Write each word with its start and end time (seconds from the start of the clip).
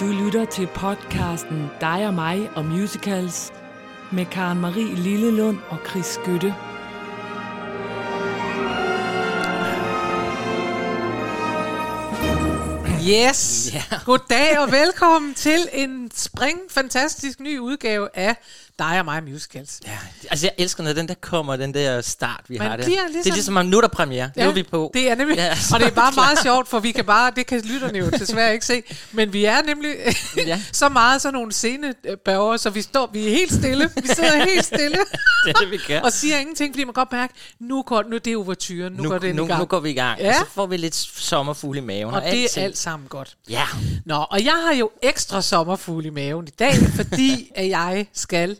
Du 0.00 0.06
lytter 0.06 0.44
til 0.44 0.66
podcasten 0.66 1.70
Dig 1.80 2.06
og 2.06 2.14
mig 2.14 2.50
og 2.56 2.64
musicals 2.64 3.52
med 4.12 4.26
Karen 4.26 4.60
Marie 4.60 4.94
Lillelund 4.94 5.58
og 5.68 5.78
Chris 5.88 6.06
Skytte. 6.06 6.54
Yes. 13.10 13.70
Ja. 13.74 13.82
Goddag 14.04 14.58
og 14.58 14.72
velkommen 14.72 15.34
til 15.34 15.68
en 15.72 15.99
spring 16.14 16.58
fantastisk 16.70 17.40
ny 17.40 17.58
udgave 17.58 18.08
af 18.14 18.36
dig 18.78 18.98
og 18.98 19.04
mig 19.04 19.22
musicals. 19.24 19.80
Ja, 19.86 19.98
altså 20.30 20.46
jeg 20.46 20.64
elsker, 20.64 20.82
når 20.82 20.92
den 20.92 21.08
der 21.08 21.14
kommer, 21.20 21.56
den 21.56 21.74
der 21.74 22.00
start, 22.00 22.40
vi 22.48 22.58
Man 22.58 22.68
har 22.70 22.76
det. 22.76 22.84
bliver 22.84 23.02
Det 23.02 23.10
ligesom- 23.12 23.30
er 23.30 23.34
ligesom, 23.34 23.56
om 23.56 23.66
nu 23.66 23.76
er 23.76 23.80
der 23.80 23.88
premiere. 23.88 24.30
Ja, 24.36 24.42
nu 24.44 24.50
er 24.50 24.54
vi 24.54 24.62
på. 24.62 24.90
Det 24.94 25.10
er 25.10 25.14
nemlig, 25.14 25.36
Ja, 25.36 25.56
og 25.74 25.80
det 25.80 25.86
er 25.86 25.90
bare 25.90 26.12
klar. 26.12 26.24
meget 26.24 26.38
sjovt, 26.42 26.68
for 26.68 26.78
vi 26.80 26.92
kan 26.92 27.04
bare, 27.04 27.32
det 27.36 27.46
kan 27.46 27.60
lytterne 27.60 27.98
jo 27.98 28.10
desværre 28.10 28.52
ikke 28.52 28.66
se, 28.66 28.82
men 29.12 29.32
vi 29.32 29.44
er 29.44 29.62
nemlig 29.62 29.94
Ja. 30.46 30.62
så 30.72 30.88
meget 30.88 31.22
sådan 31.22 31.34
nogle 31.34 31.52
scenebørger, 31.52 32.56
så 32.56 32.70
vi 32.70 32.82
står, 32.82 33.10
vi 33.12 33.26
er 33.26 33.30
helt 33.30 33.52
stille, 33.52 33.90
vi 34.02 34.06
sidder 34.08 34.44
helt 34.44 34.64
stille 34.64 34.96
Det 35.46 35.50
er 35.56 35.60
det, 35.60 35.70
vi 35.70 35.78
gør. 35.88 36.00
og 36.00 36.12
siger 36.12 36.38
ingenting, 36.38 36.74
fordi 36.74 36.84
man 36.84 36.94
godt 36.94 37.12
mærke, 37.12 37.34
nu 37.60 37.82
går 37.82 38.02
nu 38.10 38.14
er 38.16 38.20
det 38.20 38.36
overturen, 38.36 38.92
nu, 38.92 39.02
nu, 39.02 39.08
går 39.08 39.18
den 39.18 39.36
nu, 39.36 39.44
i 39.44 39.48
gang. 39.48 39.58
nu 39.60 39.64
går 39.66 39.80
vi 39.80 39.90
i 39.90 39.94
gang. 39.94 40.20
Ja. 40.20 40.28
Og 40.28 40.34
så 40.34 40.52
får 40.54 40.66
vi 40.66 40.76
lidt 40.76 40.94
sommerfugle 41.16 41.78
i 41.78 41.84
maven. 41.84 42.14
og 42.14 42.22
det 42.22 42.26
alting. 42.28 42.48
er 42.56 42.64
alt 42.64 42.78
sammen 42.78 43.08
godt. 43.08 43.36
Ja. 43.48 43.66
Nå, 44.06 44.26
og 44.30 44.44
jeg 44.44 44.52
har 44.66 44.74
jo 44.74 44.90
ekstra 45.02 45.42
sommerfugle 45.42 45.99
i 46.06 46.10
maven 46.10 46.46
i 46.48 46.50
dag, 46.58 46.74
fordi 46.96 47.50
at 47.54 47.68
jeg 47.68 48.06
skal 48.12 48.56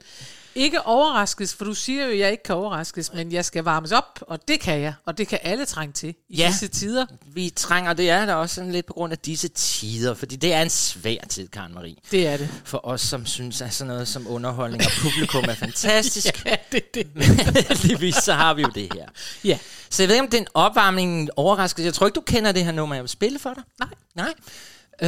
ikke 0.55 0.83
overraskes, 0.87 1.55
for 1.55 1.65
du 1.65 1.75
siger 1.75 2.05
jo, 2.05 2.11
at 2.13 2.19
jeg 2.19 2.31
ikke 2.31 2.43
kan 2.43 2.55
overraskes, 2.55 3.13
men 3.13 3.33
jeg 3.33 3.45
skal 3.45 3.65
varmes 3.65 3.93
op, 3.93 4.19
og 4.21 4.49
det 4.49 4.61
kan 4.61 4.81
jeg, 4.81 4.95
og 5.07 5.19
det 5.19 5.29
kan 5.29 5.39
alle 5.43 5.65
trænge 5.65 5.93
til 5.93 6.15
i 6.29 6.37
Ja. 6.37 6.47
disse 6.49 6.69
tider. 6.69 7.07
Vi 7.27 7.51
trænger, 7.57 7.93
det 7.93 8.11
er 8.11 8.27
da 8.27 8.35
også 8.35 8.55
sådan 8.55 8.73
lidt 8.73 8.87
på 8.87 8.93
grund 8.93 9.13
af 9.13 9.19
disse 9.19 9.49
tider, 9.49 10.15
fordi 10.15 10.37
det 10.37 10.53
er 10.53 10.63
en 10.63 10.71
svær 10.71 11.17
tid, 11.29 11.49
Karen 11.49 11.75
Marie. 11.75 11.95
Det 12.11 12.27
er 12.27 12.37
det. 12.37 12.49
For 12.65 12.87
os, 12.87 13.01
som 13.01 13.27
synes, 13.27 13.61
at 13.61 13.75
sådan 13.75 13.89
noget 13.93 14.09
som 14.09 14.27
underholdning 14.29 14.83
og 14.87 14.91
publikum 15.03 15.45
er 15.49 15.55
fantastisk. 15.55 16.45
Ja, 16.47 16.57
det 16.73 16.85
er 16.97 17.03
det. 17.15 17.25
Heldigvis, 17.69 18.15
så 18.15 18.33
har 18.33 18.55
vi 18.55 18.63
jo 18.63 18.69
det 18.75 18.93
her. 18.95 19.07
Ja. 19.45 19.59
Så 19.91 20.03
jeg 20.03 20.09
ved 20.09 20.15
ikke, 20.17 20.25
om 20.25 20.31
det 20.31 20.37
er 20.39 20.43
en 20.43 20.49
opvarmning, 20.55 21.21
en 21.21 21.29
overraskelse. 21.37 21.85
Jeg 21.87 21.95
tror 21.95 22.07
ikke, 22.07 22.17
du 22.17 22.21
kender 22.21 22.53
det 22.53 22.65
her 22.65 22.73
nummer, 22.73 22.95
jeg 22.95 23.03
vil 23.03 23.09
spille 23.11 23.39
for 23.39 23.55
dig. 23.55 23.63
Nej. 23.79 23.89
Nej. 24.15 24.35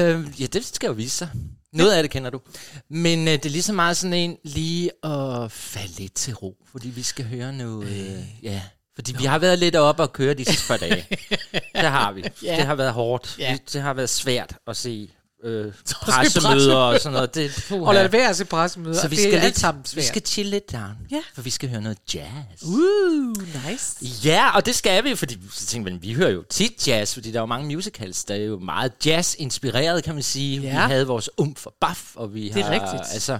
Øh, 0.03 0.41
ja, 0.41 0.47
det 0.47 0.65
skal 0.65 0.87
jo 0.87 0.93
vise 0.93 1.17
sig. 1.17 1.29
Noget 1.73 1.93
af 1.93 2.03
det 2.03 2.11
kender 2.11 2.31
du. 2.31 2.41
Men 2.89 3.29
øh, 3.29 3.35
det 3.35 3.47
er 3.47 3.51
lige 3.51 3.63
så 3.63 3.73
meget 3.73 3.97
sådan 3.97 4.15
en 4.15 4.37
lige 4.45 4.91
at 5.05 5.53
falde 5.53 5.93
lidt 5.99 6.15
til 6.15 6.35
ro, 6.35 6.57
fordi 6.71 6.89
vi 6.89 7.03
skal 7.03 7.25
høre 7.25 7.53
noget... 7.53 7.89
Øh, 7.89 8.45
ja, 8.45 8.63
fordi 8.95 9.17
vi 9.19 9.25
har 9.25 9.39
været 9.39 9.59
lidt 9.59 9.77
op 9.77 10.01
og 10.01 10.13
køre 10.13 10.35
de 10.35 10.45
sidste 10.45 10.69
par 10.69 10.77
dage. 10.77 11.07
det 11.75 11.91
har 11.91 12.13
vi. 12.13 12.25
Ja. 12.43 12.57
Det 12.57 12.67
har 12.67 12.75
været 12.75 12.93
hårdt. 12.93 13.37
Ja. 13.39 13.59
Det 13.73 13.83
har 13.83 13.95
været 13.95 14.11
svært 14.11 14.57
at 14.67 14.77
se 14.77 15.11
øh, 15.45 15.73
se 15.85 15.95
pressemøder 15.95 16.77
og 16.77 17.01
sådan 17.01 17.13
noget. 17.13 17.35
Det, 17.35 17.65
puha. 17.69 17.89
Og 17.89 17.95
lad 17.95 18.09
være 18.09 18.29
at 18.29 18.37
se 18.37 18.45
pressemøder, 18.45 19.01
så 19.01 19.09
vi 19.09 19.17
det 19.17 19.25
skal, 19.25 19.41
lidt, 19.41 19.59
sammen 19.59 19.85
vi 19.95 20.03
skal 20.03 20.23
chill 20.27 20.49
lidt 20.51 20.73
down. 20.73 20.97
Ja. 21.11 21.21
For 21.35 21.43
vi 21.43 21.51
skal 21.51 21.69
høre 21.71 21.81
noget 21.81 21.99
jazz. 22.15 22.63
Uh, 22.63 23.35
nice. 23.69 23.97
Ja, 24.25 24.51
og 24.57 24.67
det 24.67 24.75
skal 24.75 25.05
vi, 25.05 25.17
fordi 25.17 25.39
så 25.53 25.67
tænker 25.67 25.91
man, 25.91 26.03
vi 26.03 26.13
hører 26.13 26.31
jo 26.31 26.45
tit 26.51 26.89
jazz, 26.89 27.15
fordi 27.15 27.31
der 27.31 27.37
er 27.39 27.43
jo 27.43 27.47
mange 27.47 27.75
musicals, 27.77 28.25
der 28.25 28.35
er 28.35 28.39
jo 28.39 28.59
meget 28.59 28.93
jazz-inspireret, 29.07 30.05
kan 30.05 30.15
man 30.15 30.23
sige. 30.23 30.61
Ja. 30.61 30.69
Vi 30.71 30.77
havde 30.93 31.07
vores 31.07 31.31
umf 31.39 31.67
og 31.67 31.75
baf, 31.81 32.17
og 32.17 32.35
vi 32.35 32.49
Det 32.49 32.57
er 32.57 32.65
har... 32.65 32.71
rigtigt. 32.71 33.13
Altså, 33.15 33.39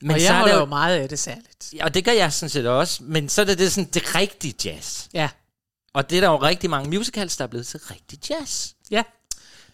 men 0.00 0.10
og 0.10 0.20
så 0.20 0.26
jeg 0.26 0.34
er 0.34 0.38
holder 0.40 0.58
jo 0.58 0.64
meget 0.64 0.96
af 0.98 1.08
det 1.08 1.18
særligt. 1.18 1.74
Ja, 1.76 1.84
og 1.84 1.94
det 1.94 2.04
gør 2.04 2.12
jeg 2.12 2.32
sådan 2.32 2.50
set 2.50 2.66
også, 2.66 3.02
men 3.02 3.28
så 3.28 3.40
er 3.40 3.44
det, 3.44 3.58
det 3.58 3.72
sådan 3.72 3.90
det 3.94 4.14
rigtige 4.14 4.54
jazz. 4.64 5.04
Ja, 5.14 5.28
Og 5.94 6.10
det 6.10 6.16
er 6.16 6.20
der 6.20 6.28
jo 6.28 6.36
rigtig 6.42 6.70
mange 6.70 6.98
musicals, 6.98 7.36
der 7.36 7.44
er 7.44 7.48
blevet 7.48 7.66
til 7.66 7.80
rigtig 7.90 8.18
jazz. 8.30 8.70
ja. 8.90 9.02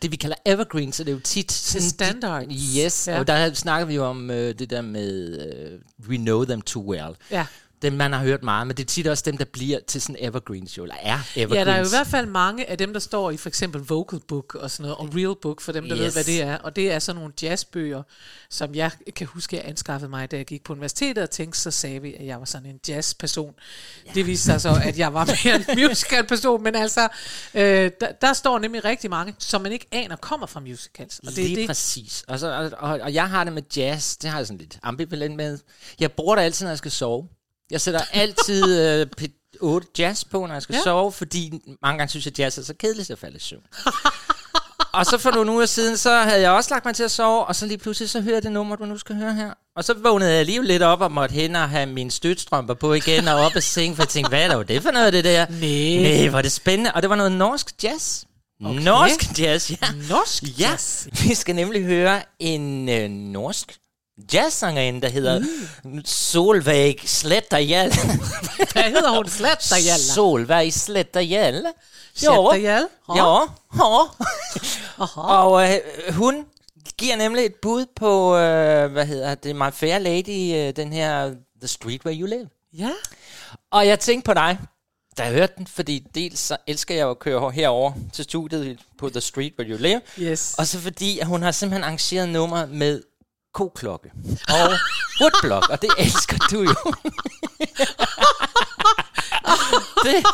Det 0.03 0.11
vi 0.11 0.17
kalder 0.17 0.37
evergreen, 0.47 0.93
så 0.93 1.05
det 1.05 1.11
er 1.11 1.15
jo 1.15 1.21
tit... 1.21 1.53
sådan- 1.53 1.89
standards. 1.91 2.47
Yes, 2.77 3.09
Ja. 3.09 3.19
og 3.19 3.27
der 3.27 3.55
snakker 3.55 3.87
vi 3.87 3.95
jo 3.95 4.05
om 4.05 4.31
øh, 4.31 4.55
det 4.59 4.71
der 4.71 4.83
med 4.83 5.39
øh, 5.47 5.81
We 6.09 6.17
Know 6.17 6.45
Them 6.45 6.63
Too 6.63 6.83
Well. 6.91 7.15
Ja. 7.31 7.47
Dem, 7.83 7.93
man 7.93 8.13
har 8.13 8.21
hørt 8.21 8.43
meget, 8.43 8.67
men 8.67 8.77
det 8.77 8.83
er 8.83 8.87
tit 8.87 9.07
også 9.07 9.23
dem, 9.27 9.39
der 9.39 9.45
bliver 9.45 9.79
til 9.87 10.03
sådan 10.03 10.17
evergreens, 10.19 10.79
jo, 10.79 10.83
eller 10.83 10.97
er 11.03 11.19
evergreens. 11.37 11.59
Ja, 11.59 11.65
der 11.65 11.73
er 11.73 11.79
jo 11.79 11.85
i 11.85 11.89
hvert 11.89 12.07
fald 12.07 12.27
mange 12.27 12.71
af 12.71 12.79
dem, 12.79 12.93
der 12.93 13.01
står 13.01 13.31
i 13.31 13.37
for 13.37 13.49
eksempel 13.49 13.81
Vocal 13.81 14.21
Book 14.29 14.55
og 14.55 14.71
sådan 14.71 14.83
noget, 14.83 14.97
og 14.97 15.17
Real 15.17 15.35
Book, 15.43 15.61
for 15.61 15.73
dem, 15.73 15.89
der 15.89 15.97
yes. 15.97 16.05
ved, 16.05 16.13
hvad 16.13 16.25
det 16.25 16.43
er. 16.43 16.57
Og 16.57 16.77
det 16.77 16.93
er 16.93 16.99
sådan 16.99 17.19
nogle 17.21 17.33
jazzbøger, 17.43 18.03
som 18.51 18.75
jeg 18.75 18.91
kan 19.17 19.27
huske, 19.27 19.57
jeg 19.57 19.65
anskaffede 19.69 20.11
mig, 20.11 20.31
da 20.31 20.37
jeg 20.37 20.47
gik 20.47 20.65
på 20.65 20.73
universitetet 20.73 21.23
og 21.23 21.31
tænkte, 21.31 21.59
så 21.59 21.71
sagde 21.71 22.03
vi, 22.03 22.15
at 22.15 22.27
jeg 22.27 22.39
var 22.39 22.45
sådan 22.45 22.69
en 22.69 22.81
jazzperson. 22.89 23.55
Ja. 24.07 24.13
Det 24.15 24.27
viste 24.27 24.45
sig 24.45 24.61
så, 24.61 24.81
at 24.85 24.99
jeg 24.99 25.15
var 25.15 25.31
mere 25.45 25.57
en 25.57 25.65
musical-person, 25.89 26.63
men 26.63 26.75
altså, 26.75 27.09
øh, 27.55 27.91
der, 28.01 28.13
der 28.21 28.33
står 28.33 28.59
nemlig 28.59 28.85
rigtig 28.85 29.11
mange, 29.11 29.35
som 29.39 29.63
man 29.63 29.73
ikke 29.73 29.87
aner 29.93 30.17
kommer 30.17 30.47
fra 30.47 30.61
musicals. 30.61 31.19
Og 31.19 31.27
det 31.27 31.37
Lige 31.37 31.53
er 31.53 31.57
det. 31.57 31.67
præcis. 31.67 32.25
Og, 32.29 32.39
så, 32.39 32.53
og, 32.53 32.91
og, 32.91 33.01
og 33.01 33.15
jeg 33.15 33.31
har 33.31 33.45
det 33.45 33.53
med 33.53 33.63
jazz, 33.77 34.17
det 34.17 34.31
har 34.31 34.39
jeg 34.39 34.47
sådan 34.47 34.59
lidt 34.59 34.79
ambivalent 34.83 35.37
med. 35.37 35.59
Jeg 36.01 36.13
bruger 36.13 36.37
det 36.37 36.43
altid, 36.43 36.65
når 36.65 36.71
jeg 36.71 36.79
skal 36.79 36.91
sove. 36.91 37.29
Jeg 37.71 37.81
sætter 37.81 38.01
altid 38.13 38.81
øh, 38.81 39.07
P8 39.21 39.93
jazz 39.99 40.25
på, 40.25 40.47
når 40.47 40.53
jeg 40.55 40.63
skal 40.63 40.73
Ja. 40.73 40.79
ja. 40.79 40.83
sove, 40.85 41.13
fordi 41.13 41.53
mange 41.83 41.99
gange 41.99 42.11
synes 42.11 42.27
jeg, 42.27 42.33
at 42.33 42.39
jazz 42.39 42.59
er 42.59 42.63
så 42.63 42.75
kedeligt 42.75 43.11
at 43.11 43.19
falde 43.19 43.37
i 43.37 43.41
søvn. 43.41 43.63
og 44.93 45.07
så 45.07 45.19
for 45.19 45.31
nogle 45.31 45.53
uger 45.53 45.67
siden, 45.67 45.97
så 45.97 46.17
havde 46.19 46.41
jeg 46.41 46.51
også 46.51 46.71
lagt 46.75 46.85
mig 46.85 46.95
til 46.95 47.03
at 47.05 47.11
sove, 47.11 47.45
og 47.45 47.57
så 47.57 47.67
lige 47.67 47.79
pludselig, 47.79 48.11
så 48.11 48.21
hører 48.21 48.35
jeg 48.37 48.43
det 48.43 48.53
nummer, 48.53 48.77
du 48.77 48.85
nu 48.85 48.99
skal 48.99 49.17
høre 49.17 49.35
her. 49.35 49.51
Og 49.77 49.85
så 49.85 49.95
vågnede 49.95 50.35
jeg 50.35 50.45
lige 50.45 50.65
lidt 50.67 50.83
op 50.83 51.01
og 51.01 51.13
måtte 51.13 51.33
hen 51.33 51.57
og 51.57 51.69
have 51.69 51.87
mine 51.87 52.11
støtstrømper 52.11 52.75
på 52.75 52.93
igen 52.95 53.29
og 53.29 53.35
op 53.41 53.53
og 53.57 53.63
seng, 53.63 53.97
for 53.97 54.03
jeg 54.03 54.09
tænkte, 54.09 54.29
hvad 54.29 54.45
er 54.45 54.49
der 54.49 54.63
det 54.63 54.83
for 54.83 54.91
noget, 54.91 55.13
det 55.13 55.25
der? 55.25 55.47
Næh. 55.51 56.03
Nej, 56.21 56.29
hvor 56.29 56.43
det 56.43 56.53
spændende. 56.53 56.93
Og 56.93 57.03
det 57.03 57.11
var 57.11 57.17
noget 57.17 57.33
norsk 57.33 57.75
jazz. 57.83 58.23
Okay. 58.65 58.81
Norsk 58.81 59.39
jazz, 59.39 59.71
ja. 59.71 59.77
Norsk 60.09 60.43
Ja, 60.61 60.71
jazz. 60.71 61.07
vi 61.23 61.35
skal 61.35 61.55
nemlig 61.55 61.85
høre 61.85 62.23
en 62.39 62.89
øh, 62.89 63.11
norsk 63.11 63.73
jazzsangerinde, 64.33 65.01
der 65.01 65.09
hedder 65.09 65.39
mm. 65.85 66.05
Solveig 66.05 66.97
Sletterhjell. 67.07 67.93
Hvad 68.73 68.83
hedder 68.83 69.17
hun? 69.17 69.29
Slet 69.29 69.67
dig, 69.71 69.85
Jalla. 69.85 69.99
Solveig 70.15 70.73
Sletterhjell. 70.73 71.67
Sletterhjell? 72.15 72.87
Ja, 73.17 73.41
ja. 73.77 74.05
Og 75.17 75.71
øh, 75.75 75.81
hun 76.15 76.45
giver 76.99 77.17
nemlig 77.17 77.45
et 77.45 77.55
bud 77.63 77.87
på, 77.97 78.37
øh, 78.37 78.93
hvad 78.93 79.07
hedder 79.07 79.35
det, 79.35 79.57
My 79.57 79.73
Fair 79.73 79.99
Lady, 79.99 80.55
øh, 80.69 80.77
den 80.77 80.93
her 80.93 81.31
The 81.61 81.69
Street 81.69 82.05
Where 82.05 82.21
You 82.21 82.27
Live. 82.27 82.49
Ja. 82.79 82.91
Og 83.71 83.87
jeg 83.87 84.01
tænkte 84.01 84.27
på 84.27 84.35
dig, 84.35 84.59
da 85.19 85.23
jeg 85.23 85.33
hørte 85.33 85.53
den, 85.59 85.67
fordi 85.67 86.07
dels 86.15 86.41
så 86.41 86.57
elsker 86.67 86.95
jeg 86.95 87.09
at 87.09 87.19
køre 87.19 87.51
herover 87.51 87.93
til 88.13 88.25
studiet 88.25 88.79
på 88.99 89.09
The 89.11 89.21
Street 89.21 89.53
Where 89.59 89.71
You 89.71 89.79
Live, 89.79 90.01
Yes. 90.19 90.55
og 90.59 90.67
så 90.67 90.79
fordi, 90.79 91.19
at 91.19 91.27
hun 91.27 91.43
har 91.43 91.51
simpelthen 91.51 91.85
arrangeret 91.85 92.29
nummer 92.29 92.67
med 92.67 93.03
koklokke 93.59 94.11
og 94.49 94.71
woodblock, 95.21 95.69
og 95.71 95.83
det 95.83 95.91
elsker 95.99 96.37
du 96.51 96.63
jo. 96.63 96.75
det, 100.05 100.27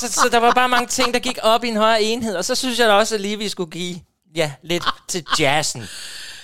så, 0.00 0.12
så 0.12 0.28
der 0.32 0.38
var 0.38 0.52
bare 0.54 0.68
mange 0.68 0.86
ting, 0.86 1.14
der 1.14 1.20
gik 1.20 1.38
op 1.42 1.64
i 1.64 1.68
en 1.68 1.76
højere 1.76 2.02
enhed, 2.02 2.36
og 2.36 2.44
så 2.44 2.54
synes 2.54 2.78
jeg 2.78 2.88
da 2.88 2.92
også, 2.92 3.14
at 3.14 3.20
lige 3.20 3.38
vi 3.38 3.48
skulle 3.48 3.70
give 3.70 4.00
ja, 4.34 4.52
lidt 4.62 4.84
til 5.08 5.24
jazzen. 5.38 5.82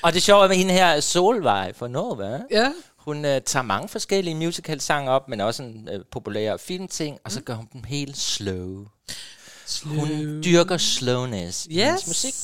Og 0.03 0.13
det 0.13 0.23
sjove 0.23 0.45
er 0.45 0.49
med 0.49 0.57
hende 0.57 0.73
her, 0.75 1.01
Solvej 1.01 1.73
for 1.73 1.89
Norge, 1.89 2.41
Ja. 2.51 2.73
hun 2.99 3.25
øh, 3.25 3.41
tager 3.41 3.63
mange 3.63 3.89
forskellige 3.89 4.35
musical-sange 4.35 5.11
op, 5.11 5.29
men 5.29 5.41
også 5.41 5.63
en 5.63 5.89
øh, 5.93 6.01
populær 6.13 6.57
filmting, 6.57 7.19
og 7.25 7.33
så 7.33 7.41
gør 7.41 7.55
hun 7.55 7.69
dem 7.73 7.85
helt 7.85 8.17
slow. 8.19 8.85
Hun 9.85 10.43
dyrker 10.45 10.77
slowness 10.77 11.67
i 11.71 11.75
hendes 11.83 12.01
Yes. 12.03 12.07
musik. 12.07 12.35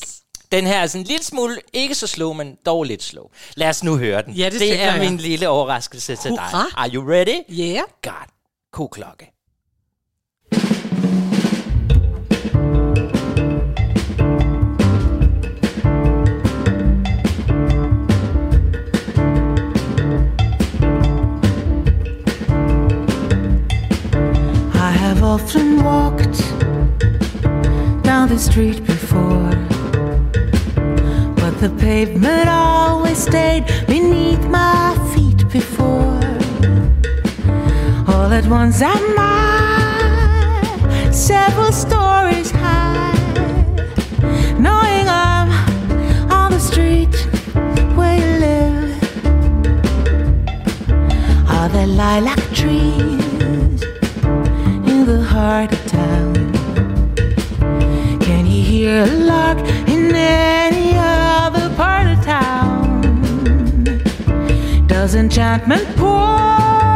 Den 0.53 0.67
her 0.67 0.79
er 0.83 0.87
sådan 0.87 1.01
en 1.01 1.07
lille 1.07 1.25
smule, 1.25 1.57
ikke 1.73 1.95
så 1.95 2.07
slow, 2.07 2.33
men 2.33 2.57
dog 2.67 2.85
lidt 2.85 3.03
slow. 3.03 3.25
Lad 3.57 3.69
os 3.69 3.85
nu 3.85 3.97
høre 3.97 4.23
den. 4.23 4.35
Ja, 4.35 4.45
det 4.51 4.61
det 4.61 4.81
er 4.83 4.93
jeg. 4.93 5.11
min 5.11 5.17
lille 5.19 5.49
overraskelse 5.49 6.17
til 6.17 6.31
Hurra. 6.31 6.51
dig. 6.51 6.65
Are 6.77 6.91
you 6.95 7.11
ready? 7.11 7.37
Yeah. 7.51 7.83
God. 8.03 8.27
Koklokke. 8.73 9.29
I 24.75 24.91
have 24.91 25.22
often 25.22 25.84
walked 25.84 26.39
down 28.03 28.28
the 28.28 28.39
street 28.39 28.84
before, 28.84 29.51
the 31.62 31.70
pavement 31.78 32.48
always 32.48 33.18
stayed 33.18 33.64
beneath 33.86 34.44
my 34.48 34.97
feet 35.14 35.48
before. 35.48 36.18
All 38.09 38.32
at 38.32 38.44
once 38.48 38.82
I'm 38.82 39.16
I 39.16 41.10
several 41.12 41.70
stories 41.70 42.50
high, 42.50 43.14
knowing 44.59 45.06
I'm 45.09 45.50
on 46.32 46.50
the 46.50 46.59
street 46.59 47.14
where 47.97 48.16
you 48.18 48.30
live. 48.48 48.91
Are 51.48 51.68
there 51.68 51.86
lilac 51.86 52.42
trees? 52.53 53.82
in 54.91 55.06
the 55.06 55.22
heart 55.22 55.72
of 55.72 55.86
town. 55.86 56.34
Can 58.20 58.47
you 58.47 58.62
hear 58.64 59.04
a 59.04 59.06
lark 59.06 59.59
in 59.86 60.12
any 60.12 60.61
Does 64.87 65.15
enchantment 65.17 65.87
pour? 65.97 66.91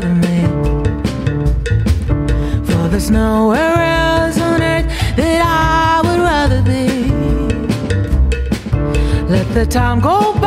They 0.00 0.42
don't. 0.42 0.86
For 2.66 2.88
there's 2.88 3.10
nowhere 3.10 3.74
else 3.74 4.40
on 4.40 4.62
earth 4.62 4.86
that 5.16 5.42
I 5.44 6.00
would 6.06 6.20
rather 6.20 6.62
be. 6.62 6.86
Let 9.28 9.52
the 9.54 9.66
time 9.66 10.00
go 10.00 10.37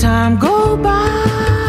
time 0.00 0.38
go 0.38 0.78
by. 0.78 1.59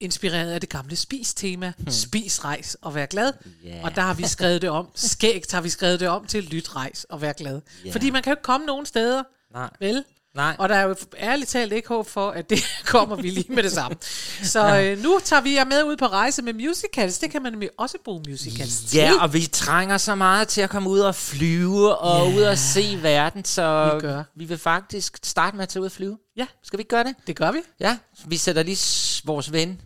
inspireret 0.01 0.51
af 0.51 0.59
det 0.61 0.69
gamle 0.69 0.95
spis-tema. 0.95 1.73
Hmm. 1.77 1.91
Spis, 1.91 2.43
rejs 2.45 2.77
og 2.81 2.95
vær 2.95 3.05
glad. 3.05 3.33
Ja. 3.63 3.79
Og 3.83 3.95
der 3.95 4.01
har 4.01 4.13
vi 4.13 4.27
skrevet 4.27 4.61
det 4.61 4.69
om. 4.69 4.87
Skægt 4.95 5.51
har 5.51 5.61
vi 5.61 5.69
skrevet 5.69 5.99
det 5.99 6.07
om 6.07 6.25
til 6.25 6.43
lyt, 6.43 6.75
rejs 6.75 7.03
og 7.09 7.21
vær 7.21 7.33
glad. 7.33 7.61
Ja. 7.85 7.91
Fordi 7.91 8.09
man 8.09 8.23
kan 8.23 8.31
jo 8.31 8.33
ikke 8.33 8.43
komme 8.43 8.65
nogen 8.65 8.85
steder. 8.85 9.23
Nej. 9.53 9.69
Vel? 9.79 10.03
Nej. 10.35 10.55
Og 10.59 10.69
der 10.69 10.75
er 10.75 10.81
jo 10.83 10.95
ærligt 11.17 11.49
talt 11.49 11.73
ikke 11.73 11.87
håb 11.87 12.07
for, 12.09 12.29
at 12.31 12.49
det 12.49 12.59
kommer 12.85 13.15
vi 13.15 13.29
lige 13.29 13.53
med 13.53 13.63
det 13.63 13.71
samme. 13.71 13.97
Så 14.43 14.79
øh, 14.81 15.03
nu 15.03 15.19
tager 15.23 15.41
vi 15.41 15.53
jer 15.55 15.65
med 15.65 15.83
ud 15.83 15.97
på 15.97 16.05
rejse 16.05 16.41
med 16.41 16.53
musicals. 16.53 17.17
Det 17.19 17.31
kan 17.31 17.41
man 17.41 17.51
nemlig 17.51 17.69
også 17.77 17.97
bruge 18.05 18.23
musicals 18.29 18.79
til. 18.83 18.97
Ja, 18.97 19.11
og 19.21 19.33
vi 19.33 19.41
trænger 19.51 19.97
så 19.97 20.15
meget 20.15 20.47
til 20.47 20.61
at 20.61 20.69
komme 20.69 20.89
ud 20.89 20.99
og 20.99 21.15
flyve 21.15 21.95
og 21.97 22.29
Ja. 22.31 22.35
ud 22.37 22.41
og 22.41 22.57
se 22.57 22.99
verden, 23.01 23.45
så 23.45 23.91
Vi 23.95 23.99
gør. 24.07 24.23
vi 24.35 24.45
vil 24.45 24.57
faktisk 24.57 25.17
starte 25.23 25.55
med 25.57 25.63
at 25.63 25.69
tage 25.69 25.81
ud 25.81 25.85
og 25.85 25.91
flyve. 25.91 26.17
Ja, 26.37 26.45
Skal 26.63 26.77
vi 26.77 26.81
ikke 26.81 26.89
gøre 26.89 27.03
det? 27.03 27.15
det 27.27 27.35
gør 27.35 27.51
vi. 27.51 27.59
Ja, 27.79 27.97
vi 28.25 28.37
sætter 28.37 28.63
lige 28.63 29.21
vores 29.25 29.51
ven 29.51 29.81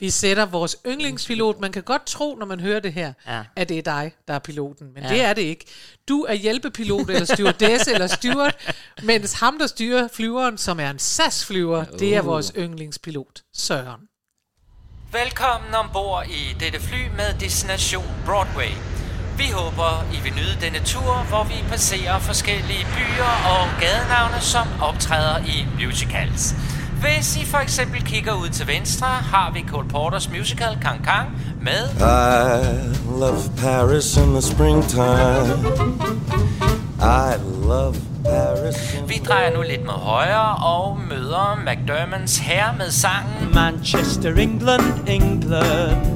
Vi 0.00 0.10
sætter 0.10 0.46
vores 0.46 0.76
yndlingspilot. 0.86 1.60
Man 1.60 1.72
kan 1.72 1.82
godt 1.82 2.06
tro, 2.06 2.36
når 2.38 2.46
man 2.46 2.60
hører 2.60 2.80
det 2.80 2.92
her, 2.92 3.12
Ja. 3.26 3.42
at 3.56 3.68
det 3.68 3.78
er 3.78 3.82
dig, 3.82 4.12
der 4.28 4.34
er 4.34 4.38
piloten. 4.38 4.86
Men 4.94 5.02
Ja. 5.02 5.08
det 5.08 5.20
er 5.22 5.32
det 5.32 5.42
ikke. 5.42 5.64
Du 6.08 6.22
er 6.22 6.34
hjælpepilot, 6.34 7.10
eller 7.10 7.24
stewardesse, 7.24 7.92
eller 7.92 8.06
steward, 8.06 8.54
mens 9.02 9.32
ham, 9.32 9.58
der 9.58 9.66
styrer 9.66 10.08
flyveren, 10.12 10.58
som 10.58 10.80
er 10.80 10.90
en 10.90 10.98
SAS-flyver, 10.98 11.84
det 11.84 12.16
er 12.16 12.22
vores 12.22 12.52
yndlingspilot, 12.58 13.40
Søren. 13.54 14.00
Velkommen 15.12 15.74
ombord 15.74 16.26
i 16.26 16.56
dette 16.60 16.80
fly 16.80 17.08
med 17.16 17.34
destination 17.40 18.04
Broadway. 18.26 18.72
Vi 19.36 19.44
håber, 19.52 19.90
I 20.16 20.22
vil 20.22 20.32
nyde 20.32 20.56
denne 20.60 20.80
tur, 20.86 21.14
hvor 21.28 21.44
vi 21.44 21.54
passerer 21.68 22.18
forskellige 22.18 22.86
byer 22.96 23.32
og 23.54 23.80
gadenavne, 23.80 24.40
som 24.40 24.66
optræder 24.82 25.38
i 25.46 25.84
musicals. 25.86 26.54
Hvis 27.02 27.36
I 27.36 27.44
for 27.44 27.58
eksempel 27.58 28.02
kigger 28.02 28.32
ud 28.32 28.48
til 28.48 28.66
venstre, 28.66 29.06
har 29.06 29.50
vi 29.54 29.64
Cole 29.68 29.88
Porters 29.88 30.30
musical 30.30 30.78
Kang 30.82 31.04
Kang 31.04 31.28
med 31.60 31.88
I 31.98 33.20
love 33.20 33.42
Paris 33.56 34.16
in 34.16 34.32
the 34.32 34.42
springtime. 34.42 35.46
I 37.00 37.32
love 37.68 37.94
Paris. 38.24 38.94
In 38.94 39.08
Vi 39.08 39.20
drejer 39.28 39.56
nu 39.56 39.62
lidt 39.62 39.84
mod 39.84 39.94
højre 39.94 40.56
og 40.56 40.98
møder 41.08 41.62
McDermonds 41.66 42.38
her 42.38 42.72
med 42.78 42.90
sangen 42.90 43.54
Manchester, 43.54 44.34
England, 44.36 45.08
England, 45.08 46.06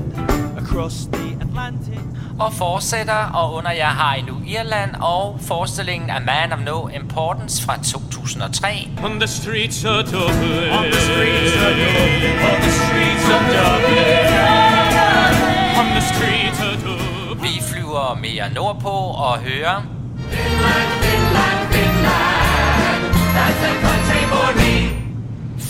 across 0.58 0.96
the 1.12 1.38
Atlantic. 1.40 2.00
Og 2.38 2.52
fortsætter, 2.52 3.30
og 3.34 3.54
under 3.54 3.70
jer 3.70 3.88
har 3.88 4.14
I 4.14 4.20
nu 4.20 4.36
Irland 4.46 4.94
og 5.00 5.38
forestillingen 5.42 6.10
A 6.10 6.18
Man 6.18 6.52
of 6.52 6.58
No 6.58 6.88
Importance 6.88 7.64
fra 7.64 7.76
2003. 7.76 8.88
On 9.04 9.20
the 9.20 9.26
streets 9.26 9.84
of 9.84 10.04
Dublin. 10.04 10.70
On 10.78 10.84
the 10.84 11.00
streets 11.08 11.56
of 11.66 11.72
Dublin. 11.82 12.36
On 12.50 12.56
the 12.64 12.72
streets 12.82 13.26
of 13.36 13.42
Dublin. 13.56 14.26
On 15.80 15.86
the 15.96 16.04
streets 16.12 16.60
of 16.60 16.74
Dublin. 16.84 17.42
Vi 17.42 17.62
flyver 17.70 18.18
mere 18.22 18.52
nordpå 18.54 18.94
og 19.28 19.38
hører 19.38 19.82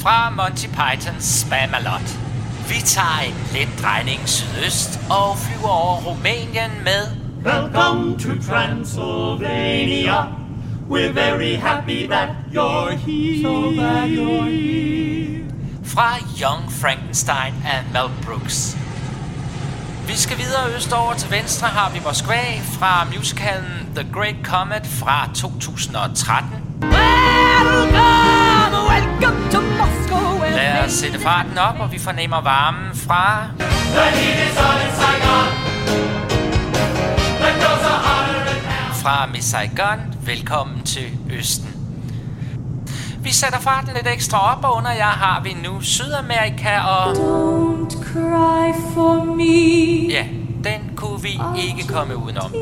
fra 0.03 0.31
Monty 0.31 0.67
Pythons 0.67 1.25
Spamalot. 1.25 2.26
Vi 2.69 2.81
tager 2.85 3.21
en 3.29 3.35
let 3.53 3.69
drejning 3.83 4.29
sydøst 4.29 5.01
og 5.11 5.39
flyver 5.39 5.69
over 5.69 5.97
Rumænien 5.97 6.71
med 6.85 7.03
Welcome 7.45 8.19
to 8.19 8.29
Transylvania. 8.53 10.21
We're 10.91 11.13
very 11.13 11.55
happy 11.55 12.07
that 12.09 12.29
you're 12.53 12.97
here. 12.97 13.43
So 13.43 13.71
glad 13.71 14.09
you're 14.09 14.51
here. 14.51 14.87
fra 15.85 16.17
Young 16.43 16.73
Frankenstein 16.73 17.55
af 17.67 17.85
Mel 17.93 18.11
Brooks. 18.25 18.77
Vi 20.07 20.17
skal 20.17 20.39
videre 20.39 20.77
østover 20.77 21.15
til 21.15 21.31
venstre 21.31 21.69
har 21.69 21.91
vi 21.91 22.01
Moskva 22.05 22.43
fra 22.79 23.07
musicalen 23.17 23.89
The 23.95 24.07
Great 24.13 24.37
Comet 24.45 24.87
fra 24.87 25.31
2013. 25.35 26.51
welcome 28.89 29.51
to 29.51 29.61
Moscow. 29.61 29.66
Lad 30.77 30.85
os 30.85 30.93
sætte 30.93 31.21
farten 31.21 31.59
op, 31.59 31.81
og 31.81 31.93
vi 31.93 31.99
fornemmer 31.99 32.41
varmen 32.41 32.95
fra 32.95 33.49
fra 38.93 39.27
Miss 39.27 39.49
Saigon. 39.49 40.15
Velkommen 40.27 40.83
til 40.83 41.19
Østen. 41.31 41.71
Vi 43.21 43.33
sætter 43.33 43.59
farten 43.59 43.91
lidt 43.95 44.07
ekstra 44.07 44.57
op, 44.57 44.65
og 44.65 44.77
under 44.77 44.93
jer 44.93 45.05
har 45.05 45.41
vi 45.43 45.57
nu 45.65 45.81
Sydamerika 45.81 46.79
og... 46.79 47.13
Don't 47.13 48.05
cry 48.05 48.93
for 48.95 49.25
me. 49.25 50.13
Ja, 50.13 50.27
den 50.65 50.97
kunne 50.97 51.23
vi 51.23 51.41
ikke 51.69 51.89
komme 51.89 52.17
udenom. 52.17 52.53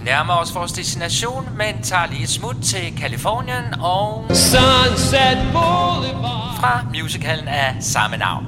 Vi 0.00 0.04
nærmer 0.04 0.34
os 0.34 0.54
vores 0.54 0.72
destination, 0.72 1.48
men 1.56 1.82
tager 1.82 2.06
lige 2.06 2.22
et 2.22 2.28
smut 2.28 2.56
til 2.62 2.96
Kalifornien 2.96 3.64
og 3.80 4.24
Sunset 4.28 5.38
Boulevard. 5.52 6.56
fra 6.60 6.80
musicalen 7.02 7.48
af 7.48 7.76
samme 7.80 8.16
navn. 8.16 8.46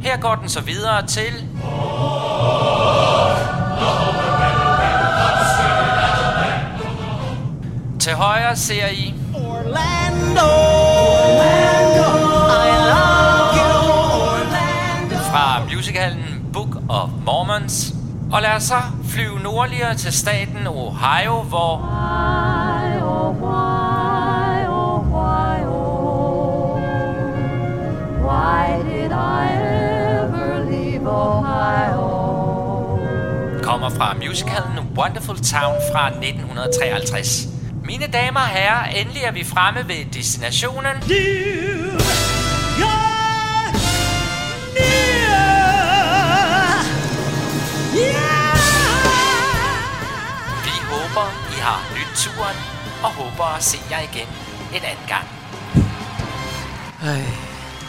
Her 0.00 0.16
går 0.16 0.34
den 0.34 0.48
så 0.48 0.60
videre 0.60 1.06
til 1.06 1.32
Til 8.00 8.12
højre 8.14 8.56
ser 8.56 8.86
I 8.88 9.14
Orlando, 9.34 10.46
Orlando, 11.22 12.08
I 12.64 12.74
love 12.92 13.54
you, 13.58 13.92
Orlando. 14.22 15.16
fra 15.30 15.62
musicalen 15.74 16.44
Book 16.52 16.76
of 16.88 17.08
Mormons. 17.26 17.94
Og 18.32 18.42
lad 18.42 18.50
os 18.50 18.62
så 18.62 18.80
flyve 19.12 19.38
nordligere 19.38 19.94
til 19.94 20.12
staten 20.12 20.66
Ohio, 20.66 21.42
hvor 21.42 21.76
Why, 21.76 23.02
oh, 23.02 23.36
why, 23.42 24.66
oh, 24.68 25.06
why, 25.14 25.64
oh. 25.66 26.78
Why 28.26 28.82
did 28.90 29.12
I 29.12 29.44
ever 30.22 30.70
leave 30.70 31.08
Ohio? 31.08 32.22
kommer 33.62 33.90
fra 33.90 34.14
musicalen 34.14 34.78
Wonderful 34.96 35.36
Town 35.36 35.74
fra 35.92 36.08
1953. 36.08 37.48
Mine 37.84 38.06
damer 38.06 38.40
og 38.40 38.46
herrer, 38.46 38.84
endelig 38.84 39.22
er 39.22 39.32
vi 39.32 39.44
fremme 39.44 39.88
ved 39.88 40.04
destinationen. 40.12 40.96
Yeah! 41.10 41.71
Turen, 52.36 52.56
og 53.04 53.10
håber 53.10 53.44
at 53.56 53.62
se 53.62 53.78
jer 53.90 54.00
igen 54.00 54.28
en 54.74 54.82
anden 54.84 55.06
gang. 55.08 55.28
Ej. 57.02 57.24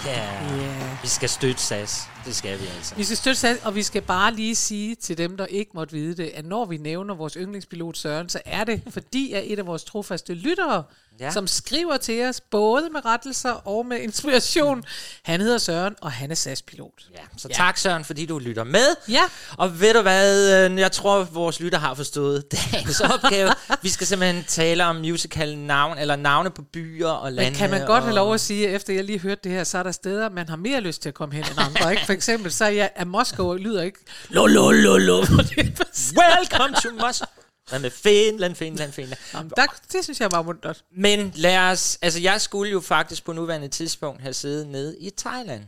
Ja, 0.05 0.21
Ja. 0.57 0.73
vi 1.01 1.07
skal 1.07 1.29
støtte 1.29 1.61
SAS. 1.61 2.09
Det 2.25 2.35
skal 2.35 2.59
vi 2.59 2.65
altså. 2.75 2.95
Vi 2.95 3.03
skal 3.03 3.17
støtte 3.17 3.39
SAS, 3.39 3.57
og 3.63 3.75
vi 3.75 3.83
skal 3.83 4.01
bare 4.01 4.33
lige 4.33 4.55
sige 4.55 4.95
til 4.95 5.17
dem, 5.17 5.37
der 5.37 5.45
ikke 5.45 5.71
måtte 5.73 5.93
vide 5.93 6.17
det, 6.17 6.31
at 6.35 6.45
når 6.45 6.65
vi 6.65 6.77
nævner 6.77 7.15
vores 7.15 7.33
yndlingspilot 7.33 7.97
Søren, 7.97 8.29
så 8.29 8.41
er 8.45 8.63
det 8.63 8.81
fordi, 8.89 9.33
at 9.33 9.43
et 9.45 9.59
af 9.59 9.65
vores 9.65 9.83
trofaste 9.83 10.33
lyttere, 10.33 10.83
Ja. 11.19 11.31
som 11.31 11.47
skriver 11.47 11.97
til 11.97 12.25
os, 12.25 12.41
både 12.41 12.89
med 12.89 13.05
rettelser 13.05 13.51
og 13.51 13.85
med 13.85 13.99
inspiration. 13.99 14.83
Han 15.23 15.41
hedder 15.41 15.57
Søren, 15.57 15.95
og 16.01 16.11
han 16.11 16.31
er 16.31 16.35
SAS-pilot. 16.35 16.91
Ja, 17.13 17.19
så 17.37 17.47
ja. 17.47 17.53
tak 17.53 17.77
Søren, 17.77 18.05
fordi 18.05 18.25
du 18.25 18.39
lytter 18.39 18.63
med. 18.63 18.95
Ja. 19.09 19.21
Og 19.57 19.79
ved 19.79 19.93
du 19.93 20.01
hvad, 20.01 20.69
øh, 20.71 20.77
jeg 20.79 20.91
tror, 20.91 21.23
vores 21.23 21.59
lytter 21.59 21.79
har 21.79 21.93
forstået 21.93 22.51
dagens 22.71 23.01
opgave. 23.01 23.49
Vi 23.81 23.89
skal 23.89 24.07
simpelthen 24.07 24.43
tale 24.47 24.85
om 24.85 24.95
musical 24.95 25.57
navn, 25.57 25.97
eller 25.97 26.15
navne 26.15 26.49
på 26.49 26.61
byer 26.61 27.07
og 27.07 27.33
lande. 27.33 27.49
Men 27.49 27.57
kan 27.57 27.69
man 27.69 27.79
godt 27.79 27.89
og... 27.89 28.03
have 28.03 28.15
lov 28.15 28.33
at 28.33 28.39
sige, 28.39 28.67
efter 28.67 28.93
jeg 28.93 29.03
lige 29.03 29.19
hørte 29.19 29.41
det 29.43 29.51
her, 29.51 29.63
så 29.63 29.77
er 29.77 29.83
der 29.83 29.91
steder, 29.91 30.29
man 30.29 30.49
har 30.49 30.55
mere 30.55 30.81
lyst 30.81 31.01
til 31.01 31.09
at 31.09 31.15
komme 31.15 31.35
hen 31.35 31.45
end 31.45 31.59
andre. 31.59 31.91
Ikke? 31.91 32.05
For 32.13 32.15
eksempel, 32.15 32.51
så 32.51 32.65
er 32.65 32.69
jeg, 32.69 32.89
at 32.95 33.07
Moskva 33.07 33.53
lyder 33.55 33.81
ikke... 33.83 33.99
Lo, 34.29 34.45
lo, 34.45 34.71
lo, 34.71 34.97
lo. 34.97 35.17
Welcome 36.21 36.75
to 36.83 36.89
Moscow. 37.05 37.27
Hvad 37.69 37.79
med 37.79 37.91
Finland, 37.91 38.55
Finland, 38.55 38.91
Finland. 38.91 39.19
Jamen, 39.33 39.51
der, 39.55 39.65
det 39.91 40.03
synes 40.03 40.19
jeg 40.19 40.31
var 40.31 40.41
muntert. 40.41 40.83
Men 40.97 41.31
lad 41.35 41.57
os, 41.57 41.97
altså 42.01 42.19
jeg 42.19 42.41
skulle 42.41 42.71
jo 42.71 42.79
faktisk 42.79 43.25
på 43.25 43.33
nuværende 43.33 43.67
tidspunkt 43.67 44.21
have 44.21 44.33
siddet 44.33 44.67
nede 44.67 44.97
i 44.99 45.09
Thailand. 45.17 45.63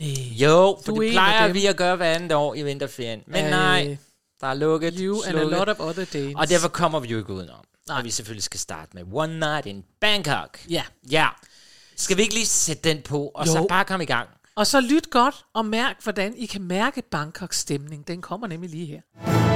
Nej. 0.00 0.08
Jo, 0.32 0.78
for 0.84 0.92
Du 0.92 1.02
det 1.02 1.10
plejer 1.12 1.52
vi 1.52 1.66
at 1.66 1.76
gøre 1.76 1.96
hver 1.96 2.14
andet 2.14 2.32
år 2.32 2.54
i 2.54 2.62
vinterferien. 2.62 3.20
Men 3.26 3.44
Øh, 3.44 3.50
nej, 3.50 3.96
der 4.40 4.46
er 4.46 4.54
lukket, 4.54 4.94
You 4.98 5.22
and 5.22 5.36
a 5.36 5.40
slukket. 5.40 5.58
lot 5.58 5.68
of 5.68 5.76
other 5.80 6.04
Danes. 6.12 6.34
Og 6.36 6.48
derfor 6.48 6.68
kommer 6.68 7.00
vi 7.00 7.08
jo 7.08 7.18
ikke 7.18 7.32
udenom. 7.32 7.64
Nej. 7.88 7.98
Og 7.98 8.04
vi 8.04 8.10
selvfølgelig 8.10 8.42
skal 8.44 8.60
starte 8.60 8.90
med 8.94 9.02
One 9.12 9.38
Night 9.38 9.66
in 9.66 9.84
Bangkok. 10.00 10.58
Ja. 10.70 10.82
Ja. 11.10 11.28
Skal 11.96 12.16
vi 12.16 12.22
ikke 12.22 12.34
lige 12.34 12.46
sætte 12.46 12.88
den 12.88 13.02
på, 13.02 13.30
og 13.34 13.46
Jo. 13.46 13.52
så 13.52 13.66
bare 13.68 13.84
komme 13.84 14.02
i 14.04 14.06
gang? 14.06 14.28
Og 14.56 14.66
så 14.66 14.80
lyt 14.80 15.10
godt 15.10 15.44
og 15.54 15.66
mærk, 15.66 16.02
hvordan 16.02 16.34
I 16.36 16.46
kan 16.46 16.62
mærke 16.62 17.02
Bangkoks 17.10 17.58
stemning. 17.58 18.08
Den 18.08 18.22
kommer 18.22 18.46
nemlig 18.46 18.70
lige 18.70 18.86
her. 18.86 19.49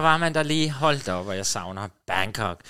Var 0.00 0.16
man 0.16 0.34
der 0.34 0.42
lige 0.42 0.70
holdt 0.70 1.08
op, 1.08 1.26
og 1.26 1.36
jeg 1.36 1.46
savner 1.46 1.88
Bangkok. 2.06 2.60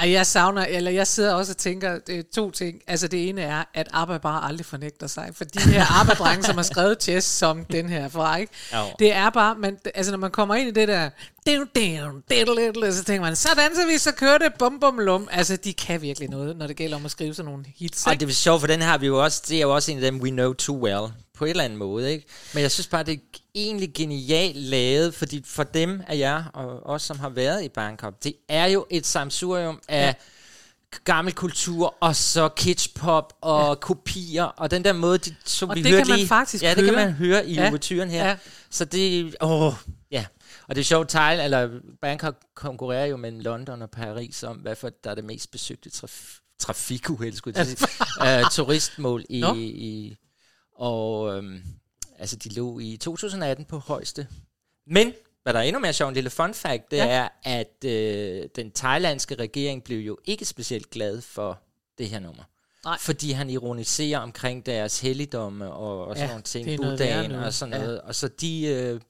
Ej, 0.00 0.10
jeg 0.10 0.26
savner, 0.26 0.64
eller 0.64 0.90
jeg 0.90 1.06
sidder 1.06 1.34
også 1.34 1.52
og 1.52 1.56
tænker 1.56 1.98
øh, 2.08 2.24
to 2.34 2.50
ting. 2.50 2.80
Altså 2.86 3.08
det 3.08 3.28
ene 3.28 3.42
er, 3.42 3.64
at 3.74 3.88
ABBA 3.92 4.18
bare 4.18 4.44
aldrig 4.44 4.66
fornægter 4.66 5.06
sig. 5.06 5.30
For 5.32 5.44
de 5.44 5.60
her 5.60 5.84
ABBA-drenge, 6.00 6.42
som 6.42 6.56
har 6.56 6.62
skrevet 6.62 7.02
chess 7.02 7.28
som 7.28 7.64
den 7.64 7.88
her 7.88 8.08
fra, 8.08 8.36
ikke? 8.36 8.52
Jo. 8.74 8.78
Det 8.98 9.12
er 9.12 9.30
bare, 9.30 9.54
man, 9.54 9.78
altså 9.94 10.12
når 10.12 10.18
man 10.18 10.30
kommer 10.30 10.54
ind 10.54 10.68
i 10.68 10.80
det 10.80 10.88
der, 10.88 11.10
down, 11.46 11.68
down, 11.76 12.22
diddle, 12.30 12.94
så 12.94 13.04
tænker 13.04 13.20
man, 13.20 13.36
så 13.36 13.48
danser 13.56 13.86
vi, 13.86 13.98
så 13.98 14.12
kører 14.12 14.38
det, 14.38 14.52
bum 14.58 14.80
bum 14.80 14.98
lum. 14.98 15.28
Altså 15.32 15.56
de 15.56 15.72
kan 15.72 16.02
virkelig 16.02 16.28
noget, 16.28 16.56
når 16.56 16.66
det 16.66 16.76
gælder 16.76 16.96
om 16.96 17.04
at 17.04 17.10
skrive 17.10 17.34
sådan 17.34 17.50
nogle 17.50 17.64
hits. 17.76 18.06
Og 18.06 18.12
ikke? 18.12 18.26
det 18.26 18.30
er 18.30 18.34
sjovt, 18.34 18.60
for 18.60 18.66
den 18.66 18.82
har 18.82 18.98
vi 18.98 19.06
jo 19.06 19.24
også, 19.24 19.42
det 19.48 19.56
er 19.56 19.62
jo 19.62 19.74
også 19.74 19.92
en 19.92 19.98
af 19.98 20.12
dem, 20.12 20.20
we 20.20 20.30
know 20.30 20.52
too 20.52 20.76
well, 20.82 21.12
på 21.36 21.44
en 21.44 21.50
eller 21.50 21.64
anden 21.64 21.78
måde, 21.78 22.12
ikke? 22.12 22.26
Men 22.54 22.62
jeg 22.62 22.70
synes 22.70 22.86
bare, 22.86 23.02
det 23.02 23.12
er 23.14 23.38
egentlig 23.54 23.90
genialt 23.94 24.56
lavet, 24.56 25.14
fordi 25.14 25.42
for 25.46 25.62
dem 25.62 26.02
af 26.08 26.18
jer, 26.18 26.44
og 26.44 26.86
os, 26.86 27.02
som 27.02 27.18
har 27.18 27.28
været 27.28 27.64
i 27.64 27.68
Bangkok, 27.68 28.24
det 28.24 28.34
er 28.48 28.66
jo 28.66 28.86
et 28.90 29.06
samsurium 29.06 29.80
af 29.88 30.14
gammel 31.04 31.34
kultur, 31.34 31.94
og 32.00 32.16
så 32.16 32.48
kitschpop 32.48 33.32
og 33.40 33.68
ja. 33.68 33.74
kopier, 33.74 34.44
og 34.44 34.70
den 34.70 34.84
der 34.84 34.92
måde, 34.92 35.18
de, 35.18 35.34
som 35.44 35.68
Og 35.70 35.76
vi 35.76 35.82
det 35.82 35.90
hørte 35.90 36.00
kan 36.02 36.08
man 36.08 36.18
lige, 36.18 36.28
faktisk 36.28 36.62
Ja, 36.62 36.68
det 36.74 36.84
kan 36.84 36.94
høre. 36.94 37.04
man 37.04 37.12
høre 37.12 37.46
i 37.48 37.54
Ja. 37.54 37.62
ja. 37.62 37.68
overturen 37.68 38.10
her. 38.10 38.22
Ja. 38.24 38.28
Ja. 38.30 38.36
Så 38.70 38.84
det, 38.84 39.36
åh, 39.40 39.72
ja. 40.10 40.24
Og 40.68 40.74
det 40.74 40.80
er 40.80 40.84
sjovt, 40.84 41.08
Thailand, 41.08 41.44
eller 41.44 41.80
Bangkok 42.00 42.34
konkurrerer 42.54 43.06
jo 43.06 43.16
mellem 43.16 43.40
London 43.40 43.82
og 43.82 43.90
Paris 43.90 44.42
om, 44.42 44.56
hvad 44.56 44.76
for 44.76 44.90
der 45.04 45.10
er 45.10 45.14
det 45.14 45.24
mest 45.24 45.50
besøgte 45.50 45.90
traf- 45.94 46.56
trafikuheld, 46.60 47.34
skulle 47.36 47.58
jeg 47.58 47.66
sige, 47.66 47.88
uh, 48.20 48.50
turistmål 48.64 49.24
i, 49.28 49.40
Nå. 49.40 49.54
i 49.54 50.16
og 50.76 51.36
øhm, 51.36 51.62
altså 52.18 52.36
de 52.36 52.48
lå 52.48 52.78
i 52.78 52.96
2018 52.96 53.64
på 53.64 53.78
højeste. 53.78 54.26
Men, 54.86 55.12
hvad 55.42 55.52
der 55.54 55.60
er 55.60 55.64
endnu 55.64 55.80
mere 55.80 55.92
sjovt, 55.92 56.08
en 56.08 56.14
lille 56.14 56.30
fun 56.30 56.54
fact, 56.54 56.90
det 56.90 56.96
Ja. 56.96 57.06
er, 57.06 57.28
at 57.42 57.84
øh, 57.84 58.48
den 58.56 58.70
thailandske 58.70 59.34
regering 59.34 59.84
blev 59.84 59.98
jo 59.98 60.18
ikke 60.24 60.44
specielt 60.44 60.90
glad 60.90 61.20
for 61.20 61.58
det 61.98 62.08
her 62.08 62.20
nummer. 62.20 62.42
Nej. 62.84 62.98
Fordi 63.00 63.30
han 63.30 63.50
ironiserer 63.50 64.18
omkring 64.18 64.66
deres 64.66 65.00
helligdomme 65.00 65.70
og, 65.72 66.04
og 66.06 66.16
sådan 66.16 66.26
Ja, 66.28 66.32
nogle 66.32 66.42
ting, 66.42 66.76
buddhaen 66.76 67.32
og 67.32 67.52
sådan 67.52 67.74
Ja. 67.74 67.80
noget. 67.80 68.00
Og 68.00 68.14
så 68.14 68.28
de, 68.28 68.62
øh, 68.66 69.00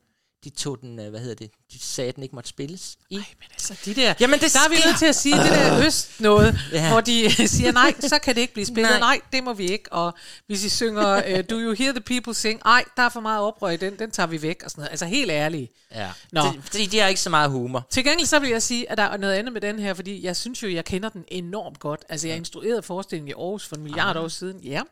de 0.46 0.50
tog 0.50 0.80
den, 0.80 0.98
øh, 0.98 1.10
hvad 1.10 1.20
hedder 1.20 1.34
det, 1.34 1.50
de 1.72 1.78
sagde, 1.78 2.08
at 2.08 2.14
den 2.14 2.22
ikke 2.22 2.34
måtte 2.34 2.48
spilles 2.48 2.96
i. 3.10 3.16
Men 3.16 3.48
altså, 3.52 3.74
de 3.84 3.94
der, 3.94 4.14
Jamen, 4.20 4.40
det 4.40 4.52
der 4.52 4.58
er 4.58 4.68
vi 4.68 4.76
nødt 4.86 4.98
til 4.98 5.06
at 5.06 5.16
sige 5.16 5.36
det 5.36 5.50
der 5.50 5.86
øst 5.86 6.20
noget, 6.20 6.58
ja. 6.72 6.90
Hvor 6.90 7.00
de 7.00 7.30
siger, 7.56 7.72
nej, 7.72 7.94
så 8.00 8.18
kan 8.18 8.34
det 8.34 8.40
ikke 8.40 8.52
blive 8.52 8.66
spillet, 8.66 8.90
nej, 8.90 8.98
Nej. 8.98 9.16
nej 9.16 9.20
det 9.32 9.44
må 9.44 9.52
vi 9.52 9.70
ikke, 9.70 9.92
og 9.92 10.14
hvis 10.46 10.64
I 10.64 10.68
synger, 10.68 11.16
uh, 11.16 11.44
do 11.50 11.56
you 11.56 11.74
hear 11.74 11.92
the 11.92 12.00
people 12.00 12.34
sing, 12.34 12.60
ej, 12.64 12.84
der 12.96 13.02
er 13.02 13.08
for 13.08 13.20
meget 13.20 13.40
oprør 13.40 13.70
i 13.70 13.76
den, 13.76 13.98
den 13.98 14.10
tager 14.10 14.26
vi 14.26 14.42
væk, 14.42 14.62
og 14.64 14.70
sådan 14.70 14.80
noget, 14.80 14.90
altså 14.90 15.06
helt 15.06 15.30
ærligt. 15.30 15.72
Ja. 15.90 16.10
Nå. 16.32 16.40
Det, 16.40 16.64
fordi 16.64 16.86
de 16.86 16.98
har 16.98 17.08
ikke 17.08 17.20
så 17.20 17.30
meget 17.30 17.50
humor. 17.50 17.86
Til 17.90 18.04
gengæld 18.04 18.26
så 18.26 18.38
vil 18.38 18.50
jeg 18.50 18.62
sige, 18.62 18.90
at 18.90 18.98
der 18.98 19.04
er 19.04 19.16
noget 19.16 19.34
andet 19.34 19.52
med 19.52 19.60
den 19.60 19.78
her, 19.78 19.94
fordi 19.94 20.24
jeg 20.24 20.36
synes 20.36 20.62
jo, 20.62 20.68
jeg 20.68 20.84
kender 20.84 21.08
den 21.08 21.24
enormt 21.28 21.80
godt. 21.80 22.04
Altså, 22.08 22.28
jeg 22.28 22.36
instruerede 22.36 22.82
forestillingen 22.82 23.28
i 23.28 23.32
Aarhus 23.32 23.66
for 23.66 23.76
en 23.76 23.82
milliard 23.82 24.16
år 24.16 24.28
siden, 24.28 24.60
ja. 24.60 24.82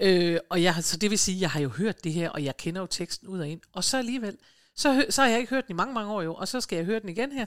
Øh, 0.00 0.38
og 0.50 0.62
jeg, 0.62 0.74
så 0.80 0.96
det 0.96 1.10
vil 1.10 1.18
sige, 1.18 1.40
jeg 1.40 1.50
har 1.50 1.60
jo 1.60 1.68
hørt 1.68 2.04
det 2.04 2.12
her, 2.12 2.30
og 2.30 2.44
jeg 2.44 2.56
kender 2.56 2.80
jo 2.80 2.86
teksten 2.86 3.28
ud 3.28 3.40
og 3.40 3.48
ind. 3.48 3.60
Og 3.72 3.84
så 3.84 3.98
alligevel, 3.98 4.36
så, 4.76 5.04
så 5.10 5.22
har 5.22 5.28
jeg 5.28 5.38
ikke 5.38 5.50
hørt 5.50 5.66
den 5.66 5.74
i 5.74 5.76
mange, 5.76 5.94
mange 5.94 6.12
år 6.12 6.22
jo, 6.22 6.34
og 6.34 6.48
så 6.48 6.60
skal 6.60 6.76
jeg 6.76 6.84
høre 6.84 7.00
den 7.00 7.08
igen 7.08 7.32
her. 7.32 7.46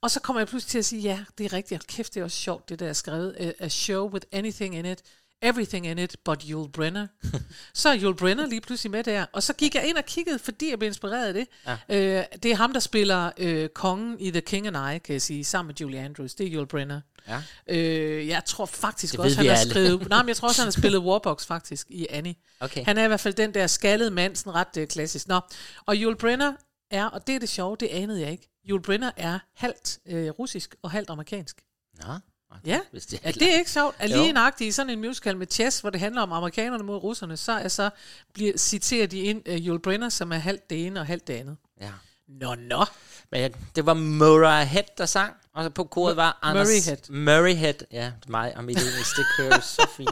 Og 0.00 0.10
så 0.10 0.20
kommer 0.20 0.40
jeg 0.40 0.48
pludselig 0.48 0.70
til 0.70 0.78
at 0.78 0.84
sige, 0.84 1.02
ja, 1.02 1.24
det 1.38 1.46
er 1.46 1.52
rigtigt, 1.52 1.80
og 1.80 1.86
kæft, 1.86 2.14
det 2.14 2.20
er 2.20 2.24
også 2.24 2.36
sjovt, 2.36 2.68
det 2.68 2.78
der 2.78 2.88
er 2.88 2.92
skrevet. 2.92 3.54
A 3.58 3.68
show 3.68 4.10
with 4.10 4.26
anything 4.32 4.74
in 4.74 4.86
it, 4.86 5.02
everything 5.42 5.86
in 5.86 5.98
it, 5.98 6.16
but 6.24 6.42
Yul 6.50 6.70
Brenner. 6.70 7.06
så 7.74 7.88
er 7.88 7.98
Yul 8.02 8.14
Brenner 8.16 8.46
lige 8.46 8.60
pludselig 8.60 8.90
med 8.90 9.04
der. 9.04 9.26
Og 9.32 9.42
så 9.42 9.52
gik 9.52 9.74
jeg 9.74 9.88
ind 9.88 9.96
og 9.96 10.04
kiggede, 10.04 10.38
fordi 10.38 10.70
jeg 10.70 10.78
blev 10.78 10.86
inspireret 10.86 11.26
af 11.26 11.34
det. 11.34 11.46
Ja. 11.66 12.18
Øh, 12.18 12.24
det 12.42 12.50
er 12.50 12.56
ham, 12.56 12.72
der 12.72 12.80
spiller 12.80 13.30
øh, 13.38 13.68
kongen 13.68 14.20
i 14.20 14.30
The 14.30 14.40
King 14.40 14.66
and 14.66 14.76
I, 14.94 14.98
kan 14.98 15.12
jeg 15.12 15.22
sige, 15.22 15.44
sammen 15.44 15.68
med 15.68 15.74
Julie 15.80 16.00
Andrews. 16.00 16.34
Det 16.34 16.46
er 16.46 16.52
Yul 16.54 16.66
Brenner. 16.66 17.00
Ja. 17.28 17.42
Øh, 17.68 18.28
jeg 18.28 18.42
tror 18.46 18.66
faktisk 18.66 19.12
Det 19.12 19.20
også, 19.20 19.36
han 19.36 19.46
har 19.46 19.56
skrevet... 19.56 20.08
Nej, 20.10 20.22
men 20.22 20.28
jeg 20.28 20.36
tror 20.36 20.48
også, 20.48 20.60
han 20.60 20.66
har 20.66 20.72
spillet 20.80 21.00
Warbox 21.00 21.46
faktisk 21.46 21.86
i 21.90 22.06
Annie. 22.10 22.34
Okay. 22.60 22.84
Han 22.84 22.98
er 22.98 23.04
i 23.04 23.08
hvert 23.08 23.20
fald 23.20 23.34
den 23.34 23.54
der 23.54 23.66
skaldede 23.66 24.10
mand, 24.10 24.36
sådan 24.36 24.54
ret 24.54 24.76
øh, 24.78 24.86
klassisk. 24.86 25.28
Nå, 25.28 25.40
og 25.86 25.94
Yul 25.96 26.16
Brenner 26.16 26.52
er, 26.90 27.06
og 27.06 27.26
det 27.26 27.34
er 27.34 27.38
det 27.38 27.48
sjove, 27.48 27.76
det 27.80 27.86
anede 27.86 28.20
jeg 28.20 28.30
ikke, 28.30 28.48
Yul 28.68 28.82
Brenner 28.82 29.10
er 29.16 29.38
halvt 29.54 29.98
øh, 30.06 30.30
russisk 30.30 30.74
og 30.82 30.90
halvt 30.90 31.10
amerikansk. 31.10 31.62
Nå, 32.04 32.12
Ja, 32.66 32.80
hvis 32.90 33.06
det 33.06 33.24
det 33.34 33.54
er 33.54 33.58
ikke 33.58 33.70
sjovt. 33.70 33.96
At 33.98 34.10
lige 34.10 34.32
nøjagtigt 34.32 34.68
i 34.68 34.72
sådan 34.72 34.90
en 34.90 35.00
musical 35.00 35.36
med 35.36 35.46
chess, 35.50 35.80
hvor 35.80 35.90
det 35.90 36.00
handler 36.00 36.22
om 36.22 36.32
amerikanerne 36.32 36.84
mod 36.84 36.96
russerne, 36.96 37.36
så, 37.36 37.52
er 37.52 37.68
så 37.68 37.90
bliver, 38.34 38.56
citerer 38.56 39.06
de 39.06 39.20
ind 39.20 39.48
uh, 39.48 39.54
Yul 39.54 39.78
Brenner, 39.78 40.08
som 40.08 40.32
er 40.32 40.36
halvt 40.36 40.70
det 40.70 40.86
ene 40.86 41.00
og 41.00 41.06
halvt 41.06 41.26
det 41.26 41.34
andet. 41.34 41.56
Ja. 41.80 41.90
Nå, 42.28 42.54
nå. 42.54 42.84
Men 43.30 43.54
det 43.76 43.86
var 43.86 43.94
Murray 43.94 44.66
Head, 44.66 44.84
der 44.98 45.06
sang, 45.06 45.34
og 45.56 45.64
så 45.64 45.70
på 45.70 45.84
koret 45.84 46.16
var 46.16 46.38
Anders... 46.42 46.66
Murrayhead. 46.68 46.96
Murrayhead, 47.10 47.74
ja, 47.92 48.10
mig 48.28 48.52
og 48.56 48.64
mit 48.64 48.78
engelsk, 48.78 49.16
det 49.16 49.26
kører 49.36 49.60
så 49.60 49.88
fint. 49.96 50.10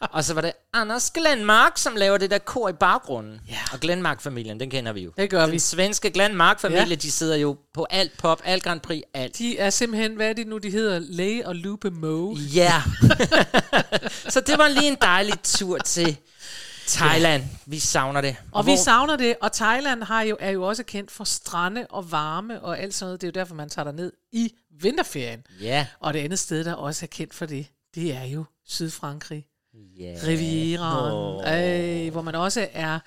Og 0.00 0.24
så 0.24 0.34
var 0.34 0.40
det 0.40 0.52
Anders 0.72 1.10
Glenmark, 1.10 1.78
som 1.78 1.96
laver 1.96 2.18
det 2.18 2.30
der 2.30 2.38
kor 2.38 2.68
i 2.68 2.72
baggrunden. 2.72 3.40
Ja. 3.48 3.58
Og 3.72 3.80
Glenmark-familien, 3.80 4.60
den 4.60 4.70
kender 4.70 4.92
vi 4.92 5.00
jo. 5.00 5.12
Det 5.18 5.30
gør 5.30 5.42
den 5.42 5.52
vi. 5.52 5.58
svenske 5.58 6.10
Glenmark-familie, 6.10 6.84
Ja. 6.88 6.94
de 6.94 7.10
sidder 7.12 7.36
jo 7.36 7.56
på 7.74 7.86
alt 7.90 8.18
pop, 8.18 8.40
alt 8.44 8.62
Grand 8.62 8.80
Prix, 8.80 9.02
alt. 9.14 9.38
De 9.38 9.58
er 9.58 9.70
simpelthen, 9.70 10.14
hvad 10.14 10.28
er 10.28 10.32
det 10.32 10.46
nu, 10.46 10.58
de 10.58 10.70
hedder? 10.70 10.98
Lay 10.98 11.42
og 11.44 11.54
Lupe 11.56 11.90
Moe. 11.90 12.36
Ja. 12.54 12.82
så 14.34 14.40
det 14.40 14.58
var 14.58 14.68
lige 14.68 14.88
en 14.88 14.96
dejlig 15.02 15.34
tur 15.42 15.78
til 15.78 16.16
Thailand. 16.88 17.42
Vi 17.66 17.78
savner 17.78 18.20
det. 18.20 18.36
Og 18.52 18.66
vi 18.66 18.70
hvor- 18.70 18.84
savner 18.84 19.16
det, 19.16 19.34
og 19.42 19.52
Thailand 19.52 20.02
har 20.02 20.22
jo, 20.22 20.36
er 20.40 20.50
jo 20.50 20.62
også 20.68 20.82
kendt 20.84 21.10
for 21.10 21.24
strande 21.24 21.86
og 21.90 22.12
varme 22.12 22.60
og 22.62 22.78
alt 22.80 22.94
sådan 22.94 23.06
noget. 23.08 23.20
Det 23.20 23.26
er 23.26 23.30
jo 23.34 23.40
derfor, 23.40 23.54
man 23.54 23.68
tager 23.68 23.84
der 23.84 23.92
ned 23.92 24.12
i 24.32 24.52
vinterferien. 24.80 25.46
Ja, 25.60 25.86
Og 26.00 26.14
det 26.14 26.18
andet 26.18 26.38
sted, 26.38 26.64
der 26.64 26.74
også 26.74 27.04
er 27.04 27.08
kendt 27.08 27.34
for 27.34 27.46
det, 27.46 27.66
det 27.94 28.14
er 28.14 28.24
jo 28.24 28.44
Sydfrankrig. 28.64 29.46
Yeah. 30.00 30.26
Rivieraen, 30.26 31.12
Åh. 31.12 32.06
øh, 32.06 32.12
hvor 32.12 32.22
man 32.22 32.34
også 32.34 32.68
er, 32.72 32.98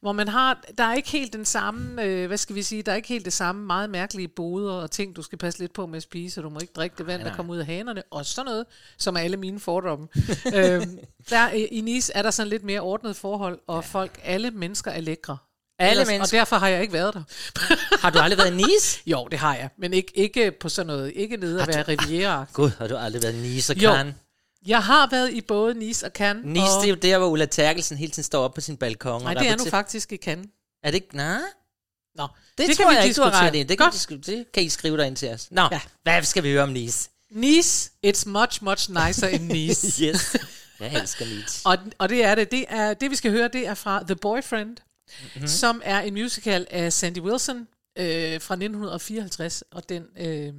hvor 0.00 0.12
man 0.12 0.28
har, 0.28 0.64
der 0.78 0.84
er 0.84 0.94
ikke 0.94 1.10
helt 1.10 1.32
den 1.32 1.44
samme, 1.44 2.02
øh, 2.02 2.26
hvad 2.26 2.36
skal 2.36 2.56
vi 2.56 2.62
sige, 2.62 2.82
der 2.82 2.92
er 2.92 2.96
ikke 2.96 3.08
helt 3.08 3.24
det 3.24 3.32
samme 3.32 3.66
meget 3.66 3.90
mærkelige 3.90 4.28
boder 4.28 4.72
og 4.72 4.90
ting, 4.90 5.16
du 5.16 5.22
skal 5.22 5.38
passe 5.38 5.60
lidt 5.60 5.72
på 5.72 5.86
med 5.86 5.96
at 5.96 6.02
spise, 6.02 6.40
og 6.40 6.44
du 6.44 6.50
må 6.50 6.60
ikke 6.60 6.72
drikke 6.72 6.94
det 6.98 7.06
vand, 7.06 7.22
der 7.22 7.34
kommer 7.34 7.52
ud 7.54 7.58
af 7.58 7.66
hanerne, 7.66 8.02
og 8.10 8.26
sådan 8.26 8.50
noget, 8.50 8.66
som 8.98 9.16
er 9.16 9.20
alle 9.20 9.36
mine 9.36 9.60
fordomme. 9.60 10.08
øhm, 10.54 10.98
der 11.30 11.50
i 11.50 11.80
Nice 11.80 12.12
er 12.14 12.22
der 12.22 12.30
sådan 12.30 12.50
lidt 12.50 12.64
mere 12.64 12.80
ordnet 12.80 13.16
forhold, 13.16 13.58
og 13.66 13.76
ja. 13.76 13.80
folk, 13.80 14.20
alle 14.24 14.50
mennesker 14.50 14.90
er 14.90 15.00
lækre. 15.00 15.36
Alle 15.78 16.02
Ellers- 16.02 16.06
mennesker. 16.06 16.36
Og 16.36 16.38
derfor 16.40 16.56
har 16.58 16.68
jeg 16.68 16.80
ikke 16.82 16.92
været 16.92 17.14
der. 17.14 17.22
Har 18.02 18.10
du 18.10 18.18
aldrig 18.18 18.38
været 18.38 18.52
i 18.52 18.56
Nice? 18.56 19.00
jo, 19.06 19.28
det 19.30 19.38
har 19.38 19.54
jeg, 19.54 19.68
men 19.78 19.92
ikke, 19.92 20.12
ikke 20.14 20.50
på 20.60 20.68
sådan 20.68 20.86
noget, 20.86 21.12
ikke 21.16 21.36
nede 21.36 21.62
at 21.62 21.68
være 21.68 21.82
riviera. 21.82 22.44
Gud, 22.52 22.70
har 22.78 22.86
du 22.86 22.96
aldrig 22.96 23.22
været 23.22 23.34
i 23.34 23.38
Nice 23.38 23.72
og. 23.72 23.76
Cannes? 23.80 24.14
Jeg 24.66 24.82
har 24.82 25.08
været 25.10 25.32
i 25.32 25.40
både 25.40 25.74
Nice 25.74 26.06
og 26.06 26.12
Cannes. 26.14 26.44
Nice, 26.44 26.62
og, 26.62 26.80
det 26.82 26.84
er 26.84 26.88
jo 26.88 26.94
der, 26.94 27.18
hvor 27.18 27.26
Ulla 27.28 27.46
Terkelsen 27.46 27.96
hele 27.98 28.12
tiden 28.12 28.24
står 28.24 28.44
op 28.44 28.54
på 28.54 28.60
sin 28.60 28.76
balkon. 28.76 29.22
Nej, 29.22 29.34
og 29.34 29.40
det 29.40 29.48
er 29.48 29.56
nu 29.56 29.62
rapporterer- 29.64 29.70
faktisk 29.70 30.12
i 30.12 30.16
Cannes. 30.16 30.46
Er 30.82 30.90
det 30.90 30.94
ikke? 30.94 31.16
Nej, 31.16 31.38
Nå, 32.16 32.22
det, 32.58 32.66
det 32.68 32.76
kan 32.76 32.76
tror 32.76 32.90
vi 32.90 32.96
jeg 32.96 33.04
ikke, 33.06 33.16
du 33.16 33.22
har 33.22 33.42
ret 33.46 33.54
i. 33.56 33.58
Det 33.62 33.78
kan, 33.78 33.90
Godt. 34.08 34.26
det 34.26 34.44
kan 34.54 34.62
I 34.62 34.68
skrive 34.68 34.96
dig 34.96 35.06
ind 35.06 35.16
til 35.16 35.28
os. 35.30 35.48
Nå, 35.50 35.68
ja. 35.72 35.80
hvad 36.02 36.22
skal 36.22 36.42
vi 36.42 36.50
høre 36.50 36.62
om 36.62 36.68
Nice? 36.68 37.08
Nice, 37.30 37.90
it's 38.06 38.28
much, 38.28 38.64
much 38.64 38.90
nicer 38.90 39.28
in 39.28 39.40
Nice. 39.40 39.86
yes. 40.04 40.36
Jeg 40.80 40.92
elsker 40.94 41.24
Nice. 41.26 41.60
og, 41.64 41.78
og 41.98 42.08
det 42.08 42.24
er 42.24 42.34
det. 42.34 42.50
Det, 42.50 42.64
er, 42.68 42.94
det, 42.94 43.10
vi 43.10 43.16
skal 43.16 43.30
høre, 43.30 43.48
det 43.52 43.66
er 43.66 43.74
fra 43.74 44.02
The 44.06 44.16
Boyfriend, 44.16 44.76
mm-hmm. 45.34 45.48
som 45.48 45.82
er 45.84 46.00
en 46.00 46.14
musical 46.14 46.66
af 46.70 46.92
Sandy 46.92 47.18
Wilson 47.18 47.68
øh, 47.98 48.40
fra 48.40 48.54
1954. 48.54 49.62
Og 49.70 49.88
den, 49.88 50.06
øh, 50.16 50.52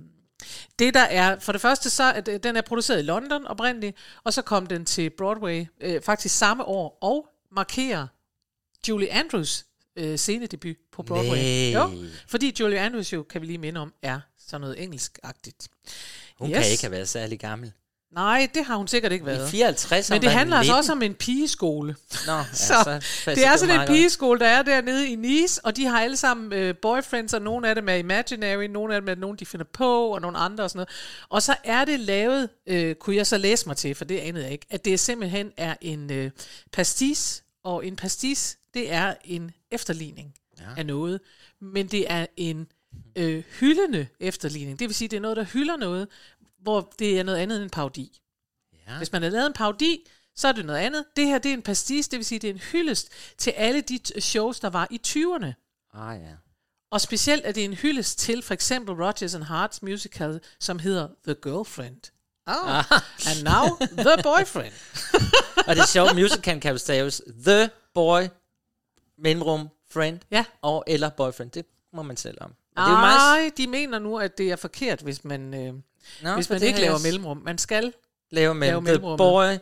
det 0.79 0.93
der 0.93 0.99
er, 1.03 1.39
for 1.39 1.51
det 1.51 1.61
første, 1.61 1.89
så 1.89 2.03
er 2.03 2.21
det- 2.21 2.43
den 2.43 2.55
er 2.55 2.61
produceret 2.61 2.99
i 2.99 3.01
London 3.01 3.45
oprindeligt, 3.47 3.97
og 4.23 4.33
så 4.33 4.41
kom 4.41 4.67
den 4.67 4.85
til 4.85 5.09
Broadway 5.09 5.65
øh, 5.81 6.01
faktisk 6.01 6.35
samme 6.37 6.65
år, 6.65 6.97
og 7.01 7.27
markerer 7.51 8.07
Julie 8.89 9.11
Andrews 9.11 9.65
øh, 9.95 10.17
scenedebut 10.17 10.75
på 10.91 11.03
Broadway. 11.03 11.37
Nej. 11.37 11.71
Jo, 11.73 12.05
fordi 12.27 12.55
Julie 12.59 12.79
Andrews 12.79 13.13
jo, 13.13 13.23
kan 13.23 13.41
vi 13.41 13.45
lige 13.45 13.57
minde 13.57 13.79
om, 13.81 13.93
er 14.01 14.19
sådan 14.47 14.61
noget 14.61 14.83
engelskagtigt. 14.83 15.67
Hun 16.37 16.49
yes. 16.49 16.57
kan 16.57 16.71
ikke 16.71 16.83
have 16.83 16.91
været 16.91 17.09
særlig 17.09 17.39
gammel. 17.39 17.71
Nej, 18.11 18.49
det 18.53 18.65
har 18.65 18.75
hun 18.75 18.87
sikkert 18.87 19.11
ikke 19.11 19.25
været. 19.25 19.47
I 19.47 19.51
54 19.51 20.09
Men 20.09 20.21
det 20.21 20.31
handler 20.31 20.57
altså 20.57 20.75
også 20.75 20.91
om 20.91 21.01
en 21.01 21.13
pigeskole. 21.13 21.95
Nå, 22.27 22.33
ja, 22.33 22.43
Så, 22.53 23.01
så 23.23 23.31
det 23.31 23.45
er 23.45 23.57
sådan 23.57 23.81
en 23.81 23.87
pigeskole, 23.87 24.39
der 24.39 24.47
er 24.47 24.63
dernede 24.63 25.09
i 25.09 25.15
Nice, 25.15 25.65
og 25.65 25.75
de 25.75 25.85
har 25.85 26.01
alle 26.01 26.17
sammen 26.17 26.53
øh, 26.53 26.75
boyfriends, 26.81 27.33
og 27.33 27.41
nogle 27.41 27.69
af 27.69 27.75
dem 27.75 27.89
er 27.89 27.93
imaginary, 27.93 28.63
nogle 28.63 28.95
af 28.95 29.01
dem 29.01 29.09
er 29.09 29.15
nogen, 29.15 29.37
de 29.37 29.45
finder 29.45 29.65
på, 29.73 30.07
og 30.07 30.21
nogle 30.21 30.37
andre 30.37 30.63
og 30.63 30.69
sådan 30.69 30.77
noget. 30.77 30.89
Og 31.29 31.41
så 31.41 31.55
er 31.63 31.85
det 31.85 31.99
lavet, 31.99 32.49
øh, 32.67 32.95
kunne 32.95 33.15
jeg 33.15 33.27
så 33.27 33.37
læse 33.37 33.67
mig 33.67 33.77
til, 33.77 33.95
for 33.95 34.05
det 34.05 34.17
anede 34.17 34.43
jeg 34.43 34.51
ikke, 34.51 34.65
at 34.69 34.85
det 34.85 34.99
simpelthen 34.99 35.51
er 35.57 35.75
en 35.81 36.11
øh, 36.11 36.31
pastis, 36.71 37.43
og 37.63 37.85
en 37.85 37.95
pastis, 37.95 38.57
det 38.73 38.93
er 38.93 39.13
en 39.25 39.51
efterligning 39.71 40.33
ja. 40.59 40.63
af 40.77 40.85
noget, 40.85 41.19
men 41.61 41.87
det 41.87 42.11
er 42.11 42.25
en 42.37 42.67
øh, 43.15 43.43
hyldende 43.59 44.07
efterligning. 44.19 44.79
Det 44.79 44.87
vil 44.87 44.95
sige, 44.95 45.07
det 45.07 45.17
er 45.17 45.21
noget, 45.21 45.37
der 45.37 45.43
hylder 45.43 45.77
noget, 45.77 46.07
hvor 46.61 46.93
det 46.99 47.19
er 47.19 47.23
noget 47.23 47.37
andet 47.37 47.55
end 47.55 47.63
en 47.63 47.69
parodi. 47.69 48.21
Ja. 48.87 48.97
Hvis 48.97 49.11
man 49.11 49.21
har 49.23 49.29
lavet 49.29 49.47
en 49.47 49.53
parodi, 49.53 50.07
så 50.35 50.47
er 50.47 50.51
det 50.51 50.65
noget 50.65 50.79
andet. 50.79 51.05
Det 51.15 51.25
her, 51.27 51.37
det 51.37 51.49
er 51.49 51.53
en 51.53 51.61
pastis, 51.61 52.07
det 52.07 52.17
vil 52.17 52.25
sige, 52.25 52.39
det 52.39 52.49
er 52.49 52.53
en 52.53 52.59
hyldest 52.59 53.09
til 53.37 53.51
alle 53.51 53.81
de 53.81 54.21
shows, 54.21 54.59
der 54.59 54.69
var 54.69 54.87
i 54.91 55.01
20'erne. 55.07 55.53
Ah, 55.93 56.21
ja. 56.21 56.31
Og 56.91 57.01
specielt 57.01 57.45
er 57.45 57.51
det 57.51 57.63
en 57.63 57.73
hyldest 57.73 58.19
til 58.19 58.41
for 58.41 58.53
eksempel 58.53 58.95
Rodgers 58.95 59.35
and 59.35 59.43
Harts 59.43 59.81
musical, 59.81 60.39
som 60.59 60.79
hedder 60.79 61.07
The 61.23 61.35
Girlfriend. 61.43 62.01
Oh, 62.47 62.91
and 63.29 63.43
now 63.43 63.87
The 63.97 64.23
Boyfriend. 64.23 64.73
Og 65.67 65.75
det 65.75 65.81
er 65.81 65.87
sjovt, 65.87 66.15
musical 66.15 66.61
kan 66.61 66.71
jo 66.71 66.77
staves 66.77 67.21
The 67.45 67.69
Boy, 67.93 68.21
mellemrum, 69.17 69.69
friend, 69.91 70.19
Ja. 70.31 70.45
og 70.61 70.83
eller 70.87 71.09
boyfriend. 71.09 71.51
Det 71.51 71.65
må 71.93 72.01
man 72.01 72.17
selv 72.17 72.37
om. 72.41 72.53
Jo 72.77 72.83
meget... 72.83 73.57
De 73.57 73.67
mener 73.67 73.99
nu, 73.99 74.17
at 74.19 74.37
det 74.37 74.51
er 74.51 74.55
forkert, 74.55 75.01
hvis 75.01 75.23
man, 75.23 75.53
øh, 75.53 75.73
Nå, 76.21 76.35
hvis 76.35 76.49
man 76.49 76.63
ikke 76.63 76.79
laver 76.81 76.97
s- 76.97 77.03
mellemrum. 77.03 77.37
Man 77.45 77.57
skal 77.57 77.93
Lave 78.31 78.55
med 78.55 78.67
lave. 78.81 79.17
Boy, 79.17 79.57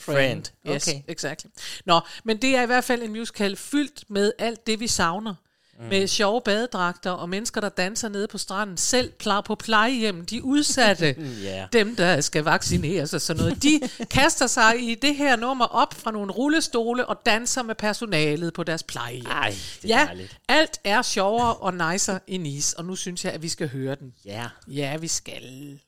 friend. 0.00 0.44
Yes, 0.68 0.88
Okay. 0.88 1.00
exactly. 1.08 1.50
Nå, 1.84 2.00
men 2.24 2.36
det 2.42 2.56
er 2.56 2.62
i 2.62 2.66
hvert 2.66 2.84
fald 2.84 3.02
en 3.02 3.12
musical 3.12 3.56
fyldt 3.56 4.04
med 4.10 4.32
alt 4.38 4.66
det, 4.66 4.80
vi 4.80 4.86
savner. 4.86 5.34
Mm. 5.80 5.84
Med 5.88 6.06
sjove 6.06 6.40
badedragter 6.44 7.10
og 7.10 7.28
mennesker, 7.28 7.60
der 7.60 7.68
danser 7.68 8.08
nede 8.08 8.28
på 8.28 8.38
stranden. 8.38 8.76
Selv 8.76 9.12
pla- 9.26 9.40
på 9.40 9.54
plejehjem, 9.54 10.24
de 10.26 10.44
udsatte, 10.44 11.16
Ja. 11.44 11.64
dem 11.72 11.96
der 11.96 12.20
skal 12.20 12.44
vaccineres 12.44 13.14
og 13.14 13.20
sådan 13.20 13.42
noget. 13.42 13.62
De 13.62 13.80
kaster 14.10 14.46
sig 14.46 14.74
i 14.90 14.94
det 14.94 15.16
her 15.16 15.36
nummer 15.36 15.64
op 15.64 15.94
fra 15.94 16.10
nogle 16.10 16.32
rullestole 16.32 17.06
og 17.06 17.16
danser 17.26 17.62
med 17.62 17.74
personalet 17.74 18.54
på 18.54 18.62
deres 18.62 18.82
plejehjem. 18.82 19.26
Ej, 19.30 19.54
det 19.82 19.90
er 19.92 19.98
Ja, 19.98 20.04
dejligt. 20.06 20.36
alt 20.48 20.78
er 20.84 21.02
sjovere 21.02 21.54
og 21.54 21.74
nicer 21.92 22.18
i 22.26 22.36
Nice, 22.36 22.78
og 22.78 22.84
nu 22.84 22.96
synes 22.96 23.24
jeg, 23.24 23.32
at 23.32 23.42
vi 23.42 23.48
skal 23.48 23.68
høre 23.68 23.94
den. 23.94 24.12
Ja. 24.24 24.44
Ja, 24.68 24.96
vi 24.96 25.08
skal. 25.08 25.78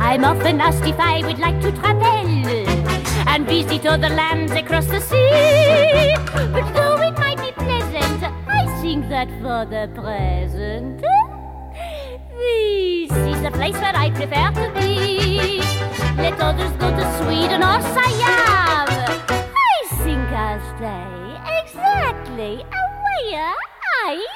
I'm 0.00 0.24
off 0.24 0.44
and 0.44 0.62
asked 0.62 0.86
if 0.86 0.94
I 0.98 1.22
would 1.24 1.38
like 1.38 1.60
to 1.62 1.70
travel 1.82 3.05
and 3.26 3.46
visit 3.46 3.86
other 3.86 4.08
lands 4.08 4.52
across 4.52 4.86
the 4.86 5.00
sea. 5.00 6.14
But 6.52 6.72
though 6.74 7.00
it 7.02 7.18
might 7.18 7.38
be 7.38 7.52
pleasant, 7.52 8.22
I 8.48 8.64
think 8.80 9.08
that 9.08 9.28
for 9.42 9.64
the 9.66 9.90
present, 9.94 11.00
this 12.38 13.12
is 13.12 13.42
the 13.42 13.50
place 13.52 13.74
where 13.74 13.96
I 13.96 14.10
prefer 14.10 14.50
to 14.60 14.66
be. 14.78 15.60
Let 16.16 16.40
others 16.40 16.72
go 16.82 16.90
to 16.90 17.04
Sweden 17.18 17.62
or 17.62 17.80
Siam. 17.94 18.88
I 18.88 19.86
think 20.02 20.28
I'll 20.44 20.60
stay 20.76 21.16
exactly 21.60 22.64
where 22.64 23.54
I 24.08 24.26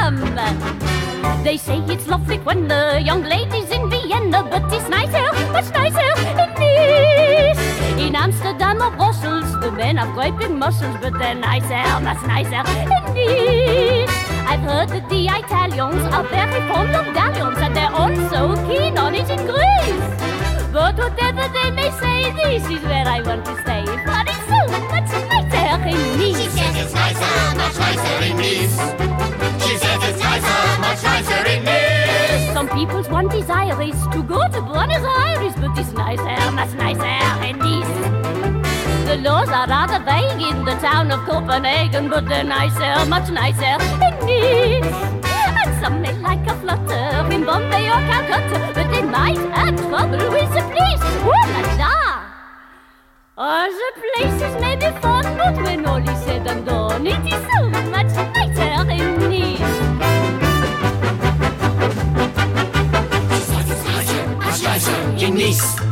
am. 0.00 1.44
They 1.44 1.56
say 1.56 1.78
it's 1.88 2.06
lovely 2.06 2.38
when 2.38 2.68
the 2.68 3.00
young 3.02 3.22
lady's 3.22 3.70
in 3.70 3.88
Vienna, 3.88 4.42
but 4.42 4.72
it's 4.72 4.88
nicer, 4.88 5.26
much 5.52 5.70
nicer 5.72 6.10
in 6.28 6.40
Nice. 6.60 7.59
In 7.98 8.16
Amsterdam 8.16 8.82
or 8.82 8.90
Brussels, 8.90 9.50
the 9.60 9.70
men 9.70 9.96
have 9.96 10.14
great 10.14 10.36
big 10.38 10.50
muscles, 10.50 10.96
but 11.00 11.12
they're 11.18 11.34
nicer, 11.34 12.00
much 12.02 12.22
nicer 12.26 12.62
in 12.70 12.88
Nice. 12.88 14.10
I've 14.50 14.60
heard 14.60 14.88
that 14.88 15.08
the 15.08 15.26
Italians 15.26 16.02
are 16.14 16.24
very 16.24 16.60
fond 16.68 16.94
of 16.94 17.14
galleons, 17.14 17.58
and 17.58 17.76
they're 17.76 17.92
also 17.92 18.56
keen 18.68 18.98
on 18.98 19.14
it 19.14 19.28
in 19.30 19.46
Greece. 19.46 20.10
But 20.72 20.96
whatever 20.96 21.48
they 21.52 21.70
may 21.70 21.90
say, 22.00 22.32
this 22.32 22.64
is 22.64 22.82
where 22.84 23.06
I 23.06 23.20
want 23.22 23.44
to 23.46 23.54
stay, 23.62 23.84
for 23.84 24.22
it's 24.26 24.44
so 24.50 24.60
much 24.70 25.10
nicer 25.10 25.88
in 25.88 25.96
Nice. 26.18 26.38
She 26.38 26.48
says 26.48 26.76
it's 26.82 26.94
nicer, 26.94 27.34
much 27.56 27.76
nicer 27.78 28.18
in 28.26 28.36
Nice. 28.36 28.76
She 29.64 29.76
says 29.76 30.00
it's 30.08 30.20
nicer, 30.22 30.62
much 30.80 31.02
nicer 31.02 31.42
in 31.48 31.64
Nice. 31.64 32.54
Some 32.54 32.68
people's 32.68 33.08
one 33.08 33.28
desire 33.28 33.80
is 33.82 34.00
to 34.12 34.22
go 34.22 34.46
to 34.48 34.60
Buenos 34.62 35.04
Aires, 35.04 35.54
but 35.56 35.78
it's 35.78 35.92
nicer, 35.92 36.50
much 36.52 36.72
nicer 36.74 37.46
in 37.46 37.58
Nice. 37.58 37.69
Laws 39.22 39.48
are 39.50 39.66
rather 39.66 39.98
vague 40.02 40.40
in 40.40 40.64
the 40.64 40.74
town 40.76 41.10
of 41.10 41.20
Copenhagen, 41.26 42.08
but 42.08 42.26
they're 42.26 42.42
nicer, 42.42 43.04
much 43.06 43.28
nicer 43.30 43.76
in 44.00 44.18
Nice. 44.24 44.94
And 45.60 45.74
some 45.84 46.00
may 46.00 46.14
like 46.20 46.46
a 46.46 46.54
flutter 46.60 47.28
in 47.30 47.44
Bombay 47.44 47.86
or 47.88 48.00
Calcutta, 48.08 48.72
but 48.74 48.88
they 48.90 49.02
might 49.02 49.36
have 49.36 49.76
trouble 49.76 50.30
with 50.32 50.50
the 50.54 50.62
police. 50.72 51.02
Oh 51.20 51.34
la 51.52 51.60
la! 51.76 51.92
The 53.68 53.92
places 54.00 54.54
may 54.58 54.76
be 54.76 54.90
fun, 55.00 55.24
but 55.36 55.54
when 55.64 55.84
all 55.84 56.00
is 56.08 56.18
said 56.24 56.46
and 56.46 56.64
done, 56.64 57.06
it 57.06 57.22
is 57.26 57.42
so 57.52 57.68
much 57.90 58.14
nicer 58.16 58.90
in 58.90 59.18
Nice. 59.28 59.60
In 65.22 65.34
Nice. 65.34 65.89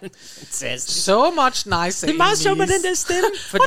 Fantastisk. 0.00 1.04
So 1.04 1.30
much 1.30 1.66
nice. 1.66 2.06
Det 2.06 2.12
er 2.12 2.16
meget 2.16 2.38
sjovt 2.38 2.58
med 2.58 2.66
den 2.66 2.82
der 2.82 2.94
stemme. 2.94 3.28
Fordi 3.50 3.64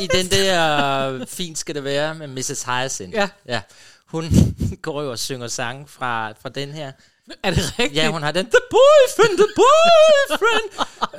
I 0.00 0.06
den 0.06 0.26
der 0.30 1.08
øh, 1.10 1.26
Fint 1.26 1.58
skal 1.58 1.74
det 1.74 1.84
være 1.84 2.14
med 2.14 2.26
Mrs. 2.26 2.62
Hyacinth. 2.62 3.14
Ja. 3.14 3.28
ja. 3.46 3.60
Hun 4.06 4.24
går 4.82 5.02
jo 5.02 5.10
og 5.10 5.18
synger 5.18 5.48
sange 5.48 5.86
fra, 5.88 6.32
fra 6.32 6.48
den 6.48 6.72
her. 6.72 6.92
Er 7.42 7.50
det 7.50 7.78
rigtigt? 7.78 7.96
Ja, 7.96 8.08
hun 8.08 8.22
har 8.22 8.32
den, 8.32 8.46
the 8.46 8.60
boyfriend, 8.70 9.38
the 9.38 9.46
boyfriend. 9.56 10.68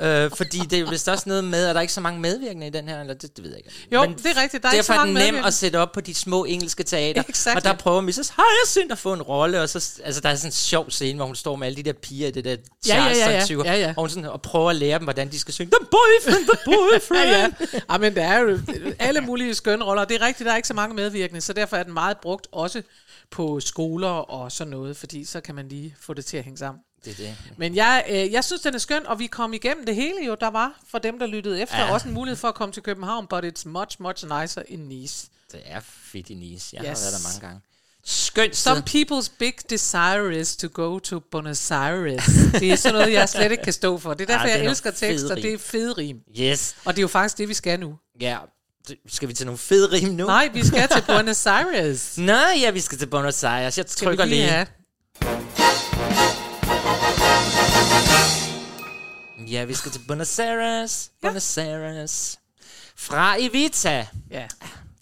øh, 0.24 0.30
fordi 0.36 0.58
det 0.58 0.72
er 0.72 0.80
jo 0.80 0.86
vist 0.90 1.08
også 1.08 1.24
noget 1.26 1.44
med, 1.44 1.66
at 1.66 1.74
der 1.74 1.78
er 1.78 1.82
ikke 1.82 1.92
så 1.92 2.00
mange 2.00 2.20
medvirkende 2.20 2.66
i 2.66 2.70
den 2.70 2.88
her, 2.88 3.00
eller 3.00 3.14
det, 3.14 3.36
det 3.36 3.44
ved 3.44 3.50
jeg 3.50 3.58
ikke. 3.58 3.70
Jo, 3.92 4.02
det 4.02 4.26
er 4.26 4.42
rigtigt. 4.42 4.62
Der 4.62 4.68
er 4.68 4.72
ikke 4.72 4.84
så 4.84 4.92
derfor 4.92 5.02
er 5.02 5.06
mange 5.06 5.26
den 5.26 5.34
nem 5.34 5.44
at 5.44 5.54
sætte 5.54 5.76
op 5.76 5.92
på 5.92 6.00
de 6.00 6.14
små 6.14 6.44
engelske 6.44 6.82
teater. 6.82 7.22
Exactly. 7.28 7.56
Og 7.56 7.64
der 7.64 7.72
prøver 7.72 8.00
Mrs. 8.00 8.32
Hyacinth 8.36 8.92
at 8.92 8.98
få 8.98 9.12
en 9.12 9.22
rolle, 9.22 9.62
og 9.62 9.68
så, 9.68 10.00
altså, 10.04 10.20
der 10.20 10.28
er 10.28 10.34
sådan 10.34 10.48
en 10.48 10.52
sjov 10.52 10.90
scene, 10.90 11.16
hvor 11.16 11.26
hun 11.26 11.36
står 11.36 11.56
med 11.56 11.66
alle 11.66 11.76
de 11.76 11.82
der 11.82 11.92
piger 11.92 12.28
i 12.28 12.30
det 12.30 12.44
der 12.44 12.50
Ja, 12.86 12.94
ja, 12.94 13.02
ja, 13.02 13.08
ja. 13.08 13.14
Charles-stativ, 13.14 13.62
Ja, 13.64 13.74
ja. 13.74 13.88
og 13.88 14.02
hun 14.02 14.10
sådan, 14.10 14.24
og 14.24 14.42
prøver 14.42 14.70
at 14.70 14.76
lære 14.76 14.98
dem, 14.98 15.04
hvordan 15.04 15.30
de 15.30 15.38
skal 15.38 15.54
synge, 15.54 15.70
the 15.70 15.86
boyfriend, 15.90 16.48
the 16.48 16.58
boyfriend. 16.64 17.30
ja, 17.34 17.50
ja. 17.72 17.80
ja, 17.92 17.98
men 17.98 18.14
der 18.14 18.24
er 18.24 18.38
jo 18.38 18.58
alle 18.98 19.20
mulige 19.20 19.54
skønne 19.54 19.84
roller. 19.84 20.04
Det 20.04 20.22
er 20.22 20.26
rigtigt, 20.26 20.46
der 20.46 20.52
er 20.52 20.56
ikke 20.56 20.68
så 20.68 20.74
mange 20.74 20.94
medvirkende, 20.94 21.40
så 21.40 21.52
derfor 21.52 21.76
er 21.76 21.82
den 21.82 21.94
meget 21.94 22.16
brugt 22.22 22.46
også 22.52 22.82
på 23.30 23.60
skoler 23.60 24.08
og 24.08 24.52
sådan 24.52 24.70
noget, 24.70 24.96
fordi 24.96 25.24
så 25.24 25.40
kan 25.40 25.54
man 25.54 25.68
lige 25.68 25.96
få 26.00 26.14
det 26.14 26.26
til 26.26 26.36
at 26.36 26.44
hænge 26.44 26.58
sammen. 26.58 26.82
Det 27.04 27.12
er 27.12 27.16
det. 27.16 27.36
Men 27.56 27.74
jeg, 27.76 28.04
øh, 28.10 28.32
jeg 28.32 28.44
synes, 28.44 28.62
den 28.62 28.74
er 28.74 28.78
skøn, 28.78 29.06
og 29.06 29.18
vi 29.18 29.26
kom 29.26 29.52
igennem 29.52 29.86
det 29.86 29.94
hele 29.94 30.24
jo, 30.26 30.36
der 30.40 30.50
var 30.50 30.80
for 30.90 30.98
dem, 30.98 31.18
der 31.18 31.26
lyttede 31.26 31.62
efter. 31.62 31.76
Ja. 31.78 31.84
Ja. 31.86 31.92
Også 31.92 32.08
en 32.08 32.14
mulighed 32.14 32.36
for 32.36 32.48
at 32.48 32.54
komme 32.54 32.72
til 32.72 32.82
København, 32.82 33.26
but 33.30 33.44
it's 33.44 33.68
much, 33.68 34.02
much 34.02 34.24
nicer 34.40 34.62
in 34.68 34.78
Nice. 34.80 35.28
Det 35.52 35.60
er 35.64 35.80
fedt 35.82 36.30
i 36.30 36.34
Nice. 36.34 36.76
Jeg 36.76 36.90
Yes. 36.90 36.98
har 37.04 37.10
været 37.10 37.22
der 37.22 37.28
mange 37.28 37.40
gange. 37.46 37.60
Skønt 38.04 38.56
sted. 38.56 38.72
Some 38.72 38.82
people's 38.90 39.32
big 39.38 39.54
desire 39.70 40.40
is 40.40 40.56
to 40.56 40.68
go 40.72 40.98
to 40.98 41.20
Buenos 41.30 41.70
Aires. 41.70 42.24
Det 42.52 42.72
er 42.72 42.76
sådan 42.76 42.98
noget, 42.98 43.12
jeg 43.12 43.28
slet 43.28 43.50
ikke 43.50 43.64
kan 43.64 43.72
stå 43.72 43.98
for. 43.98 44.14
Det 44.14 44.22
er 44.22 44.26
derfor, 44.26 44.40
Ah, 44.40 44.46
det 44.48 44.54
er 44.54 44.62
jeg 44.62 44.70
elsker 44.70 44.90
tekster. 44.90 45.34
Det 45.34 45.52
er 45.52 45.58
fede 45.58 45.92
rim. 45.92 46.20
Yes. 46.40 46.76
Og 46.84 46.92
det 46.94 46.98
er 46.98 47.02
jo 47.02 47.08
faktisk 47.08 47.38
det, 47.38 47.48
vi 47.48 47.54
skal 47.54 47.80
nu. 47.80 47.98
Ja. 48.20 48.38
Skal 49.08 49.28
vi 49.28 49.34
til 49.34 49.46
nogle 49.46 49.58
fede 49.58 49.92
rim 49.92 50.08
nu? 50.08 50.26
Nej, 50.26 50.48
vi 50.52 50.66
skal 50.66 50.88
til 50.88 51.02
Buenos 51.06 51.46
Aires. 51.46 52.14
Nå, 52.18 52.38
ja, 52.60 52.70
vi 52.70 52.80
skal 52.80 52.98
til 52.98 53.06
Buenos 53.06 53.44
Aires. 53.44 53.78
Jeg 53.78 53.86
trykker 53.86 54.24
lige 54.24 54.42
have? 54.42 54.66
Ja, 59.50 59.64
vi 59.64 59.74
skal 59.74 59.92
til 59.92 60.00
Buenos 60.08 60.38
Aires. 60.38 61.10
Buenos 61.22 61.58
Aires. 61.58 62.38
Fra 62.96 63.36
Evita. 63.38 64.06
Ja. 64.30 64.46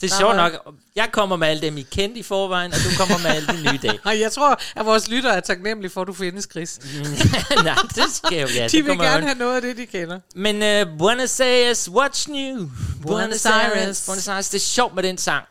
Det 0.04 0.12
er 0.12 0.18
sjovt 0.18 0.36
nok. 0.36 0.76
Jeg 0.96 1.08
kommer 1.12 1.36
med 1.36 1.48
alle 1.48 1.62
dem, 1.62 1.78
I 1.78 1.82
kendte 1.82 2.20
i 2.20 2.22
forvejen, 2.22 2.72
og 2.72 2.78
du 2.78 2.96
kommer 2.98 3.18
med 3.18 3.30
alle 3.36 3.48
de 3.48 3.72
nye 3.72 3.78
dage. 3.82 4.18
Jeg 4.24 4.32
tror, 4.32 4.60
at 4.76 4.86
vores 4.86 5.08
lyttere 5.08 5.36
er 5.36 5.40
taknemmelige 5.40 5.90
for, 5.90 6.00
at 6.00 6.06
du 6.06 6.12
findes, 6.12 6.48
Chris. 6.50 6.80
Nej, 7.64 7.76
det 7.94 8.04
skal 8.12 8.40
jo, 8.40 8.46
ja. 8.54 8.68
de 8.68 8.84
vil 8.84 8.98
gerne 8.98 9.16
an. 9.16 9.22
have 9.22 9.38
noget 9.38 9.56
af 9.56 9.62
det, 9.62 9.76
de 9.76 9.86
kender. 9.86 10.20
Men 10.34 10.56
uh, 10.56 10.98
Buenos 10.98 11.40
Aires, 11.40 11.88
what's 11.88 12.30
new? 12.32 12.70
Buenos 13.02 13.46
Aires. 13.46 14.06
Buenos 14.06 14.28
Aires. 14.28 14.48
Det 14.48 14.58
er 14.58 14.62
sjovt 14.62 14.94
med 14.94 15.02
den 15.02 15.18
sang, 15.18 15.44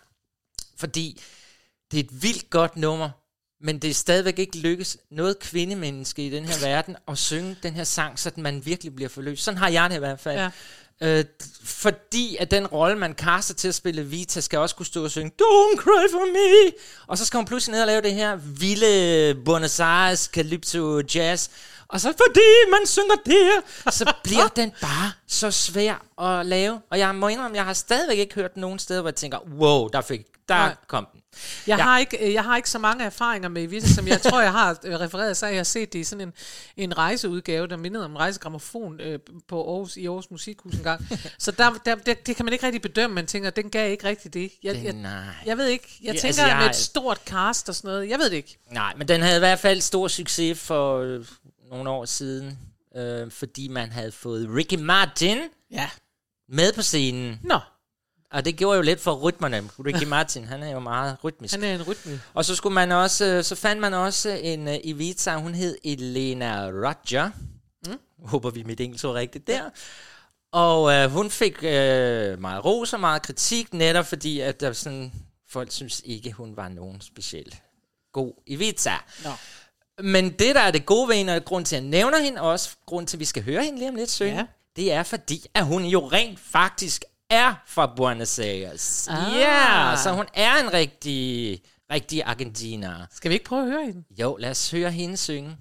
fordi 0.77 1.21
det 1.91 1.99
er 1.99 2.03
et 2.03 2.23
vildt 2.23 2.49
godt 2.49 2.77
nummer, 2.77 3.09
men 3.65 3.79
det 3.79 3.89
er 3.89 3.93
stadigvæk 3.93 4.39
ikke 4.39 4.57
lykkes 4.57 4.97
noget 5.11 5.39
kvindemenneske 5.39 6.25
i 6.25 6.29
den 6.29 6.45
her 6.45 6.59
verden 6.65 6.95
at 7.07 7.17
synge 7.17 7.55
den 7.63 7.73
her 7.73 7.83
sang, 7.83 8.19
så 8.19 8.31
man 8.37 8.65
virkelig 8.65 8.95
bliver 8.95 9.09
forløst. 9.09 9.43
Sådan 9.43 9.57
har 9.57 9.69
jeg 9.69 9.89
det 9.89 9.95
i 9.95 9.99
hvert 9.99 10.19
fald. 10.19 10.39
Ja. 10.39 10.49
Øh, 11.01 11.25
fordi 11.63 12.37
at 12.39 12.51
den 12.51 12.67
rolle, 12.67 12.97
man 12.97 13.13
kaster 13.13 13.53
til 13.53 13.67
at 13.67 13.75
spille 13.75 14.03
Vita, 14.05 14.41
skal 14.41 14.59
også 14.59 14.75
kunne 14.75 14.85
stå 14.85 15.03
og 15.03 15.11
synge 15.11 15.31
Don't 15.41 15.77
cry 15.77 16.11
for 16.11 16.33
me. 16.33 16.73
Og 17.07 17.17
så 17.17 17.25
skal 17.25 17.37
hun 17.37 17.45
pludselig 17.45 17.73
ned 17.73 17.81
og 17.81 17.87
lave 17.87 18.01
det 18.01 18.13
her 18.13 18.35
vilde 18.35 19.35
Buenos 19.45 19.79
Aires 19.79 20.19
Calypso 20.33 21.01
Jazz. 21.15 21.49
Og 21.87 22.01
så 22.01 22.07
fordi 22.07 22.71
man 22.71 22.87
synger 22.87 23.15
det, 23.25 23.51
så 23.93 24.13
bliver 24.23 24.47
den 24.47 24.71
bare 24.81 25.11
så 25.27 25.51
svær 25.51 26.21
at 26.21 26.45
lave. 26.45 26.81
Og 26.91 26.99
jeg 26.99 27.15
må 27.15 27.27
indrømme, 27.27 27.57
jeg 27.57 27.65
har 27.65 27.73
stadigvæk 27.73 28.17
ikke 28.17 28.35
hørt 28.35 28.57
nogen 28.57 28.79
steder, 28.79 29.01
hvor 29.01 29.09
jeg 29.09 29.15
tænker, 29.15 29.39
wow, 29.39 29.87
der, 29.87 30.01
fik, 30.01 30.21
der 30.49 30.55
Nej. 30.55 30.75
kom 30.87 31.07
den. 31.13 31.22
Jeg, 31.67 31.77
Ja. 31.77 31.83
har 31.83 31.97
ikke, 31.99 32.27
øh, 32.27 32.33
jeg 32.33 32.43
har 32.43 32.57
ikke 32.57 32.69
så 32.69 32.79
mange 32.79 33.05
erfaringer 33.05 33.49
med 33.49 33.67
Vita, 33.67 33.87
som 33.87 34.07
jeg 34.07 34.21
tror, 34.21 34.41
jeg 34.41 34.51
har 34.51 34.77
øh, 34.83 34.99
refereret, 34.99 35.37
så 35.37 35.45
har 35.45 35.53
jeg 35.53 35.65
set 35.67 35.93
det 35.93 35.99
i 35.99 36.03
sådan 36.03 36.27
en, 36.27 36.33
en 36.77 36.97
rejseudgave, 36.97 37.67
der 37.67 37.77
mindede 37.77 38.05
om 38.05 38.11
en 38.11 38.17
rejsegrammofon 38.17 38.99
øh, 39.01 39.19
på 39.47 39.73
Aarhus, 39.73 39.97
i 39.97 40.05
Aarhus 40.05 40.31
Musikhus 40.31 40.73
en 40.73 40.83
gang. 40.83 41.07
Så 41.39 41.51
der, 41.51 41.73
der, 41.85 41.95
der, 41.95 42.13
det 42.13 42.35
kan 42.35 42.45
man 42.45 42.53
ikke 42.53 42.65
rigtig 42.65 42.81
bedømme, 42.81 43.13
man 43.15 43.27
tænker, 43.27 43.49
den 43.49 43.69
gav 43.69 43.91
ikke 43.91 44.07
rigtig 44.07 44.33
det. 44.33 44.51
Jeg, 44.63 44.75
Den- 44.75 44.83
jeg, 44.85 44.93
nej. 44.93 45.23
jeg 45.45 45.57
ved 45.57 45.67
ikke, 45.67 45.87
jeg 46.01 46.07
Ja, 46.07 46.11
tænker 46.19 46.27
altså, 46.27 46.41
jeg 46.45 46.55
med 46.55 46.63
har- 46.63 46.69
et 46.69 46.75
stort 46.75 47.17
cast 47.25 47.69
og 47.69 47.75
sådan 47.75 47.87
noget, 47.87 48.09
jeg 48.09 48.19
ved 48.19 48.29
det 48.29 48.35
ikke. 48.37 48.57
Nej, 48.71 48.93
men 48.97 49.07
den 49.07 49.21
havde 49.21 49.35
i 49.35 49.39
hvert 49.39 49.59
fald 49.59 49.81
stor 49.81 50.07
succes 50.07 50.59
for 50.59 50.97
øh, 50.99 51.25
nogle 51.69 51.89
år 51.89 52.05
siden, 52.05 52.57
øh, 52.97 53.31
fordi 53.31 53.67
man 53.67 53.91
havde 53.91 54.11
fået 54.11 54.49
Ricky 54.55 54.75
Martin 54.79 55.37
Ja. 55.71 55.89
med 56.49 56.73
på 56.73 56.81
scenen. 56.81 57.39
Nå, 57.43 57.59
Og 58.33 58.45
det 58.45 58.55
gjorde 58.55 58.75
jo 58.75 58.81
lidt 58.81 58.99
for 59.01 59.13
rytmerne. 59.15 59.69
Ricky 59.85 60.03
Martin, 60.03 60.45
han 60.45 60.63
er 60.63 60.71
jo 60.71 60.79
meget 60.79 61.17
rytmisk. 61.23 61.53
han 61.53 61.63
er 61.63 61.75
en 61.75 61.83
rytme. 61.83 62.21
Og 62.33 62.45
så 62.45 62.55
skulle 62.55 62.73
man 62.73 62.91
også, 62.91 63.25
øh, 63.25 63.43
så 63.43 63.55
fandt 63.55 63.81
man 63.81 63.93
også 63.93 64.29
en 64.29 64.67
uh, 64.67 64.73
Evita, 64.83 65.35
hun 65.35 65.55
hed 65.55 65.77
Elena 65.83 66.65
Roger. 66.69 67.29
Mm. 67.87 67.99
Håber 68.25 68.49
vi 68.49 68.63
mit 68.63 68.79
engelsk 68.81 69.03
var 69.03 69.13
rigtigt 69.13 69.47
der. 69.47 69.61
Og 70.51 70.93
øh, 70.93 71.11
hun 71.11 71.29
fik 71.29 71.63
øh, 71.63 72.41
meget 72.41 72.65
ros 72.65 72.93
og 72.93 72.99
meget 72.99 73.21
kritik, 73.21 73.73
netop 73.73 74.05
fordi, 74.05 74.39
at 74.39 74.59
der 74.59 74.73
sådan, 74.73 75.11
folk 75.49 75.71
synes 75.71 76.01
ikke, 76.05 76.31
hun 76.31 76.57
var 76.57 76.69
nogen 76.69 77.01
specielt 77.01 77.55
god 78.13 78.33
Evita. 78.47 78.93
Nå. 79.23 79.29
Men 80.03 80.29
det, 80.29 80.55
der 80.55 80.61
er 80.61 80.71
det 80.71 80.85
gode 80.85 81.07
ved 81.09 81.15
hende, 81.15 81.35
og 81.35 81.45
grund 81.45 81.65
til, 81.65 81.75
at 81.75 81.81
jeg 81.81 81.89
nævner 81.89 82.19
hende, 82.19 82.41
og 82.41 82.49
også 82.49 82.69
grund 82.85 83.07
til, 83.07 83.17
at 83.17 83.19
vi 83.19 83.25
skal 83.25 83.43
høre 83.43 83.63
hende 83.63 83.79
lige 83.79 83.89
om 83.89 83.95
lidt 83.95 84.11
synge, 84.11 84.35
Ja. 84.35 84.45
det 84.75 84.91
er 84.91 85.03
fordi, 85.03 85.45
at 85.53 85.65
hun 85.65 85.85
jo 85.85 86.07
rent 86.07 86.39
faktisk 86.39 87.03
er 87.33 87.53
fra 87.65 87.93
Buenos 87.95 88.39
Aires. 88.39 89.07
Ah. 89.07 89.37
Ja, 89.37 89.95
så 90.03 90.11
hun 90.11 90.25
er 90.33 90.55
en 90.63 90.73
rigtig, 90.73 91.59
rigtig 91.91 92.23
argentiner. 92.23 93.05
Skal 93.11 93.29
vi 93.29 93.33
ikke 93.33 93.45
prøve 93.45 93.61
at 93.61 93.67
høre 93.67 93.85
hende? 93.85 94.03
Jo, 94.19 94.35
lad 94.39 94.51
os 94.51 94.71
høre 94.71 94.91
hende 94.91 95.17
synge. 95.17 95.57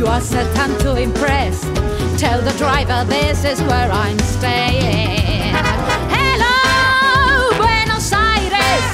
You 0.00 0.06
are 0.06 0.22
certain 0.22 0.78
to 0.78 0.96
impress. 0.96 1.60
Tell 2.18 2.40
the 2.40 2.54
driver 2.56 3.04
this 3.04 3.44
is 3.44 3.60
where 3.60 3.92
I'm 3.92 4.18
staying. 4.20 5.52
Hello, 6.16 7.50
Buenos 7.60 8.10
Aires. 8.10 8.86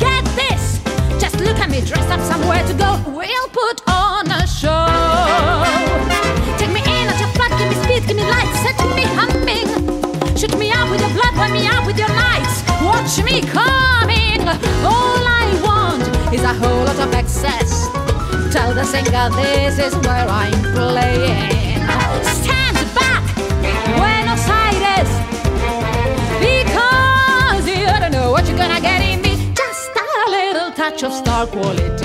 Get 0.00 0.24
this, 0.34 0.82
just 1.22 1.38
look 1.38 1.60
at 1.60 1.70
me, 1.70 1.80
dressed 1.82 2.10
up 2.10 2.18
somewhere 2.22 2.66
to 2.66 2.74
go. 2.74 2.90
We'll 3.06 3.48
put 3.50 3.86
on 3.86 4.26
a 4.32 4.44
show. 4.48 4.90
Take 6.58 6.72
me 6.74 6.82
in 6.82 7.06
at 7.06 7.20
your 7.20 7.30
flat, 7.38 7.54
give 7.56 7.68
me 7.70 7.76
speed, 7.84 8.08
give 8.08 8.16
me 8.16 8.24
light, 8.24 8.50
set 8.66 8.74
me 8.98 9.06
humming. 9.14 9.70
Shoot 10.36 10.58
me 10.58 10.72
up 10.72 10.90
with 10.90 11.02
your 11.02 11.14
blood, 11.14 11.36
wipe 11.36 11.52
me 11.52 11.68
up 11.68 11.86
with 11.86 11.96
your 11.96 12.08
lights. 12.08 12.64
Watch 12.82 13.22
me 13.22 13.42
coming. 13.42 14.42
All 14.82 15.22
I 15.22 15.46
want 15.62 16.34
is 16.34 16.42
a 16.42 16.52
whole 16.52 16.82
lot 16.82 16.98
of 16.98 17.14
excess. 17.14 17.93
Tell 18.54 18.72
the 18.72 18.84
singer 18.84 19.30
this 19.30 19.80
is 19.80 19.96
where 20.06 20.28
I'm 20.28 20.52
playing. 20.74 21.82
Stand 22.22 22.76
back, 22.94 23.24
Buenos 23.96 24.46
Aires. 24.48 25.10
Because 26.38 27.66
you 27.66 27.84
don't 27.84 28.12
know 28.12 28.30
what 28.30 28.46
you're 28.46 28.56
gonna 28.56 28.80
get 28.80 29.02
in 29.02 29.22
me. 29.22 29.52
Just 29.54 29.90
a 29.96 30.30
little 30.30 30.70
touch 30.70 31.02
of 31.02 31.12
star 31.12 31.48
quality. 31.48 32.03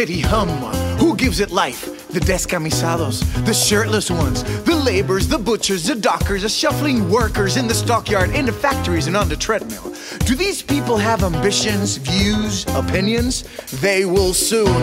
City 0.00 0.20
hum? 0.20 0.48
Who 0.98 1.14
gives 1.14 1.40
it 1.40 1.50
life? 1.50 2.08
The 2.08 2.20
descamisados, 2.20 3.20
the 3.44 3.52
shirtless 3.52 4.10
ones, 4.10 4.42
the 4.64 4.74
laborers, 4.74 5.28
the 5.28 5.36
butchers, 5.36 5.84
the 5.84 5.94
dockers, 5.94 6.40
the 6.40 6.48
shuffling 6.48 7.10
workers 7.10 7.58
in 7.58 7.66
the 7.68 7.74
stockyard, 7.74 8.30
in 8.30 8.46
the 8.46 8.52
factories, 8.52 9.08
and 9.08 9.14
on 9.14 9.28
the 9.28 9.36
treadmill. 9.36 9.94
Do 10.20 10.34
these 10.34 10.62
people 10.62 10.96
have 10.96 11.22
ambitions, 11.22 11.98
views, 11.98 12.64
opinions? 12.68 13.44
They 13.82 14.06
will 14.06 14.32
soon. 14.32 14.82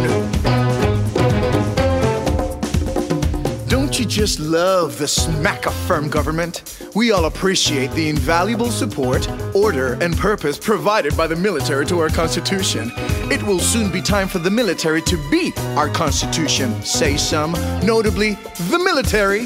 Don't 3.68 3.98
you 4.00 4.06
just 4.06 4.40
love 4.40 5.00
the 5.00 5.08
smack 5.08 5.66
of 5.66 5.74
firm 5.88 6.10
government? 6.10 6.78
We 6.94 7.12
all 7.12 7.26
appreciate 7.26 7.90
the 7.94 8.08
invaluable 8.08 8.70
support, 8.70 9.28
order, 9.56 9.98
and 10.00 10.16
purpose 10.16 10.60
provided 10.60 11.18
by 11.18 11.26
the 11.26 11.36
military 11.36 11.88
to 11.88 11.98
our 12.02 12.10
Constitution. 12.10 12.92
It 13.30 13.44
will 13.44 13.60
soon 13.60 13.92
be 13.92 14.02
time 14.02 14.30
for 14.30 14.40
the 14.40 14.50
military 14.50 15.02
to 15.02 15.18
be 15.30 15.52
our 15.76 15.90
Constitution, 15.90 16.82
say 16.82 17.18
some, 17.18 17.52
notably 17.84 18.36
the 18.70 18.80
military. 18.80 19.46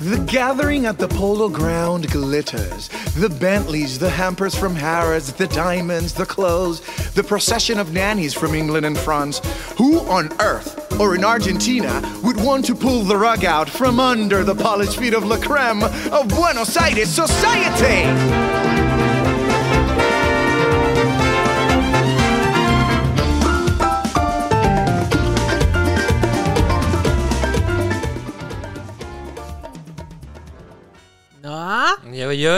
The 0.00 0.24
gathering 0.26 0.86
at 0.86 0.96
the 0.96 1.06
polo 1.06 1.50
ground 1.50 2.10
glitters. 2.10 2.88
The 3.14 3.28
Bentleys, 3.28 3.98
the 3.98 4.08
hampers 4.08 4.54
from 4.54 4.74
Harrods, 4.74 5.34
the 5.34 5.48
diamonds, 5.48 6.14
the 6.14 6.24
clothes, 6.24 6.80
the 7.12 7.22
procession 7.22 7.78
of 7.78 7.92
nannies 7.92 8.32
from 8.32 8.54
England 8.54 8.86
and 8.86 8.96
France. 8.96 9.42
Who 9.76 10.00
on 10.00 10.32
earth, 10.40 10.98
or 10.98 11.14
in 11.14 11.24
Argentina, 11.24 12.00
would 12.24 12.40
want 12.40 12.64
to 12.66 12.74
pull 12.74 13.02
the 13.02 13.18
rug 13.18 13.44
out 13.44 13.68
from 13.68 14.00
under 14.00 14.44
the 14.44 14.54
polished 14.54 14.98
feet 14.98 15.12
of 15.12 15.26
La 15.26 15.36
Creme 15.36 15.82
of 15.82 16.28
Buenos 16.28 16.74
Aires 16.74 17.10
society? 17.10 18.51
Jo. 32.32 32.50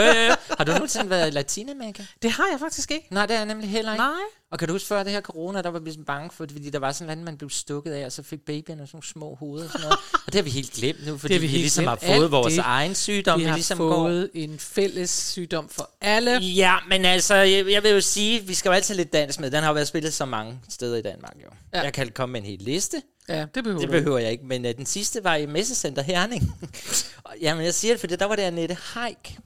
Har 0.57 0.63
du 0.63 0.71
nogensinde 0.71 1.09
været 1.09 1.27
i 1.27 1.31
Latinamerika? 1.31 2.03
det 2.21 2.31
har 2.31 2.47
jeg 2.51 2.59
faktisk 2.59 2.91
ikke. 2.91 3.07
Nej, 3.11 3.25
det 3.25 3.33
er 3.33 3.37
jeg 3.39 3.45
nemlig 3.45 3.69
heller 3.69 3.91
ikke. 3.93 4.03
Nej. 4.03 4.11
Og 4.51 4.59
kan 4.59 4.67
du 4.67 4.73
huske 4.73 4.87
før 4.87 5.03
det 5.03 5.11
her 5.11 5.21
corona, 5.21 5.61
der 5.61 5.69
var 5.69 5.79
vi 5.79 5.91
sådan 5.91 6.05
bange 6.05 6.29
for, 6.33 6.45
fordi 6.51 6.69
der 6.69 6.79
var 6.79 6.91
sådan 6.91 7.07
noget, 7.07 7.25
man 7.25 7.37
blev 7.37 7.49
stukket 7.49 7.91
af, 7.91 8.05
og 8.05 8.11
så 8.11 8.23
fik 8.23 8.39
babyerne 8.45 8.81
sådan 8.87 8.89
nogle 8.95 9.05
små 9.07 9.35
hoveder 9.35 9.65
og 9.65 9.71
sådan 9.71 9.81
noget. 9.83 9.97
og 10.13 10.25
det 10.33 10.35
har 10.35 10.41
vi 10.41 10.49
helt 10.49 10.71
glemt 10.71 11.07
nu, 11.07 11.17
fordi 11.17 11.33
Det 11.33 11.41
vi, 11.41 11.47
vi 11.47 11.51
vi 11.51 11.57
ligesom 11.57 11.83
glemt. 11.83 11.89
har 12.01 12.07
fået 12.07 12.23
Alt 12.23 12.31
vores 12.31 12.53
det, 12.53 12.63
egen 12.65 12.95
sygdom. 12.95 13.39
Vi 13.39 13.45
har 13.45 13.53
ligesom 13.55 13.77
fået 13.77 14.29
en 14.33 14.59
fælles 14.59 15.09
sygdom 15.09 15.69
for 15.69 15.89
alle. 16.01 16.31
Ja, 16.37 16.75
men 16.89 17.05
altså, 17.05 17.35
jeg, 17.35 17.71
jeg 17.71 17.83
vil 17.83 17.91
jo 17.91 18.01
sige, 18.01 18.41
vi 18.41 18.53
skal 18.53 18.69
jo 18.69 18.73
altid 18.73 18.95
lidt 18.95 19.13
dansk 19.13 19.39
med. 19.39 19.51
Den 19.51 19.59
har 19.61 19.67
jo 19.69 19.73
været 19.73 19.87
spillet 19.87 20.13
så 20.13 20.25
mange 20.25 20.59
steder 20.69 20.97
i 20.97 21.01
Danmark, 21.01 21.33
jo. 21.43 21.49
Ja. 21.73 21.81
Jeg 21.81 21.93
kan 21.93 22.09
komme 22.09 22.33
med 22.33 22.41
en 22.41 22.47
hel 22.47 22.59
liste. 22.59 23.01
Ja, 23.29 23.45
det 23.55 23.63
behøver 23.63 23.81
Det 23.81 23.89
behøver 23.89 24.17
jeg 24.17 24.31
ikke, 24.31 24.45
men 24.45 24.65
uh, 24.65 24.71
den 24.77 24.85
sidste 24.85 25.23
var 25.23 25.35
i 25.35 25.45
Messecenter 25.45 26.01
Herning. 26.01 26.51
Og, 27.23 27.33
Jamen, 27.41 27.65
jeg 27.65 27.73
siger 27.73 27.93
det, 27.93 27.99
fordi 27.99 28.15
der 28.15 28.25
var 28.25 28.35
det 28.35 28.43
Annette 28.43 28.77
Haik, 28.81 29.37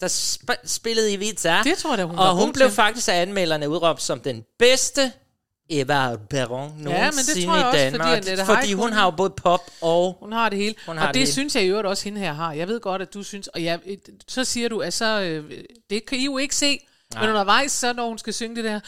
der 0.00 0.08
sp- 0.08 0.66
spillede 0.66 1.12
i 1.12 1.16
Vita. 1.16 1.56
Det 1.64 1.78
tror 1.78 1.96
jeg 1.96 2.06
hun 2.06 2.16
var 2.16 2.28
Og 2.28 2.36
hun 2.36 2.52
blev 2.52 2.68
til. 2.68 2.74
faktisk 2.74 3.08
af 3.08 3.22
anmelderne 3.22 3.68
udråbt 3.68 4.02
som 4.02 4.20
den 4.20 4.44
bedste 4.58 5.12
Eva 5.72 6.16
Perron 6.30 6.72
nogensinde 6.78 7.46
tror 7.46 7.56
jeg 7.56 7.74
i 7.74 7.76
Danmark. 7.76 8.08
fordi 8.08 8.30
Annette 8.30 8.44
fordi 8.54 8.72
hun, 8.72 8.82
hun- 8.84 8.92
har 8.92 9.04
jo 9.04 9.10
både 9.10 9.30
pop 9.30 9.60
og... 9.80 10.16
Hun 10.20 10.32
har 10.32 10.48
det 10.48 10.58
hele. 10.58 10.74
Hun 10.86 10.96
og 10.96 11.02
har 11.02 11.08
det, 11.08 11.14
det 11.14 11.20
hele. 11.22 11.32
synes 11.32 11.54
jeg 11.54 11.64
i 11.64 11.66
øvrigt 11.66 11.86
også, 11.86 12.04
hende 12.04 12.20
her 12.20 12.32
har. 12.32 12.52
Jeg 12.52 12.68
ved 12.68 12.80
godt, 12.80 13.02
at 13.02 13.14
du 13.14 13.22
synes... 13.22 13.46
Og 13.48 13.64
jeg, 13.64 13.80
så 14.28 14.44
siger 14.44 14.68
du, 14.68 14.78
at 14.80 14.92
så... 14.94 15.20
Øh, 15.20 15.52
det 15.90 16.06
kan 16.06 16.18
I 16.18 16.24
jo 16.24 16.38
ikke 16.38 16.56
se. 16.56 16.86
Nej. 17.14 17.22
Men 17.22 17.30
undervejs, 17.30 17.72
så 17.72 17.92
når 17.92 18.08
hun 18.08 18.18
skal 18.18 18.34
synge 18.34 18.56
det 18.56 18.64
der... 18.64 18.80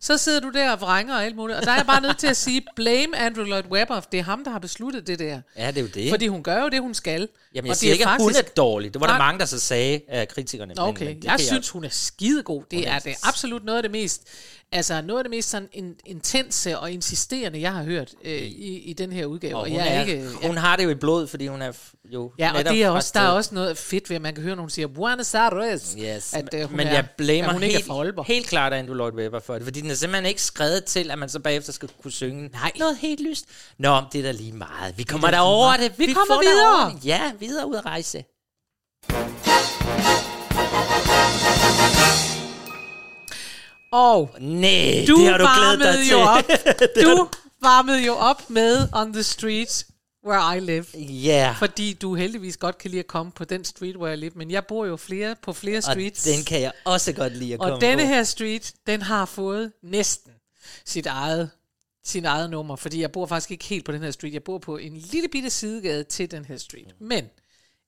Så 0.00 0.18
sidder 0.18 0.40
du 0.40 0.50
der 0.50 0.72
og 0.72 0.80
vrænger 0.80 1.14
og 1.14 1.24
alt 1.24 1.36
muligt. 1.36 1.58
Og 1.58 1.64
der 1.64 1.70
er 1.70 1.76
jeg 1.76 1.86
bare 1.86 2.00
nødt 2.00 2.18
til 2.18 2.26
at 2.26 2.36
sige, 2.36 2.62
blame 2.76 3.16
Andrew 3.18 3.44
Lloyd 3.44 3.64
Webber. 3.70 4.00
Det 4.00 4.20
er 4.20 4.24
ham, 4.24 4.44
der 4.44 4.50
har 4.50 4.58
besluttet 4.58 5.06
det 5.06 5.18
der. 5.18 5.40
Ja, 5.56 5.66
det 5.66 5.76
er 5.76 5.82
jo 5.82 5.86
det. 5.86 6.10
Fordi 6.10 6.26
hun 6.26 6.42
gør 6.42 6.62
jo 6.62 6.68
det, 6.68 6.80
hun 6.80 6.94
skal. 6.94 7.12
Jamen, 7.20 7.28
jeg 7.54 7.62
og 7.62 7.68
det 7.68 7.76
siger 7.76 7.92
ikke, 7.92 8.08
at 8.08 8.20
hun 8.20 8.30
er 8.30 8.42
dårlig. 8.42 8.94
Det 8.94 9.00
var 9.00 9.06
der 9.06 9.18
mange, 9.18 9.38
der 9.38 9.44
så 9.44 9.60
sagde 9.60 10.00
af 10.08 10.28
kritikerne. 10.28 10.74
Okay, 10.78 11.06
men, 11.06 11.14
men 11.14 11.24
jeg 11.24 11.40
synes, 11.40 11.70
hun 11.70 11.84
er 11.84 11.88
skidegod. 11.88 12.62
Det 12.70 12.88
er 12.88 12.92
er 12.92 12.98
det 12.98 13.14
absolut 13.22 13.64
noget 13.64 13.76
af 13.76 13.82
det 13.82 13.90
mest, 13.90 14.22
altså 14.72 15.02
noget 15.02 15.18
af 15.20 15.24
det 15.24 15.30
mest 15.30 15.50
sådan 15.50 15.68
in, 15.72 15.94
intense 16.06 16.78
og 16.78 16.90
insisterende, 16.90 17.60
jeg 17.60 17.72
har 17.72 17.82
hørt 17.82 18.14
øh, 18.24 18.32
i, 18.42 18.78
i 18.78 18.92
den 18.92 19.12
her 19.12 19.26
udgave. 19.26 19.54
Og 19.54 19.60
Og 19.60 19.68
hun, 19.68 19.78
jeg 19.78 19.96
er 19.96 20.00
ikke, 20.00 20.28
hun 20.42 20.56
har 20.56 20.76
det 20.76 20.84
jo 20.84 20.88
i 20.90 20.94
blod, 20.94 21.26
fordi 21.26 21.46
hun 21.46 21.62
er 21.62 21.72
jo 22.12 22.32
Ja, 22.38 22.52
og 22.58 22.64
det 22.64 22.82
er 22.82 22.88
også, 22.90 23.10
der 23.14 23.20
er 23.20 23.28
også 23.28 23.54
noget 23.54 23.78
fedt 23.78 24.10
ved, 24.10 24.16
at 24.16 24.22
man 24.22 24.34
kan 24.34 24.42
høre, 24.44 24.56
når 24.56 24.62
hun 24.62 24.70
siger 24.70 24.86
Buenos 24.88 25.34
Aires. 25.34 25.96
Yes, 25.98 26.34
at, 26.34 26.54
øh, 26.54 26.68
hun 26.68 26.76
men 26.76 26.86
er, 26.86 26.92
jeg 26.92 27.08
blamer 27.16 27.52
hun 27.52 27.62
ikke 27.62 27.76
helt, 27.76 27.88
er 27.88 28.22
helt 28.22 28.46
klart 28.46 28.72
Andrew 28.72 28.94
Lloyd 28.94 29.12
Webber 29.12 29.40
for 29.40 29.54
det, 29.54 29.62
fordi 29.64 29.80
den 29.80 29.90
er 29.90 29.94
simpelthen 29.94 30.26
ikke 30.26 30.42
skrevet 30.42 30.84
til, 30.84 31.10
at 31.10 31.18
man 31.18 31.28
så 31.28 31.40
bagefter 31.40 31.72
skal 31.72 31.88
kunne 32.02 32.12
synge 32.12 32.48
Nej. 32.48 32.72
noget 32.78 32.96
helt 32.96 33.20
lyst. 33.20 33.44
Nå, 33.78 34.02
det 34.12 34.18
er 34.18 34.22
da 34.22 34.30
lige 34.30 34.52
meget. 34.52 34.98
Vi 34.98 35.02
kommer 35.02 35.26
da 35.26 35.36
da 35.36 35.36
lige 35.36 35.42
over 35.48 35.76
meget. 35.76 35.90
det. 35.90 35.98
Vi 35.98 36.12
kommer 36.12 36.34
får 36.34 36.40
videre. 36.42 36.80
derover 36.80 36.90
det. 36.94 37.06
Ja, 37.06 37.32
videre 37.40 37.66
ud 37.68 37.74
at 37.74 37.86
rejse. 37.86 38.24
Og 43.92 44.36
Nej, 44.40 45.04
du 45.08 45.16
det 45.20 45.26
har 45.30 45.38
du 45.38 45.46
glædet 45.56 45.78
dig 45.78 45.86
varmede 45.86 46.04
til. 46.04 46.10
jo 46.12 46.18
op. 46.18 46.44
Du 47.04 47.28
varmede 47.62 48.06
jo 48.06 48.12
op 48.14 48.50
med 48.50 48.88
On 48.92 49.12
the 49.12 49.22
Street 49.22 49.86
Where 50.26 50.56
I 50.56 50.60
Live. 50.60 50.86
Ja, 51.04 51.54
Fordi 51.58 51.92
du 51.92 52.14
heldigvis 52.14 52.56
godt 52.56 52.78
kan 52.78 52.90
lide 52.90 53.00
at 53.00 53.06
komme 53.06 53.32
på 53.32 53.44
den 53.44 53.64
street, 53.64 53.96
where 53.96 54.14
I 54.14 54.16
live. 54.16 54.32
Men 54.34 54.50
jeg 54.50 54.64
bor 54.66 54.84
jo 54.86 54.96
flere 54.96 55.36
på 55.42 55.52
flere 55.52 55.76
og 55.78 55.82
streets. 55.82 56.22
den 56.22 56.44
kan 56.44 56.60
jeg 56.60 56.72
også 56.84 57.12
godt 57.12 57.36
lide 57.36 57.52
at 57.54 57.58
komme 57.60 57.74
Og 57.74 57.80
denne 57.80 58.02
på. 58.02 58.06
her 58.06 58.22
street, 58.24 58.72
den 58.86 59.02
har 59.02 59.24
fået 59.24 59.72
næsten 59.82 60.32
sit 60.86 61.06
eget, 61.06 61.50
sin 62.04 62.24
eget 62.24 62.50
nummer, 62.50 62.76
fordi 62.76 63.00
jeg 63.00 63.12
bor 63.12 63.26
faktisk 63.26 63.50
ikke 63.50 63.64
helt 63.64 63.84
på 63.84 63.92
den 63.92 64.02
her 64.02 64.10
street. 64.10 64.32
Jeg 64.32 64.42
bor 64.42 64.58
på 64.58 64.76
en 64.76 64.96
lille 64.96 65.28
bitte 65.28 65.50
sidegade 65.50 66.04
til 66.04 66.30
den 66.30 66.44
her 66.44 66.56
street. 66.56 66.94
Men 67.00 67.24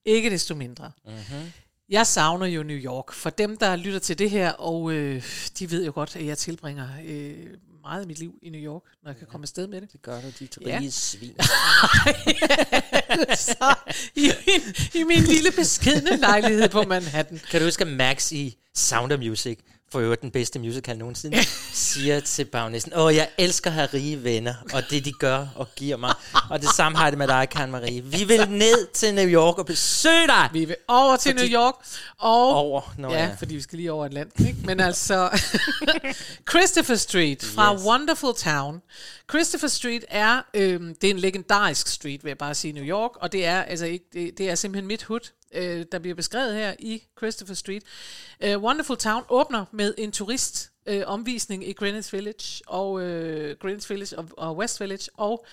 ikke 0.04 0.30
desto 0.30 0.54
mindre. 0.54 0.90
Mm-hmm. 1.06 1.52
Jeg 1.90 2.06
savner 2.06 2.46
jo 2.46 2.62
New 2.62 2.76
York. 2.76 3.12
For 3.12 3.30
dem, 3.30 3.56
der 3.56 3.76
lytter 3.76 3.98
til 3.98 4.18
det 4.18 4.30
her, 4.30 4.50
og 4.52 4.92
øh, 4.92 5.22
de 5.58 5.70
ved 5.70 5.84
jo 5.84 5.92
godt, 5.94 6.16
at 6.16 6.26
jeg 6.26 6.38
tilbringer 6.38 6.88
øh, 7.06 7.34
meget 7.82 8.00
af 8.00 8.06
mit 8.06 8.18
liv 8.18 8.34
i 8.42 8.50
New 8.50 8.60
York, 8.60 8.82
når 9.04 9.10
jeg 9.10 9.18
kan 9.18 9.26
komme 9.30 9.44
afsted 9.44 9.66
med 9.66 9.80
det. 9.80 9.92
Det 9.92 10.02
gør 10.02 10.20
du, 10.20 10.26
dit 10.38 10.58
Ja. 10.66 10.78
rige 10.78 10.90
svin. 10.92 11.34
Så 13.36 13.74
i 14.14 14.30
min, 14.46 14.74
i 14.94 15.04
min 15.04 15.22
lille 15.22 15.50
beskedne 15.56 16.16
lejlighed 16.16 16.68
på 16.68 16.82
Manhattan. 16.82 17.40
Kan 17.50 17.60
du 17.60 17.66
huske, 17.66 17.84
Max 17.84 18.32
i 18.32 18.56
Sound 18.74 19.12
of 19.12 19.18
Music, 19.18 19.58
for 19.92 20.00
øvrigt 20.00 20.22
den 20.22 20.30
bedste 20.30 20.58
musical 20.58 20.98
nogensinde, 20.98 21.38
siger 21.72 22.20
til 22.20 22.44
bagnæsten, 22.44 22.92
åh, 22.96 23.14
jeg 23.14 23.28
elsker 23.38 23.70
at 23.70 23.74
have 23.74 23.88
rige 23.94 24.24
venner, 24.24 24.54
og 24.72 24.82
det 24.90 25.04
de 25.04 25.12
gør 25.12 25.46
og 25.54 25.68
giver 25.76 25.96
mig. 25.96 26.14
Og 26.50 26.60
det 26.62 26.68
samme 26.76 26.98
har 26.98 27.04
jeg 27.04 27.12
det 27.12 27.18
med 27.18 27.26
dig, 27.28 27.48
Karen 27.50 27.70
Marie. 27.70 28.02
Vi 28.04 28.24
vil 28.24 28.48
ned 28.64 28.86
til 28.92 29.14
New 29.14 29.26
York 29.26 29.58
og 29.58 29.66
besøge 29.66 30.26
dig. 30.26 30.48
Vi 30.52 30.64
vil 30.64 30.76
over 30.88 31.16
til 31.16 31.32
Fordi- 31.32 31.48
New 31.48 31.60
York. 31.60 31.74
Og 32.18 32.54
Over, 32.54 32.94
når 32.98 33.12
ja, 33.12 33.18
jeg... 33.18 33.34
fordi 33.38 33.54
vi 33.54 33.60
skal 33.60 33.76
lige 33.76 33.92
over 33.92 34.04
Atlanten, 34.04 34.46
ikke? 34.46 34.58
Men 34.64 34.80
altså, 34.80 35.40
Christopher 36.50 36.96
Street 36.96 37.44
fra 37.44 37.74
Yes. 37.74 37.82
Wonderful 37.84 38.34
Town. 38.36 38.82
Christopher 39.30 39.68
Street 39.68 40.04
er, 40.08 40.42
øhm, 40.54 40.94
det 41.00 41.10
er 41.10 41.14
en 41.14 41.18
legendarisk 41.20 41.88
street, 41.88 42.24
vil 42.24 42.30
jeg 42.30 42.38
bare 42.38 42.54
sige, 42.54 42.70
i 42.70 42.74
New 42.74 42.84
York, 42.84 43.10
og 43.20 43.32
det 43.32 43.44
er, 43.46 43.62
altså 43.62 43.86
ikke, 43.86 44.04
det, 44.12 44.38
det 44.38 44.50
er 44.50 44.54
simpelthen 44.54 44.86
mit 44.86 45.02
hood, 45.04 45.20
øh, 45.52 45.86
der 45.92 45.98
bliver 45.98 46.14
beskrevet 46.14 46.54
her 46.54 46.74
i 46.78 47.02
Christopher 47.18 47.54
Street. 47.54 47.82
Uh, 48.46 48.62
Wonderful 48.62 48.96
Town 48.96 49.24
åbner 49.28 49.64
med 49.72 49.94
en 49.98 50.12
turist 50.12 50.72
øh, 50.86 51.02
omvisning 51.06 51.68
i 51.68 51.72
Greenwich 51.72 52.12
Village, 52.12 52.62
og 52.66 53.02
øh, 53.02 53.56
Greenwich 53.58 53.90
Village 53.90 54.18
og, 54.18 54.28
og 54.36 54.56
West 54.56 54.80
Village, 54.80 55.10
og 55.14 55.46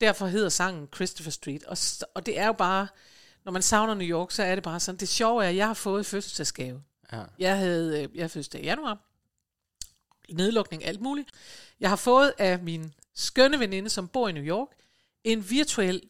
derfor 0.00 0.26
hedder 0.26 0.48
sangen 0.48 0.88
Christopher 0.94 1.30
Street. 1.30 1.64
Og, 1.64 1.76
og 2.14 2.26
det 2.26 2.38
er 2.38 2.46
jo 2.46 2.52
bare, 2.52 2.88
når 3.44 3.52
man 3.52 3.62
savner 3.62 3.94
New 3.94 4.06
York, 4.06 4.30
så 4.30 4.42
er 4.42 4.54
det 4.54 4.64
bare 4.64 4.80
sådan, 4.80 4.98
det 4.98 5.08
sjove 5.08 5.44
er, 5.44 5.48
at 5.48 5.56
jeg 5.56 5.66
har 5.66 5.74
fået 5.74 6.06
fødselsdagsgave. 6.06 6.82
Ja. 7.12 7.22
Jeg 7.38 7.58
havde, 7.58 8.02
øh, 8.02 8.16
jeg 8.16 8.30
fødselsdag 8.30 8.60
i 8.60 8.64
januar. 8.64 8.98
Nedlukning, 10.32 10.84
alt 10.84 11.00
muligt. 11.00 11.30
Jeg 11.80 11.88
har 11.88 11.96
fået 11.96 12.32
af 12.38 12.58
min 12.58 12.94
skønne 13.14 13.58
veninde, 13.58 13.90
som 13.90 14.08
bor 14.08 14.28
i 14.28 14.32
New 14.32 14.42
York, 14.42 14.68
en 15.24 15.50
virtuel 15.50 16.02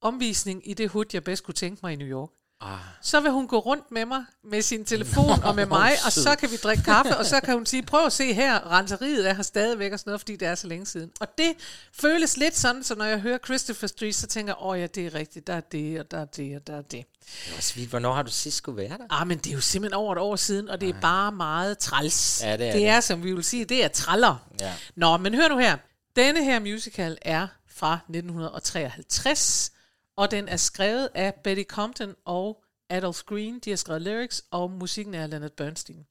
omvisning 0.00 0.70
i 0.70 0.74
det 0.74 0.88
hood, 0.88 1.04
jeg 1.12 1.24
bedst 1.24 1.44
kunne 1.44 1.54
tænke 1.54 1.80
mig 1.82 1.92
i 1.92 1.96
New 1.96 2.08
York. 2.08 2.30
Ah. 2.62 2.78
Så 3.02 3.20
vil 3.20 3.30
hun 3.30 3.46
gå 3.48 3.58
rundt 3.58 3.90
med 3.90 4.04
mig, 4.06 4.24
med 4.44 4.62
sin 4.62 4.84
telefon 4.84 5.42
og 5.42 5.54
med 5.54 5.66
mig, 5.66 5.92
og 6.06 6.12
så 6.12 6.36
kan 6.38 6.50
vi 6.50 6.56
drikke 6.56 6.82
kaffe, 6.84 7.16
og 7.16 7.26
så 7.26 7.40
kan 7.40 7.54
hun 7.54 7.66
sige, 7.66 7.82
prøv 7.82 8.06
at 8.06 8.12
se 8.12 8.32
her, 8.32 8.72
renseriet 8.78 9.28
er 9.28 9.34
her 9.34 9.42
stadigvæk 9.42 9.92
og 9.92 9.98
sådan 9.98 10.10
noget, 10.10 10.20
fordi 10.20 10.36
det 10.36 10.48
er 10.48 10.54
så 10.54 10.66
længe 10.66 10.86
siden. 10.86 11.10
Og 11.20 11.38
det 11.38 11.52
føles 12.00 12.36
lidt 12.36 12.56
sådan, 12.56 12.84
så 12.84 12.94
når 12.94 13.04
jeg 13.04 13.20
hører 13.20 13.38
Christopher 13.44 13.88
Street, 13.88 14.14
så 14.14 14.26
tænker 14.26 14.52
jeg, 14.52 14.66
åh 14.66 14.80
ja, 14.80 14.86
det 14.86 15.06
er 15.06 15.14
rigtigt, 15.14 15.46
der 15.46 15.54
er 15.54 15.60
det, 15.60 16.00
og 16.00 16.10
der 16.10 16.20
er 16.20 16.24
det, 16.24 16.56
og 16.56 16.66
der 16.66 16.76
er 16.76 16.82
det. 16.82 17.04
Det 17.46 17.52
var 17.52 17.72
vildt. 17.74 17.90
Hvornår 17.90 18.14
har 18.14 18.22
du 18.22 18.30
sidst 18.30 18.56
skulle 18.56 18.76
være 18.76 18.98
der? 18.98 19.04
Ah, 19.20 19.26
men 19.26 19.38
det 19.38 19.50
er 19.50 19.54
jo 19.54 19.60
simpelthen 19.60 19.94
over 19.94 20.12
et 20.12 20.18
år 20.18 20.36
siden, 20.36 20.68
og 20.68 20.80
det 20.80 20.88
er 20.88 21.00
bare 21.00 21.32
meget 21.32 21.78
træls. 21.78 22.42
Ja, 22.42 22.56
det 22.56 22.68
er 22.68 22.72
det 22.72 22.80
det. 22.80 22.88
er, 22.88 23.00
som 23.00 23.24
vi 23.24 23.32
vil 23.32 23.44
sige, 23.44 23.64
det 23.64 23.84
er 23.84 23.88
traller. 23.88 24.36
Ja. 24.60 24.74
Nå, 24.96 25.16
men 25.16 25.34
hør 25.34 25.48
nu 25.48 25.58
her. 25.58 25.76
Denne 26.16 26.44
her 26.44 26.60
musical 26.60 27.18
er 27.22 27.46
fra 27.76 27.94
1953, 27.94 29.72
og 30.20 30.30
den 30.30 30.48
er 30.48 30.56
skrevet 30.56 31.08
af 31.14 31.34
Betty 31.34 31.62
Compton 31.62 32.14
og 32.24 32.64
Adolph 32.88 33.20
Green, 33.26 33.58
de 33.58 33.70
har 33.70 33.76
skrevet 33.76 34.02
lyrics, 34.02 34.44
og 34.50 34.70
musikken 34.70 35.14
er 35.14 35.26
Leonard 35.26 35.50
Bernstein. 35.50 36.06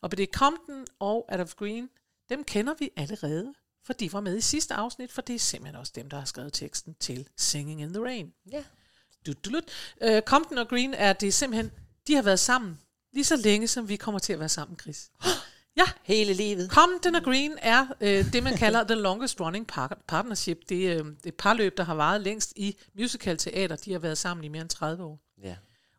Og 0.00 0.10
B.D. 0.10 0.26
Compton 0.34 0.86
og 0.98 1.26
Adolph 1.28 1.52
Green, 1.52 1.88
dem 2.28 2.44
kender 2.44 2.74
vi 2.78 2.90
allerede, 2.96 3.54
for 3.86 3.92
de 3.92 4.12
var 4.12 4.20
med 4.20 4.36
i 4.36 4.40
sidste 4.40 4.74
afsnit, 4.74 5.12
for 5.12 5.22
det 5.22 5.34
er 5.34 5.38
simpelthen 5.38 5.76
også 5.76 5.92
dem, 5.94 6.10
der 6.10 6.18
har 6.18 6.24
skrevet 6.24 6.52
teksten 6.52 6.94
til 6.94 7.28
Singing 7.36 7.82
in 7.82 7.92
the 7.92 8.04
Rain. 8.04 8.32
Ja. 8.52 8.64
Du, 9.26 9.32
du. 9.32 9.60
Uh, 10.06 10.20
Compton 10.20 10.58
og 10.58 10.68
Green 10.68 10.94
er 10.94 11.12
det 11.12 11.26
er 11.26 11.32
simpelthen, 11.32 11.70
de 12.06 12.14
har 12.14 12.22
været 12.22 12.40
sammen 12.40 12.80
lige 13.12 13.24
så 13.24 13.36
længe, 13.36 13.68
som 13.68 13.88
vi 13.88 13.96
kommer 13.96 14.18
til 14.18 14.32
at 14.32 14.38
være 14.38 14.48
sammen, 14.48 14.78
Chris. 14.78 15.10
Ja. 15.76 15.84
Hele 16.02 16.32
livet. 16.34 16.70
Compton 16.70 17.14
og 17.14 17.22
Green 17.22 17.52
er 17.62 17.86
øh, 18.00 18.32
det, 18.32 18.42
man 18.42 18.56
kalder 18.56 18.84
the 18.84 18.94
longest 18.94 19.40
running 19.40 19.66
par- 19.72 19.98
partnership. 20.08 20.58
Det 20.68 20.92
er 20.92 20.98
øh, 21.04 21.12
et 21.24 21.34
parløb, 21.34 21.76
der 21.76 21.84
har 21.84 21.94
varet 21.94 22.20
længst 22.20 22.52
i 22.56 22.76
musical 22.98 23.36
teater. 23.36 23.76
De 23.76 23.92
har 23.92 23.98
været 23.98 24.18
sammen 24.18 24.44
i 24.44 24.48
mere 24.48 24.62
end 24.62 24.70
30 24.70 25.04
år 25.04 25.20
Ja. 25.44 25.54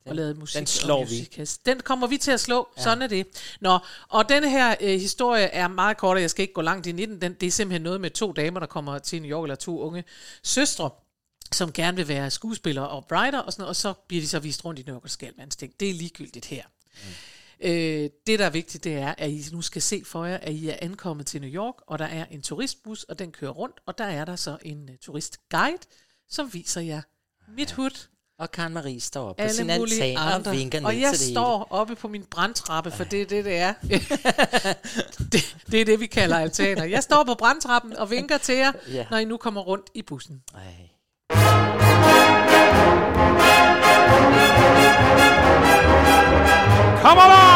og 0.05 0.15
lavet 0.15 0.37
musik. 0.37 0.59
den 0.59 0.67
slår 0.67 1.05
vi. 1.05 1.45
Den 1.65 1.79
kommer 1.79 2.07
vi 2.07 2.17
til 2.17 2.31
at 2.31 2.39
slå. 2.39 2.67
Ja. 2.77 2.83
Sådan 2.83 3.01
er 3.01 3.07
det. 3.07 3.27
Nå, 3.61 3.79
og 4.09 4.29
denne 4.29 4.49
her 4.49 4.75
øh, 4.81 4.89
historie 4.99 5.43
er 5.43 5.67
meget 5.67 5.97
kort, 5.97 6.15
og 6.17 6.21
jeg 6.21 6.29
skal 6.29 6.41
ikke 6.43 6.53
gå 6.53 6.61
langt 6.61 6.87
ind 6.87 6.99
i 6.99 7.05
den. 7.05 7.21
den. 7.21 7.33
Det 7.33 7.47
er 7.47 7.51
simpelthen 7.51 7.81
noget 7.81 8.01
med 8.01 8.09
to 8.09 8.31
damer, 8.31 8.59
der 8.59 8.67
kommer 8.67 8.99
til 8.99 9.21
New 9.21 9.31
York, 9.31 9.43
eller 9.45 9.55
to 9.55 9.79
unge 9.79 10.03
søstre, 10.43 10.89
som 11.51 11.71
gerne 11.73 11.97
vil 11.97 12.07
være 12.07 12.31
skuespillere 12.31 12.89
og 12.89 13.05
writer, 13.11 13.39
og, 13.39 13.51
sådan 13.53 13.61
noget, 13.61 13.69
og 13.69 13.75
så 13.75 13.93
bliver 14.07 14.21
de 14.21 14.27
så 14.27 14.39
vist 14.39 14.65
rundt 14.65 14.79
i 14.79 14.83
New 14.83 14.95
York 14.95 15.03
og 15.03 15.09
skal 15.09 15.27
alverdens 15.27 15.55
ting. 15.55 15.73
Det 15.79 15.89
er 15.89 15.93
ligegyldigt 15.93 16.45
her. 16.45 16.63
Mm. 16.93 16.99
Øh, 17.63 18.09
det, 18.27 18.39
der 18.39 18.45
er 18.45 18.49
vigtigt, 18.49 18.83
det 18.83 18.93
er, 18.93 19.13
at 19.17 19.29
I 19.29 19.43
nu 19.51 19.61
skal 19.61 19.81
se 19.81 20.01
for 20.05 20.25
jer, 20.25 20.37
at 20.37 20.53
I 20.53 20.69
er 20.69 20.75
ankommet 20.81 21.25
til 21.27 21.41
New 21.41 21.49
York, 21.49 21.75
og 21.87 21.99
der 21.99 22.05
er 22.05 22.25
en 22.31 22.41
turistbus, 22.41 23.03
og 23.03 23.19
den 23.19 23.31
kører 23.31 23.51
rundt, 23.51 23.75
og 23.85 23.97
der 23.97 24.05
er 24.05 24.25
der 24.25 24.35
så 24.35 24.57
en 24.61 24.89
uh, 24.89 24.95
turistguide, 25.01 25.77
som 26.29 26.53
viser 26.53 26.81
jer 26.81 27.01
mit 27.57 27.71
hud, 27.71 28.07
Og 28.39 28.51
Karen 28.51 28.73
Marie 28.73 28.99
står 28.99 29.29
op 29.29 29.35
på 29.35 29.41
alle 29.41 29.53
sin 29.53 29.67
mulige 29.79 30.03
altan 30.03 30.17
andre. 30.17 30.51
og 30.51 30.57
vinker 30.57 30.79
ned 30.79 30.87
og 30.87 30.99
jeg 31.01 31.11
til 31.13 31.19
det 31.27 31.33
står 31.35 31.67
oppe 31.69 31.95
på 31.95 32.07
min 32.07 32.23
brandtrappe, 32.23 32.91
for 32.91 33.03
det 33.03 33.21
er 33.21 33.25
det, 33.25 33.45
det 33.45 33.57
er. 33.57 33.73
det, 35.31 35.55
det 35.71 35.81
er 35.81 35.85
det, 35.85 35.99
vi 35.99 36.05
kalder 36.07 36.37
altaner. 36.37 36.83
Jeg 36.83 37.03
står 37.03 37.23
på 37.23 37.33
brandtrappen 37.35 37.95
og 37.97 38.09
vinker 38.09 38.37
til 38.37 38.55
jer, 38.55 38.71
Ja. 38.93 39.05
når 39.11 39.17
I 39.17 39.25
nu 39.25 39.37
kommer 39.37 39.61
rundt 39.61 39.89
i 39.93 40.01
bussen. 40.01 40.43
Ej. 40.55 40.61
Come 47.03 47.19
along! 47.21 47.50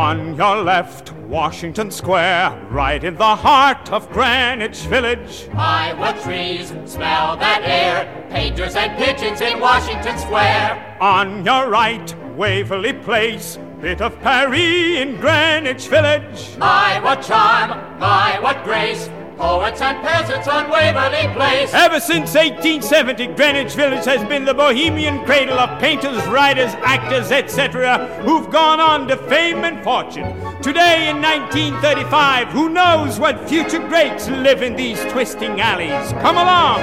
On 0.00 0.34
your 0.34 0.62
left, 0.62 1.12
Washington 1.28 1.90
Square, 1.90 2.58
right 2.70 3.04
in 3.04 3.16
the 3.16 3.36
heart 3.36 3.92
of 3.92 4.10
Greenwich 4.10 4.78
Village. 4.86 5.46
My, 5.52 5.92
what 5.92 6.18
trees 6.22 6.68
smell 6.86 7.36
that 7.36 7.60
air. 7.64 8.26
Painters 8.30 8.76
and 8.76 8.96
pigeons 8.96 9.42
in 9.42 9.60
Washington 9.60 10.16
Square. 10.16 10.96
On 11.02 11.44
your 11.44 11.68
right, 11.68 12.14
Waverly 12.34 12.94
Place, 12.94 13.58
bit 13.82 14.00
of 14.00 14.18
Paris 14.20 14.96
in 14.96 15.20
Greenwich 15.20 15.86
Village. 15.88 16.56
My, 16.56 16.98
what 17.00 17.20
charm. 17.20 17.68
My, 18.00 18.40
what 18.40 18.64
grace. 18.64 19.10
Poets 19.40 19.80
and 19.80 20.02
peasants 20.02 20.46
on 20.48 20.68
Waverly 20.68 21.32
Place. 21.34 21.72
Ever 21.72 21.98
since 21.98 22.34
1870, 22.34 23.28
Greenwich 23.28 23.72
Village 23.72 24.04
has 24.04 24.22
been 24.28 24.44
the 24.44 24.52
bohemian 24.52 25.24
cradle 25.24 25.58
of 25.58 25.80
painters, 25.80 26.22
writers, 26.26 26.74
actors, 26.82 27.32
etc., 27.32 28.06
who've 28.22 28.50
gone 28.50 28.80
on 28.80 29.08
to 29.08 29.16
fame 29.16 29.64
and 29.64 29.82
fortune. 29.82 30.26
Today, 30.60 31.08
in 31.08 31.22
1935, 31.22 32.48
who 32.48 32.68
knows 32.68 33.18
what 33.18 33.48
future 33.48 33.78
greats 33.78 34.28
live 34.28 34.60
in 34.60 34.76
these 34.76 35.02
twisting 35.06 35.58
alleys? 35.58 36.12
Come 36.20 36.36
along! 36.36 36.80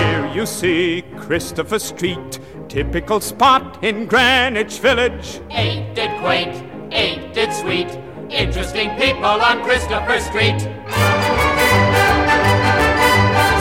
Here 0.00 0.26
you 0.34 0.46
see 0.46 1.04
Christopher 1.16 1.78
Street, 1.78 2.40
typical 2.66 3.20
spot 3.20 3.84
in 3.84 4.06
Greenwich 4.06 4.80
Village. 4.80 5.40
Ain't 5.50 5.96
it 5.96 6.20
quaint? 6.20 6.64
Ain't 6.92 7.36
it 7.36 7.52
sweet? 7.52 8.07
Interesting 8.30 8.90
people 8.96 9.24
on 9.24 9.64
Christopher 9.64 10.20
Street. 10.20 10.60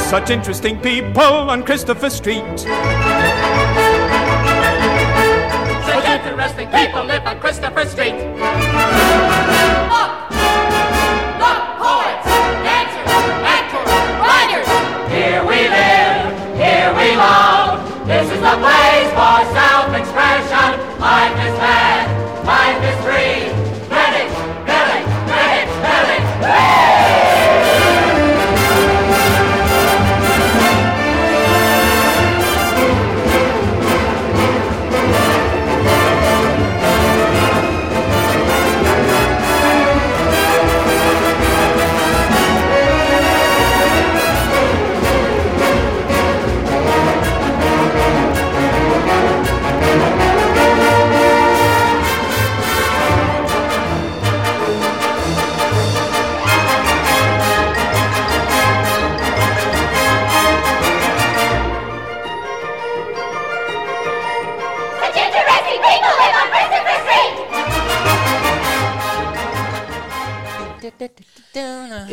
Such 0.09 0.29
interesting 0.29 0.77
people 0.81 1.21
on 1.21 1.63
Christopher 1.63 2.09
Street. 2.09 2.43
Such 2.59 2.67
interesting 6.05 6.69
people 6.69 7.05
live 7.05 7.25
on 7.25 7.39
Christopher 7.39 7.85
Street. 7.85 8.15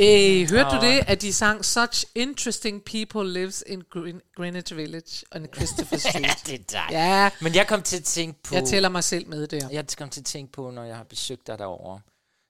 Øh, 0.00 0.50
hørte 0.50 0.76
du 0.76 0.80
det, 0.86 1.00
at 1.06 1.22
de 1.22 1.32
sang 1.32 1.64
Such 1.64 2.04
interesting 2.14 2.82
people 2.84 3.32
lives 3.32 3.64
in 3.66 3.82
Green, 3.90 4.20
Greenwich 4.36 4.76
Village 4.76 5.24
on 5.34 5.46
Christopher 5.56 5.96
Street? 6.10 6.36
det 6.46 6.54
er 6.54 6.58
dig. 6.70 6.86
Ja, 6.90 7.30
Men 7.40 7.54
jeg 7.54 7.66
kom 7.66 7.82
til 7.82 7.96
at 7.96 8.04
tænke 8.04 8.42
på... 8.42 8.54
jeg 8.54 8.64
tæller 8.64 8.88
mig 8.88 9.04
selv 9.04 9.28
med 9.28 9.46
der. 9.46 9.68
Jeg 9.72 9.84
kom 9.98 10.08
til 10.08 10.20
at 10.20 10.24
tænke 10.26 10.52
på, 10.52 10.70
når 10.70 10.84
jeg 10.84 10.96
har 10.96 11.04
besøgt 11.04 11.46
dig 11.46 11.58
derovre, 11.58 12.00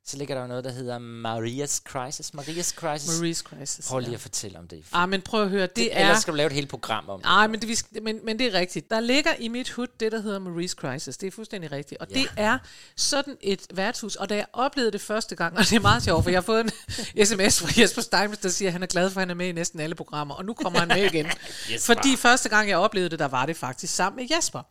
så 0.06 0.16
ligger 0.16 0.34
der 0.34 0.42
jo 0.42 0.48
noget, 0.48 0.64
der 0.64 0.72
hedder 0.72 0.98
Maria's 0.98 1.80
Crisis. 1.84 2.32
Maria's 2.36 2.74
Crisis. 2.74 3.10
Marie's 3.10 3.42
Crisis. 3.42 3.88
Prøv 3.88 3.98
lige 3.98 4.10
ja. 4.10 4.14
at 4.14 4.20
fortælle 4.20 4.58
om 4.58 4.68
det. 4.68 4.84
Ah, 4.92 5.08
men 5.08 5.22
prøv 5.22 5.42
at 5.42 5.48
høre, 5.48 5.62
det, 5.62 5.76
det 5.76 5.96
er... 5.96 6.00
Ellers 6.00 6.22
skal 6.22 6.32
du 6.32 6.36
lave 6.36 6.46
et 6.46 6.52
helt 6.52 6.68
program 6.68 7.08
om 7.08 7.18
det. 7.18 7.24
Nej, 7.24 7.46
men 7.46 7.60
det, 7.60 7.68
vi 7.68 8.00
men, 8.02 8.20
men 8.24 8.38
det 8.38 8.46
er 8.46 8.58
rigtigt. 8.58 8.90
Der 8.90 9.00
ligger 9.00 9.30
i 9.38 9.48
mit 9.48 9.70
hud 9.70 9.86
det, 10.00 10.12
der 10.12 10.20
hedder 10.20 10.40
Marie's 10.40 10.74
Crisis. 10.74 11.16
Det 11.16 11.26
er 11.26 11.30
fuldstændig 11.30 11.72
rigtigt. 11.72 12.00
Og 12.00 12.06
ja. 12.10 12.14
det 12.14 12.28
er 12.36 12.58
sådan 12.96 13.36
et 13.40 13.66
værtshus. 13.74 14.16
Og 14.16 14.28
da 14.28 14.34
jeg 14.34 14.46
oplevede 14.52 14.92
det 14.92 15.00
første 15.00 15.36
gang, 15.36 15.56
og 15.58 15.64
det 15.64 15.72
er 15.72 15.80
meget 15.80 16.02
sjovt, 16.02 16.22
for 16.22 16.30
jeg 16.30 16.36
har 16.36 16.42
fået 16.42 16.60
en 16.60 16.70
sms 17.26 17.60
fra 17.60 17.80
Jesper 17.80 18.02
Steinmetz, 18.02 18.42
der 18.42 18.48
siger, 18.48 18.68
at 18.68 18.72
han 18.72 18.82
er 18.82 18.86
glad 18.86 19.10
for, 19.10 19.20
at 19.20 19.22
han 19.22 19.30
er 19.30 19.34
med 19.34 19.46
i 19.46 19.52
næsten 19.52 19.80
alle 19.80 19.94
programmer. 19.94 20.34
Og 20.34 20.44
nu 20.44 20.54
kommer 20.54 20.78
han 20.78 20.88
med 20.88 21.04
igen. 21.12 21.26
Fordi 21.80 22.16
første 22.16 22.48
gang, 22.48 22.68
jeg 22.68 22.78
oplevede 22.78 23.10
det, 23.10 23.18
der 23.18 23.28
var 23.28 23.46
det 23.46 23.56
faktisk 23.56 23.94
sammen 23.94 24.16
med 24.22 24.36
Jesper. 24.36 24.62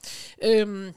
Øhm, 0.44 0.94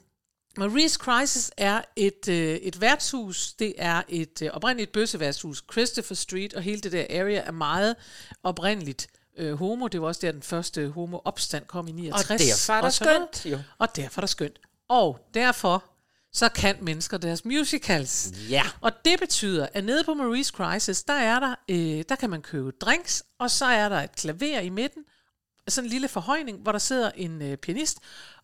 Marie's 0.58 0.96
Crisis 0.96 1.50
er 1.56 1.82
et, 1.96 2.28
øh, 2.28 2.56
et 2.56 2.80
værtshus. 2.80 3.52
Det 3.52 3.74
er 3.78 4.02
et 4.08 4.42
øh, 4.42 4.50
oprindeligt 4.52 4.92
bøsseværtshus. 4.92 5.64
Christopher 5.72 6.14
Street 6.14 6.54
og 6.54 6.62
hele 6.62 6.80
det 6.80 6.92
der 6.92 7.06
area 7.10 7.42
er 7.46 7.50
meget 7.50 7.96
oprindeligt 8.42 9.06
øh, 9.38 9.54
homo. 9.54 9.86
Det 9.86 10.00
var 10.00 10.06
også 10.06 10.20
der, 10.20 10.32
den 10.32 10.42
første 10.42 10.88
homo-opstand 10.88 11.64
kom 11.66 11.88
i 11.88 11.92
69. 11.92 12.42
derfor 12.42 12.72
er 12.72 12.80
der 12.80 12.90
skønt, 12.90 13.46
jo. 13.46 13.58
Og 13.78 13.96
derfor 13.96 14.18
er 14.18 14.22
der 14.22 14.26
skønt. 14.26 14.60
Og 14.88 15.18
derfor 15.34 15.84
så 16.32 16.48
kan 16.48 16.76
mennesker 16.80 17.18
deres 17.18 17.44
musicals. 17.44 18.32
Ja. 18.50 18.62
Og 18.80 18.92
det 19.04 19.20
betyder, 19.20 19.68
at 19.72 19.84
nede 19.84 20.04
på 20.04 20.12
Marie's 20.12 20.50
Crisis, 20.50 21.02
der 21.02 21.14
er 21.14 21.40
der, 21.40 21.54
øh, 21.68 22.04
der 22.08 22.16
kan 22.16 22.30
man 22.30 22.42
købe 22.42 22.72
drinks, 22.80 23.24
og 23.38 23.50
så 23.50 23.64
er 23.64 23.88
der 23.88 24.00
et 24.00 24.12
klaver 24.12 24.60
i 24.60 24.68
midten, 24.68 25.02
sådan 25.68 25.86
en 25.86 25.90
lille 25.90 26.08
forhøjning, 26.08 26.58
hvor 26.58 26.72
der 26.72 26.78
sidder 26.78 27.10
en 27.14 27.42
øh, 27.42 27.56
pianist, 27.56 27.98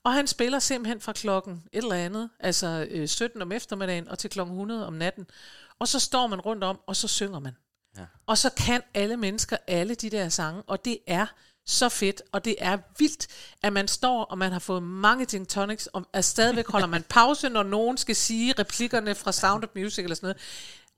og 0.05 0.13
han 0.13 0.27
spiller 0.27 0.59
simpelthen 0.59 1.01
fra 1.01 1.13
klokken 1.13 1.63
et 1.73 1.83
eller 1.83 1.95
andet, 1.95 2.31
altså 2.41 2.87
øh, 2.91 3.09
17 3.09 3.43
om 3.43 3.53
eftermiddagen 3.53 4.09
og 4.09 4.19
til 4.19 4.31
klokken 4.31 4.53
100 4.55 4.87
om 4.87 4.93
natten. 4.93 5.27
Og 5.79 5.89
så 5.89 5.99
står 5.99 6.27
man 6.27 6.41
rundt 6.41 6.65
om, 6.65 6.81
og 6.87 6.97
så 6.97 7.09
synger 7.09 7.39
man. 7.39 7.53
Ja. 7.97 8.05
Og 8.27 8.39
så 8.39 8.51
kan 8.51 8.83
alle 8.95 9.17
mennesker 9.17 9.57
alle 9.67 9.95
de 9.95 10.11
der 10.11 10.29
sange, 10.29 10.63
og 10.63 10.85
det 10.85 10.99
er 11.07 11.27
så 11.67 11.89
fedt, 11.89 12.23
og 12.33 12.45
det 12.45 12.57
er 12.59 12.79
vildt, 12.99 13.27
at 13.63 13.73
man 13.73 13.89
står, 13.89 14.25
og 14.25 14.39
man 14.39 14.53
har 14.53 14.59
fået 14.59 14.83
mange 14.83 15.27
gin 15.27 15.47
tonics, 15.47 15.87
og 15.87 16.05
at 16.13 16.25
stadigvæk 16.25 16.67
holder 16.67 16.87
man 16.87 17.03
pause, 17.09 17.49
når 17.49 17.63
nogen 17.63 17.97
skal 17.97 18.17
sige 18.17 18.55
replikkerne 18.59 19.15
fra 19.15 19.33
Sound 19.33 19.65
of 19.65 19.71
Music 19.75 20.03
eller 20.03 20.15
sådan 20.15 20.27
noget. 20.27 20.41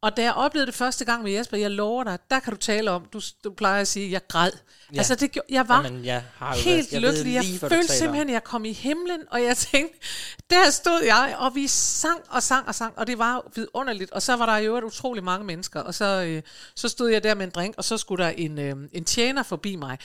Og 0.05 0.17
da 0.17 0.23
jeg 0.23 0.33
oplevede 0.33 0.67
det 0.67 0.75
første 0.75 1.05
gang 1.05 1.23
med 1.23 1.33
Jesper, 1.33 1.57
jeg 1.57 1.71
lover 1.71 2.05
dig, 2.05 2.19
der 2.31 2.41
kan 2.41 2.53
du 2.53 2.59
tale 2.59 2.91
om, 2.91 3.05
du, 3.13 3.21
du 3.45 3.53
plejer 3.53 3.81
at 3.81 3.89
sige, 3.89 4.11
jeg 4.11 4.21
græd. 4.29 4.51
Ja. 4.93 4.99
Altså, 4.99 5.15
det, 5.15 5.39
jeg 5.51 5.69
var 5.69 5.83
Jamen, 5.83 6.05
jeg 6.05 6.23
har 6.37 6.55
jo 6.55 6.61
helt 6.61 6.93
jeg 6.93 7.01
lykkelig. 7.01 7.35
Jeg, 7.35 7.45
lige, 7.45 7.59
du 7.59 7.69
følte 7.69 7.93
simpelthen, 7.93 8.29
at 8.29 8.33
jeg 8.33 8.45
kom 8.45 8.65
i 8.65 8.73
himlen, 8.73 9.21
og 9.31 9.43
jeg 9.43 9.57
tænkte, 9.57 9.99
der 10.51 10.71
stod 10.71 11.03
jeg, 11.05 11.37
og 11.39 11.55
vi 11.55 11.67
sang 11.67 12.21
og 12.29 12.43
sang 12.43 12.69
og 12.69 12.75
sang, 12.75 12.99
og 12.99 13.07
det 13.07 13.19
var 13.19 13.51
vidunderligt. 13.55 14.11
Og 14.11 14.23
så 14.23 14.37
var 14.37 14.47
der 14.47 14.57
jo 14.57 14.87
utrolig 14.87 15.25
mange 15.25 15.47
mennesker, 15.47 15.81
og 15.81 15.95
så, 15.95 16.25
øh, 16.27 16.43
så 16.77 16.89
stod 16.89 17.11
jeg 17.11 17.23
der 17.23 17.35
med 17.35 17.45
en 17.45 17.51
drink, 17.51 17.75
og 17.79 17.85
så 17.85 17.99
skulle 17.99 18.25
der 18.25 18.31
en, 18.31 18.59
øh, 18.59 18.77
en 18.93 19.05
tjener 19.05 19.43
forbi 19.43 19.77
mig. 19.77 19.99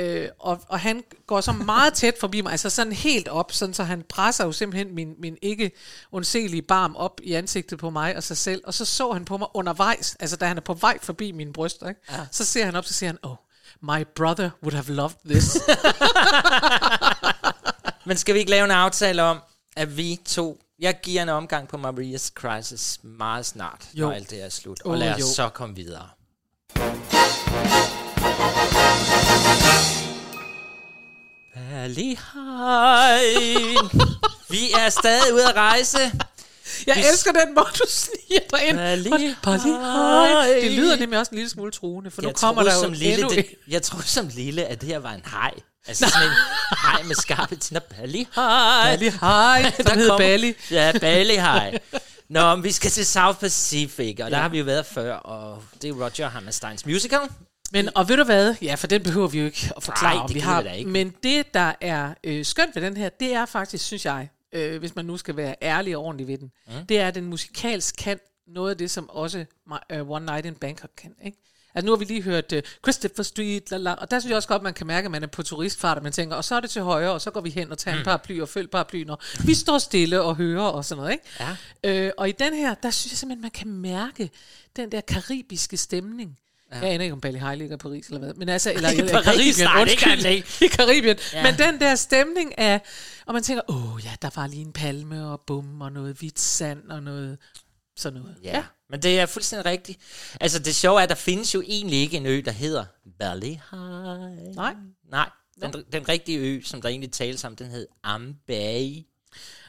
Øh, 0.00 0.28
og, 0.38 0.60
og 0.68 0.80
han 0.80 1.04
går 1.26 1.40
så 1.40 1.52
meget 1.52 1.94
tæt 1.94 2.14
forbi 2.20 2.40
mig, 2.40 2.52
altså 2.52 2.70
sådan 2.70 2.92
helt 2.92 3.28
op, 3.28 3.52
sådan 3.52 3.74
så 3.74 3.84
han 3.84 4.04
presser 4.08 4.44
jo 4.44 4.52
simpelthen 4.52 4.94
min, 4.94 5.14
min 5.18 5.36
ikke 5.42 5.70
undselige 6.12 6.62
barm 6.62 6.96
op 6.96 7.20
i 7.22 7.32
ansigtet 7.32 7.78
på 7.78 7.90
mig 7.90 8.16
og 8.16 8.22
sig 8.22 8.36
selv, 8.36 8.62
og 8.66 8.74
så 8.74 8.84
så 8.84 9.12
han 9.12 9.24
på 9.24 9.36
mig 9.36 9.48
undervejs, 9.54 10.16
altså 10.20 10.36
da 10.36 10.46
han 10.46 10.56
er 10.56 10.60
på 10.60 10.74
vej 10.74 10.98
forbi 11.02 11.32
mine 11.32 11.52
bryster, 11.52 11.88
ikke? 11.88 12.00
Ja. 12.10 12.26
så 12.30 12.44
ser 12.44 12.64
han 12.64 12.76
op, 12.76 12.84
så 12.84 12.92
siger 12.92 13.10
han, 13.10 13.18
oh, 13.22 13.36
my 13.82 14.04
brother 14.16 14.50
would 14.62 14.74
have 14.74 14.94
loved 14.94 15.16
this. 15.28 15.56
Men 18.06 18.16
skal 18.16 18.34
vi 18.34 18.38
ikke 18.38 18.50
lave 18.50 18.64
en 18.64 18.70
aftale 18.70 19.22
om, 19.22 19.40
at 19.76 19.96
vi 19.96 20.20
to... 20.26 20.60
Jeg 20.80 20.98
giver 21.02 21.22
en 21.22 21.28
omgang 21.28 21.68
på 21.68 21.76
Maria's 21.76 22.30
Crisis 22.34 22.98
meget 23.02 23.46
snart, 23.46 23.88
Jo. 23.94 24.06
når 24.06 24.12
alt 24.12 24.30
det 24.30 24.44
er 24.44 24.48
slut. 24.48 24.82
Og 24.82 24.90
Åh, 24.90 24.98
lad 24.98 25.14
os 25.14 25.20
jo. 25.20 25.26
så 25.26 25.48
komme 25.48 25.74
videre. 25.74 26.08
Berlin. 31.70 32.18
vi 34.50 34.70
er 34.78 34.88
stadig 34.90 35.34
ude 35.34 35.48
at 35.48 35.54
rejse. 35.56 35.98
Jeg 36.86 36.96
Vi- 36.96 37.04
elsker 37.12 37.32
den 37.32 37.54
måde, 37.54 37.66
du 37.74 37.84
sniger 37.88 38.40
dig 38.50 38.68
ind. 38.68 38.76
Berlin. 39.42 40.62
Det 40.62 40.72
lyder 40.72 40.96
nemlig 40.96 41.18
også 41.18 41.30
en 41.30 41.36
lille 41.36 41.50
smule 41.50 41.70
truende, 41.72 42.10
for 42.10 42.22
nu 42.22 42.28
jeg 42.28 42.34
kommer 42.36 42.62
troede 42.62 42.70
der 42.70 42.76
jo 42.76 42.82
som 42.82 42.92
lille, 42.92 43.14
endnu 43.14 43.28
det. 43.34 43.46
Jeg 43.68 43.82
troede 43.82 44.06
som 44.08 44.28
lille, 44.34 44.64
at 44.64 44.80
det 44.80 44.88
her 44.88 44.98
var 44.98 45.12
en 45.12 45.22
hej. 45.30 45.50
Altså 45.88 46.08
sådan 46.08 46.28
en 46.28 46.34
hej 46.82 47.02
med 47.02 47.14
skarpe 47.14 47.56
tænder. 47.56 47.80
Bali 47.80 48.28
hej. 48.34 48.96
Bali 48.96 49.10
hej. 49.20 49.72
Den 49.76 49.86
Der 49.86 49.94
hedder 49.94 50.08
kommer- 50.10 50.26
Bali. 50.28 50.54
Ja, 50.70 50.92
Bali 51.00 51.34
hej. 51.34 51.78
Nå, 52.30 52.54
men 52.56 52.64
vi 52.64 52.72
skal 52.72 52.90
til 52.90 53.06
South 53.06 53.38
Pacific, 53.38 54.20
og 54.20 54.30
der 54.30 54.36
Ja. 54.36 54.42
har 54.42 54.48
vi 54.48 54.58
jo 54.58 54.64
været 54.64 54.86
før, 54.86 55.14
og 55.14 55.62
det 55.82 55.88
er 55.90 55.92
Roger 55.94 56.28
Hammersteins 56.28 56.86
musical. 56.86 57.20
Men, 57.72 57.88
og 57.96 58.08
ved 58.08 58.16
du 58.16 58.24
hvad? 58.24 58.54
Ja, 58.62 58.74
for 58.74 58.86
den 58.86 59.02
behøver 59.02 59.28
vi 59.28 59.38
jo 59.38 59.44
ikke 59.44 59.72
at 59.76 59.82
forklare, 59.82 60.14
Nej, 60.16 60.26
det 60.26 60.34
vi 60.34 60.40
har. 60.40 60.62
ikke. 60.62 60.90
Men 60.90 61.14
det, 61.22 61.54
der 61.54 61.72
er 61.80 62.14
øh, 62.24 62.44
skønt 62.44 62.74
ved 62.74 62.82
den 62.82 62.96
her, 62.96 63.08
det 63.08 63.34
er 63.34 63.46
faktisk, 63.46 63.84
synes 63.84 64.04
jeg, 64.04 64.28
øh, 64.52 64.78
hvis 64.78 64.96
man 64.96 65.04
nu 65.04 65.16
skal 65.16 65.36
være 65.36 65.54
ærlig 65.62 65.96
og 65.96 66.04
ordentlig 66.04 66.26
ved 66.26 66.38
den, 66.38 66.50
Mm. 66.66 66.86
det 66.86 66.98
er, 67.00 67.08
at 67.08 67.14
den 67.14 67.24
musikalsk 67.24 67.94
kan 67.98 68.18
noget 68.46 68.70
af 68.70 68.76
det, 68.78 68.90
som 68.90 69.10
også 69.10 69.44
uh, 69.94 70.10
One 70.10 70.26
Night 70.26 70.46
in 70.46 70.54
Bangkok 70.54 70.90
kan. 70.96 71.14
Ikke? 71.24 71.38
Altså 71.74 71.86
nu 71.86 71.92
har 71.92 71.96
vi 71.96 72.04
lige 72.04 72.22
hørt 72.22 72.52
uh, 72.52 72.58
Christopher 72.84 73.22
Street, 73.22 73.70
lala, 73.70 73.92
og 73.92 74.10
der 74.10 74.18
synes 74.20 74.30
jeg 74.30 74.36
også 74.36 74.48
godt, 74.48 74.62
man 74.62 74.74
kan 74.74 74.86
mærke, 74.86 75.04
at 75.04 75.10
man 75.10 75.22
er 75.22 75.26
på 75.26 75.42
turistfart, 75.42 75.96
og 75.96 76.02
man 76.02 76.12
tænker, 76.12 76.36
og 76.36 76.44
så 76.44 76.54
er 76.54 76.60
det 76.60 76.70
til 76.70 76.82
højre, 76.82 77.10
og 77.12 77.20
så 77.20 77.30
går 77.30 77.40
vi 77.40 77.50
hen 77.50 77.72
og 77.72 77.78
tager 77.78 77.94
mm. 77.94 77.98
en 77.98 78.04
paraply 78.04 78.40
og 78.40 78.48
følger 78.48 78.68
paraplyen, 78.70 79.10
og 79.10 79.18
vi 79.44 79.54
står 79.54 79.78
stille 79.78 80.22
og 80.22 80.36
hører 80.36 80.62
og 80.62 80.84
sådan 80.84 81.00
noget. 81.02 81.12
Ikke? 81.12 81.24
Ja. 81.84 82.06
Øh, 82.06 82.12
og 82.18 82.28
i 82.28 82.32
den 82.32 82.54
her, 82.54 82.74
der 82.74 82.90
synes 82.90 83.12
jeg 83.12 83.18
simpelthen, 83.18 83.42
man 83.42 83.50
kan 83.50 83.68
mærke 83.68 84.30
den 84.76 84.92
der 84.92 85.00
karibiske 85.00 85.76
stemning. 85.76 86.38
Ja. 86.72 86.78
Jeg 86.78 86.90
aner 86.90 87.04
ikke, 87.04 87.12
om 87.12 87.20
Bali 87.20 87.38
High 87.38 87.58
ligger 87.58 87.76
i 87.76 87.78
Paris 87.78 88.06
eller 88.06 88.18
hvad. 88.18 88.34
Men 88.34 88.48
altså, 88.48 88.72
eller, 88.76 88.90
I 88.90 88.96
Paris? 88.96 89.24
Karibien, 89.24 89.64
Nej, 89.64 89.82
undskyld. 89.82 90.22
det 90.22 90.62
I 90.66 90.68
Karibien. 90.68 91.16
Ja. 91.32 91.42
Men 91.42 91.58
den 91.58 91.80
der 91.80 91.94
stemning 91.94 92.58
af, 92.58 92.80
og 93.26 93.34
man 93.34 93.42
tænker, 93.42 93.62
åh 93.68 93.94
oh, 93.94 94.04
ja, 94.04 94.10
der 94.22 94.30
var 94.34 94.46
lige 94.46 94.62
en 94.62 94.72
palme 94.72 95.26
og 95.26 95.40
bum 95.46 95.80
og 95.80 95.92
noget 95.92 96.16
hvidt 96.16 96.40
sand 96.40 96.90
og 96.90 97.02
noget 97.02 97.38
sådan 97.96 98.20
noget. 98.20 98.36
Ja, 98.44 98.56
ja. 98.56 98.64
men 98.90 99.02
det 99.02 99.20
er 99.20 99.26
fuldstændig 99.26 99.66
rigtigt. 99.66 99.98
Altså, 100.40 100.58
det 100.58 100.74
sjove 100.74 100.98
er, 100.98 101.02
at 101.02 101.08
der 101.08 101.14
findes 101.14 101.54
jo 101.54 101.62
egentlig 101.66 101.98
ikke 101.98 102.16
en 102.16 102.26
ø, 102.26 102.42
der 102.44 102.50
hedder 102.50 102.84
Bali 103.18 103.60
High. 103.70 104.56
Nej. 104.56 104.74
Nej, 105.10 105.30
den, 105.60 105.84
den 105.92 106.08
rigtige 106.08 106.38
ø, 106.38 106.60
som 106.64 106.82
der 106.82 106.88
egentlig 106.88 107.12
tales 107.12 107.44
om, 107.44 107.56
den 107.56 107.70
hed 107.70 107.86
Ambay. 108.02 109.06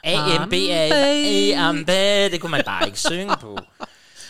A-M-B-A. 0.04 1.56
Ambay, 1.70 2.32
det 2.32 2.42
kunne 2.42 2.52
man 2.52 2.64
bare 2.66 2.86
ikke 2.86 3.00
synge 3.00 3.36
på. 3.42 3.58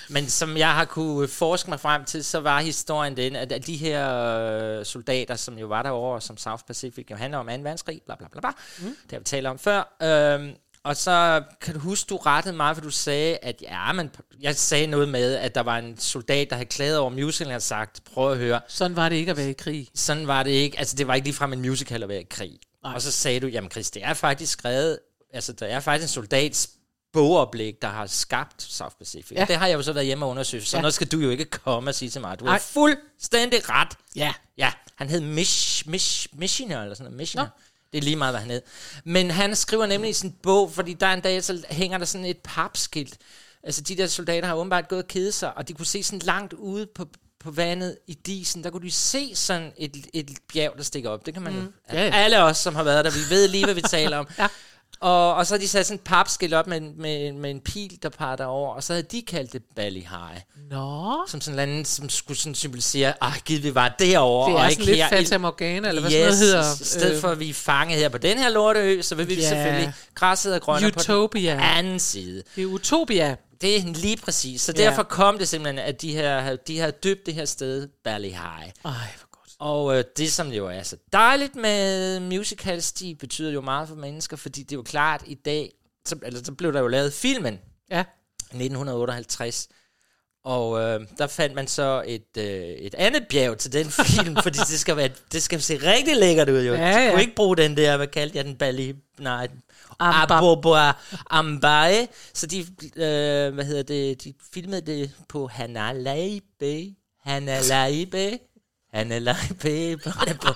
Men 0.09 0.29
som 0.29 0.57
jeg 0.57 0.73
har 0.75 0.85
kunne 0.85 1.27
forske 1.27 1.69
mig 1.69 1.79
frem 1.79 2.05
til, 2.05 2.23
så 2.23 2.39
var 2.39 2.61
historien 2.61 3.17
den, 3.17 3.35
at 3.35 3.67
de 3.67 3.77
her 3.77 4.09
øh, 4.79 4.85
soldater, 4.85 5.35
som 5.35 5.57
jo 5.57 5.67
var 5.67 5.81
derovre, 5.81 6.21
som 6.21 6.37
South 6.37 6.63
Pacific 6.67 7.07
jo 7.11 7.15
handler 7.15 7.37
om 7.37 7.45
2. 7.45 7.51
verdenskrig, 7.51 8.01
bla 8.05 8.15
bla 8.15 8.27
bla, 8.31 8.39
bla. 8.39 8.49
Mm. 8.79 8.95
det 9.03 9.11
har 9.11 9.19
vi 9.19 9.25
talt 9.25 9.47
om 9.47 9.59
før. 9.59 9.97
Øhm, 10.03 10.53
og 10.83 10.97
så 10.97 11.43
kan 11.61 11.73
du 11.73 11.79
huske, 11.79 12.09
du 12.09 12.17
rettede 12.17 12.55
mig, 12.55 12.75
for 12.75 12.81
du 12.81 12.89
sagde, 12.89 13.37
at 13.41 13.61
ja, 13.61 13.93
men 13.93 14.09
jeg 14.39 14.55
sagde 14.55 14.87
noget 14.87 15.09
med, 15.09 15.35
at 15.35 15.55
der 15.55 15.61
var 15.61 15.77
en 15.77 15.97
soldat, 15.97 16.49
der 16.49 16.55
havde 16.55 16.69
klaget 16.69 16.97
over 16.97 17.09
musicalen 17.09 17.55
og 17.55 17.61
sagt, 17.61 18.01
prøv 18.13 18.31
at 18.31 18.37
høre. 18.37 18.61
Sådan 18.67 18.95
var 18.95 19.09
det 19.09 19.15
ikke 19.15 19.31
at 19.31 19.37
være 19.37 19.49
i 19.49 19.53
krig. 19.53 19.87
Sådan 19.95 20.27
var 20.27 20.43
det 20.43 20.51
ikke. 20.51 20.79
Altså, 20.79 20.95
det 20.95 21.07
var 21.07 21.15
ikke 21.15 21.27
ligefrem 21.27 21.53
en 21.53 21.61
musical 21.61 22.03
at 22.03 22.09
være 22.09 22.21
i 22.21 22.27
krig. 22.29 22.59
Nej. 22.83 22.93
Og 22.93 23.01
så 23.01 23.11
sagde 23.11 23.39
du, 23.39 23.47
jamen 23.47 23.71
Chris, 23.71 23.91
det 23.91 24.03
er 24.03 24.13
faktisk 24.13 24.51
skrevet, 24.51 24.99
altså 25.33 25.53
der 25.53 25.65
er 25.65 25.79
faktisk 25.79 26.03
en 26.03 26.13
soldats 26.13 26.69
bogoplæg, 27.13 27.75
der 27.81 27.87
har 27.87 28.07
skabt 28.07 28.61
South 28.61 28.95
Pacific. 28.95 29.37
Ja. 29.37 29.45
Det 29.45 29.55
har 29.55 29.67
jeg 29.67 29.75
jo 29.77 29.81
så 29.83 29.93
været 29.93 30.05
hjemme 30.05 30.25
og 30.25 30.29
undersøgt, 30.31 30.67
så 30.67 30.77
Ja. 30.77 30.81
noget 30.81 30.93
skal 30.93 31.07
du 31.07 31.19
jo 31.19 31.29
ikke 31.29 31.45
komme 31.45 31.89
og 31.89 31.95
sige 31.95 32.09
til 32.09 32.21
mig. 32.21 32.39
Du 32.39 32.45
har 32.45 32.57
fuldstændig 32.59 33.69
ret. 33.69 33.87
Ja. 34.15 34.33
Ja, 34.57 34.71
han 34.95 35.09
hed 35.09 35.21
Mish, 35.21 35.89
Mish, 35.89 36.27
Mishiner, 36.33 36.81
eller 36.81 36.95
sådan 36.95 37.03
noget. 37.03 37.17
Mishiner. 37.17 37.47
Det 37.91 37.97
er 37.97 38.01
lige 38.01 38.15
meget, 38.15 38.33
hvad 38.33 38.41
han 38.41 38.49
hed. 38.51 38.61
Men 39.03 39.31
han 39.31 39.55
skriver 39.55 39.85
nemlig 39.85 40.09
i 40.09 40.13
sin 40.13 40.31
bog, 40.43 40.71
fordi 40.71 40.93
der 40.93 41.07
en 41.13 41.21
dag, 41.21 41.43
så 41.43 41.63
hænger 41.69 41.97
der 41.97 42.05
sådan 42.05 42.25
et 42.25 42.37
papskilt. 42.43 43.17
Altså, 43.63 43.81
de 43.81 43.97
der 43.97 44.07
soldater 44.07 44.47
har 44.47 44.55
åbenbart 44.55 44.87
gået 44.87 45.01
og 45.03 45.07
kedet 45.07 45.33
sig, 45.33 45.57
og 45.57 45.67
de 45.67 45.73
kunne 45.73 45.85
se 45.85 46.03
sådan 46.03 46.19
langt 46.19 46.53
ude 46.53 46.85
på, 46.95 47.05
på 47.39 47.51
vandet 47.51 47.97
i 48.07 48.13
disen, 48.13 48.63
der 48.63 48.69
kunne 48.69 48.85
de 48.85 48.91
se 48.91 49.35
sådan 49.35 49.71
et, 49.77 50.07
et 50.13 50.29
bjerg, 50.53 50.73
der 50.77 50.83
stikker 50.83 51.09
op. 51.09 51.25
Det 51.25 51.33
kan 51.33 51.43
man 51.43 51.53
mm. 51.53 51.73
ja. 51.93 52.09
Alle 52.13 52.43
os, 52.43 52.57
som 52.57 52.75
har 52.75 52.83
været 52.83 53.05
der, 53.05 53.11
vi 53.11 53.35
ved 53.35 53.47
lige, 53.47 53.65
hvad 53.65 53.73
vi 53.73 53.81
taler 53.97 54.17
om. 54.17 54.27
Ja. 54.37 54.47
Og, 55.01 55.35
og 55.35 55.45
så 55.47 55.53
har 55.53 55.59
de 55.59 55.67
sat 55.67 55.85
sådan 55.85 55.95
et 55.95 56.01
papskilt 56.01 56.53
op 56.53 56.67
med, 56.67 56.77
en- 56.77 56.93
med, 56.97 57.31
med 57.31 57.51
en 57.51 57.59
pil, 57.61 57.99
der 58.03 58.09
peger 58.09 58.35
derover, 58.35 58.73
og 58.75 58.83
så 58.83 58.93
havde 58.93 59.07
de 59.11 59.21
kaldt 59.21 59.53
det 59.53 59.61
Bali 59.75 59.99
High. 59.99 60.41
Nå. 60.69 61.17
Som 61.27 61.41
sådan 61.41 61.53
en 61.55 61.59
eller 61.59 61.71
anden, 61.73 61.85
som 61.85 62.09
skulle 62.09 62.37
sådan 62.37 62.55
symbolisere, 62.55 63.13
ah, 63.21 63.33
givet 63.45 63.63
vi 63.63 63.75
var 63.75 63.95
derovre. 63.99 64.51
Det 64.51 64.59
er 64.59 64.65
og 64.65 64.71
sådan 64.71 64.85
lidt 64.85 64.97
her 64.97 65.05
i- 65.07 65.09
Fata 65.09 65.37
Morgana, 65.37 65.87
eller 65.87 66.01
hvad 66.01 66.11
yes, 66.11 66.17
sådan 66.17 66.25
noget 66.25 66.37
hedder. 66.39 66.73
i 66.81 66.83
stedet 66.85 67.15
Øh, 67.15 67.21
for, 67.21 67.27
at 67.27 67.39
vi 67.39 67.49
er 67.49 67.53
fanget 67.53 67.97
her 67.99 68.09
på 68.09 68.17
den 68.17 68.37
her 68.37 68.49
lorteø, 68.49 69.01
så 69.01 69.15
vil 69.15 69.27
vi 69.27 69.33
Ja. 69.35 69.49
selvfølgelig 69.49 69.93
græsset 70.15 70.53
og 70.53 70.61
grønne 70.61 70.91
på 70.91 70.99
Utopia. 70.99 71.51
den 71.51 71.59
anden 71.59 71.99
side. 71.99 72.43
Det 72.55 72.61
er 72.63 72.67
Utopia. 72.67 73.35
Det 73.61 73.77
er 73.77 73.81
lige 73.85 74.17
præcis. 74.17 74.61
Så 74.61 74.73
Ja. 74.77 74.83
derfor 74.83 75.03
kom 75.03 75.37
det 75.37 75.47
simpelthen, 75.47 75.79
at 75.85 76.01
de 76.01 76.13
her, 76.13 76.39
havde- 76.39 76.57
de 76.67 76.79
havde 76.79 76.91
døbt 76.91 77.25
det 77.25 77.33
her 77.33 77.45
sted 77.45 77.87
Bali 78.03 78.29
High. 78.29 78.39
Ej, 78.85 78.91
hvor. 79.17 79.28
Og 79.59 79.97
øh, 79.97 80.03
det, 80.17 80.31
som 80.31 80.47
jo 80.51 80.67
er 80.67 80.83
så 80.83 80.97
dejligt 81.13 81.55
med 81.55 82.19
musicals, 82.19 82.91
de 82.91 83.15
betyder 83.15 83.51
jo 83.51 83.61
meget 83.61 83.87
for 83.87 83.95
mennesker, 83.95 84.37
fordi 84.37 84.63
det 84.63 84.71
er 84.71 84.75
jo 84.75 84.83
klart 84.83 85.21
i 85.25 85.33
dag, 85.33 85.71
så, 86.05 86.15
altså, 86.23 86.45
så 86.45 86.51
blev 86.51 86.73
der 86.73 86.79
jo 86.79 86.87
lavet 86.87 87.13
filmen 87.13 87.59
Ja. 87.91 88.03
1958. 88.53 89.67
Og 90.43 90.79
øh, 90.81 90.99
der 91.17 91.27
fandt 91.27 91.55
man 91.55 91.67
så 91.67 92.03
et, 92.07 92.37
øh, 92.37 92.43
et 92.63 92.95
andet 92.95 93.27
bjerg 93.29 93.57
til 93.57 93.73
den 93.73 93.85
film, 93.91 94.35
fordi 94.43 94.57
det 94.57 94.79
skal, 94.79 94.97
være, 94.97 95.09
det 95.31 95.43
skal 95.43 95.61
se 95.61 95.77
rigtig 95.77 96.15
lækkert 96.15 96.49
ud 96.49 96.63
jo. 96.65 96.73
Ja, 96.73 96.87
Ja, 96.89 96.99
ja. 97.05 97.11
kunne 97.11 97.21
ikke 97.21 97.35
bruge 97.35 97.57
den 97.57 97.77
der, 97.77 97.97
hvad 97.97 98.07
kaldte 98.07 98.37
jeg 98.37 98.45
den, 98.45 98.55
Bali, 98.55 98.95
nej, 99.19 99.47
Aboboa 99.99 100.91
Ambaye. 101.29 102.07
Så 102.33 102.47
de, 102.47 102.59
øh, 102.95 103.53
hvad 103.53 103.65
hedder 103.65 103.83
det, 103.83 104.23
de 104.23 104.33
filmede 104.53 104.81
det 104.81 105.11
på 105.29 105.47
Hanalaibe. 108.93 109.69
Hanalaibe. 109.69 110.09
Hanalaibe. 110.09 110.47
Og 110.47 110.55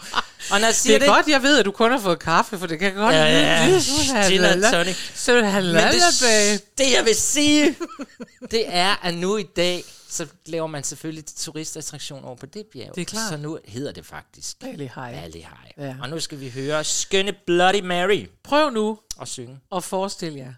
når 0.49 0.57
jeg 0.59 0.67
Det 0.67 0.75
siger 0.75 0.95
er 0.95 0.99
det, 0.99 1.07
godt, 1.07 1.27
jeg 1.27 1.43
ved, 1.43 1.59
at 1.59 1.65
du 1.65 1.71
kun 1.71 1.91
har 1.91 1.99
fået 1.99 2.19
kaffe, 2.19 2.59
for 2.59 2.67
det 2.67 2.79
kan 2.79 2.93
godt 2.93 3.15
Ja, 3.15 3.25
ja, 3.25 3.67
lyde 3.67 3.81
gin 4.29 4.43
and 4.43 4.63
tonic. 4.73 4.97
Så 5.15 5.43
halala, 5.45 5.91
det, 5.91 6.63
det, 6.77 6.91
jeg 6.93 7.05
vil 7.05 7.15
sige, 7.15 7.75
det 8.51 8.63
er, 8.67 9.05
at 9.05 9.13
nu 9.13 9.38
i 9.38 9.43
dag, 9.43 9.84
så 10.09 10.27
laver 10.45 10.67
man 10.67 10.84
selvfølgelig 10.84 11.25
turistattraktion 11.38 12.23
over 12.23 12.36
på 12.36 12.45
det 12.45 12.65
bjerg. 12.73 12.95
Det 12.95 13.01
er 13.01 13.05
klart. 13.05 13.29
Så 13.29 13.38
nu 13.38 13.59
hedder 13.65 13.91
det 13.91 14.05
faktisk 14.05 14.59
Bali 14.59 14.77
High. 14.95 15.21
Bali 15.21 15.38
High. 15.39 15.88
Ja. 15.89 15.95
Og 16.01 16.09
nu 16.09 16.19
skal 16.19 16.39
vi 16.39 16.49
høre 16.49 16.84
skønne 16.84 17.34
Bloody 17.45 17.79
Mary 17.81 18.25
Prøv 18.43 18.69
nu 18.69 18.99
og 19.17 19.27
synge. 19.27 19.59
at 19.75 19.84
forestille 19.84 20.39
jer. 20.39 20.53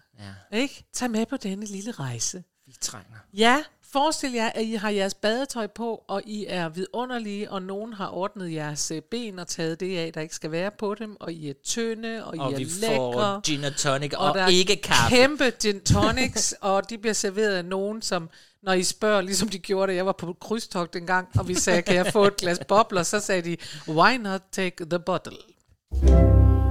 Ja, 0.52 0.58
Ikke? 0.58 0.84
Tag 0.94 1.10
med 1.10 1.26
på 1.26 1.36
denne 1.36 1.66
lille 1.66 1.90
rejse. 1.92 2.42
vi 2.66 2.72
trænger. 2.80 3.16
Ja, 3.34 3.62
forestil 3.92 4.32
jer, 4.32 4.50
at 4.54 4.62
I 4.64 4.74
har 4.74 4.90
jeres 4.90 5.14
badetøj 5.14 5.66
på, 5.66 6.04
og 6.08 6.22
I 6.26 6.44
er 6.48 6.68
vidunderlige, 6.68 7.50
og 7.50 7.62
nogen 7.62 7.92
har 7.92 8.10
ordnet 8.14 8.52
jeres 8.52 8.90
øh, 8.90 9.02
ben 9.10 9.38
og 9.38 9.46
taget 9.48 9.80
det 9.80 9.98
af, 9.98 10.12
der 10.12 10.20
ikke 10.20 10.34
skal 10.34 10.50
være 10.50 10.70
på 10.78 10.94
dem, 10.94 11.16
og 11.20 11.32
I 11.32 11.48
er 11.50 11.54
tynde, 11.64 12.24
og, 12.24 12.34
Og 12.38 12.50
I 12.50 12.54
er 12.54 12.58
vi 12.58 12.64
lækre. 12.64 12.96
får 13.12 13.40
gin 13.40 13.64
og 13.64 13.76
tonic 13.76 14.12
og, 14.16 14.28
og 14.30 14.34
der 14.38 14.46
ikke 14.46 14.76
kaffe. 14.76 15.16
er 15.16 15.20
kæmpe 15.20 15.44
gin 15.62 15.80
tonics, 15.94 16.54
og 16.60 16.90
de 16.90 16.98
bliver 16.98 17.14
serveret 17.14 17.54
af 17.54 17.64
nogen, 17.64 18.02
som, 18.02 18.28
når 18.62 18.72
I 18.72 18.82
spørger, 18.82 19.20
ligesom 19.20 19.48
de 19.48 19.58
gjorde 19.58 19.92
det, 19.92 19.96
jeg 19.96 20.06
var 20.06 20.12
på 20.12 20.36
krydstogt 20.40 20.96
en 20.96 21.06
gang, 21.06 21.28
og 21.38 21.48
vi 21.48 21.54
sagde, 21.54 21.82
kan 21.82 21.94
jeg 21.96 22.06
få 22.12 22.24
et 22.24 22.36
glas 22.36 22.58
bobler, 22.68 23.02
så 23.02 23.20
sagde 23.20 23.42
de, 23.42 23.56
why 23.88 24.16
not 24.16 24.40
take 24.52 24.84
the 24.90 24.98
bottle? 24.98 25.36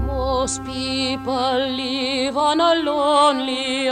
Most 0.08 0.60
people 0.66 1.72
live 1.76 2.38
on 2.38 2.62
a 2.62 2.74
lonely 2.74 3.90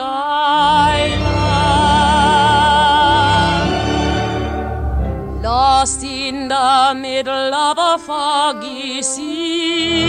island. 1.06 1.53
lost 5.84 6.02
in 6.02 6.48
the 6.48 6.94
middle 6.96 7.54
of 7.54 7.78
a 7.78 7.98
foggy 7.98 9.02
sea. 9.02 10.06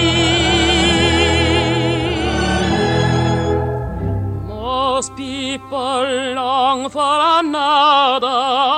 Most 4.46 5.16
people 5.16 6.34
long 6.36 6.88
for 6.90 7.18
another. 7.40 8.73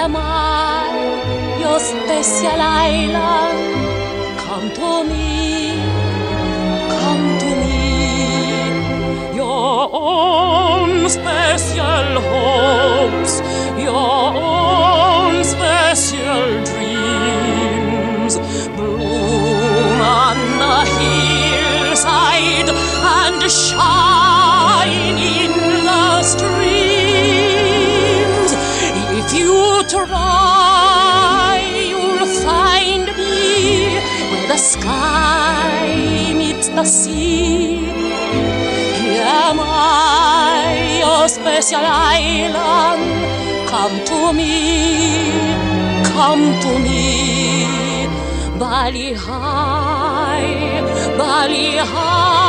Am 0.00 0.16
I, 0.16 1.58
your 1.60 1.78
special 1.78 2.60
island. 2.60 3.58
Come 4.38 4.70
to 4.78 5.04
me, 5.04 5.76
come 6.88 7.38
to 7.42 7.50
me. 7.62 9.36
Your 9.36 9.90
own 9.92 11.10
special 11.10 12.08
hopes, 12.32 13.34
your 13.78 14.32
own 14.34 15.44
special 15.44 16.67
try, 29.88 31.60
you'll 31.90 32.26
find 32.44 33.06
me 33.16 33.98
where 34.30 34.48
the 34.48 34.56
sky 34.56 36.32
meets 36.36 36.68
the 36.68 36.84
sea. 36.84 37.76
Here 39.00 39.22
am 39.24 39.58
I, 39.60 41.00
your 41.02 41.28
special 41.28 41.84
island. 41.84 43.02
Come 43.68 43.96
to 44.10 44.32
me, 44.32 45.40
come 46.12 46.44
to 46.64 46.78
me. 46.78 48.08
Bali 48.58 49.12
High, 49.14 50.82
Bali 51.16 51.76
High, 51.76 52.47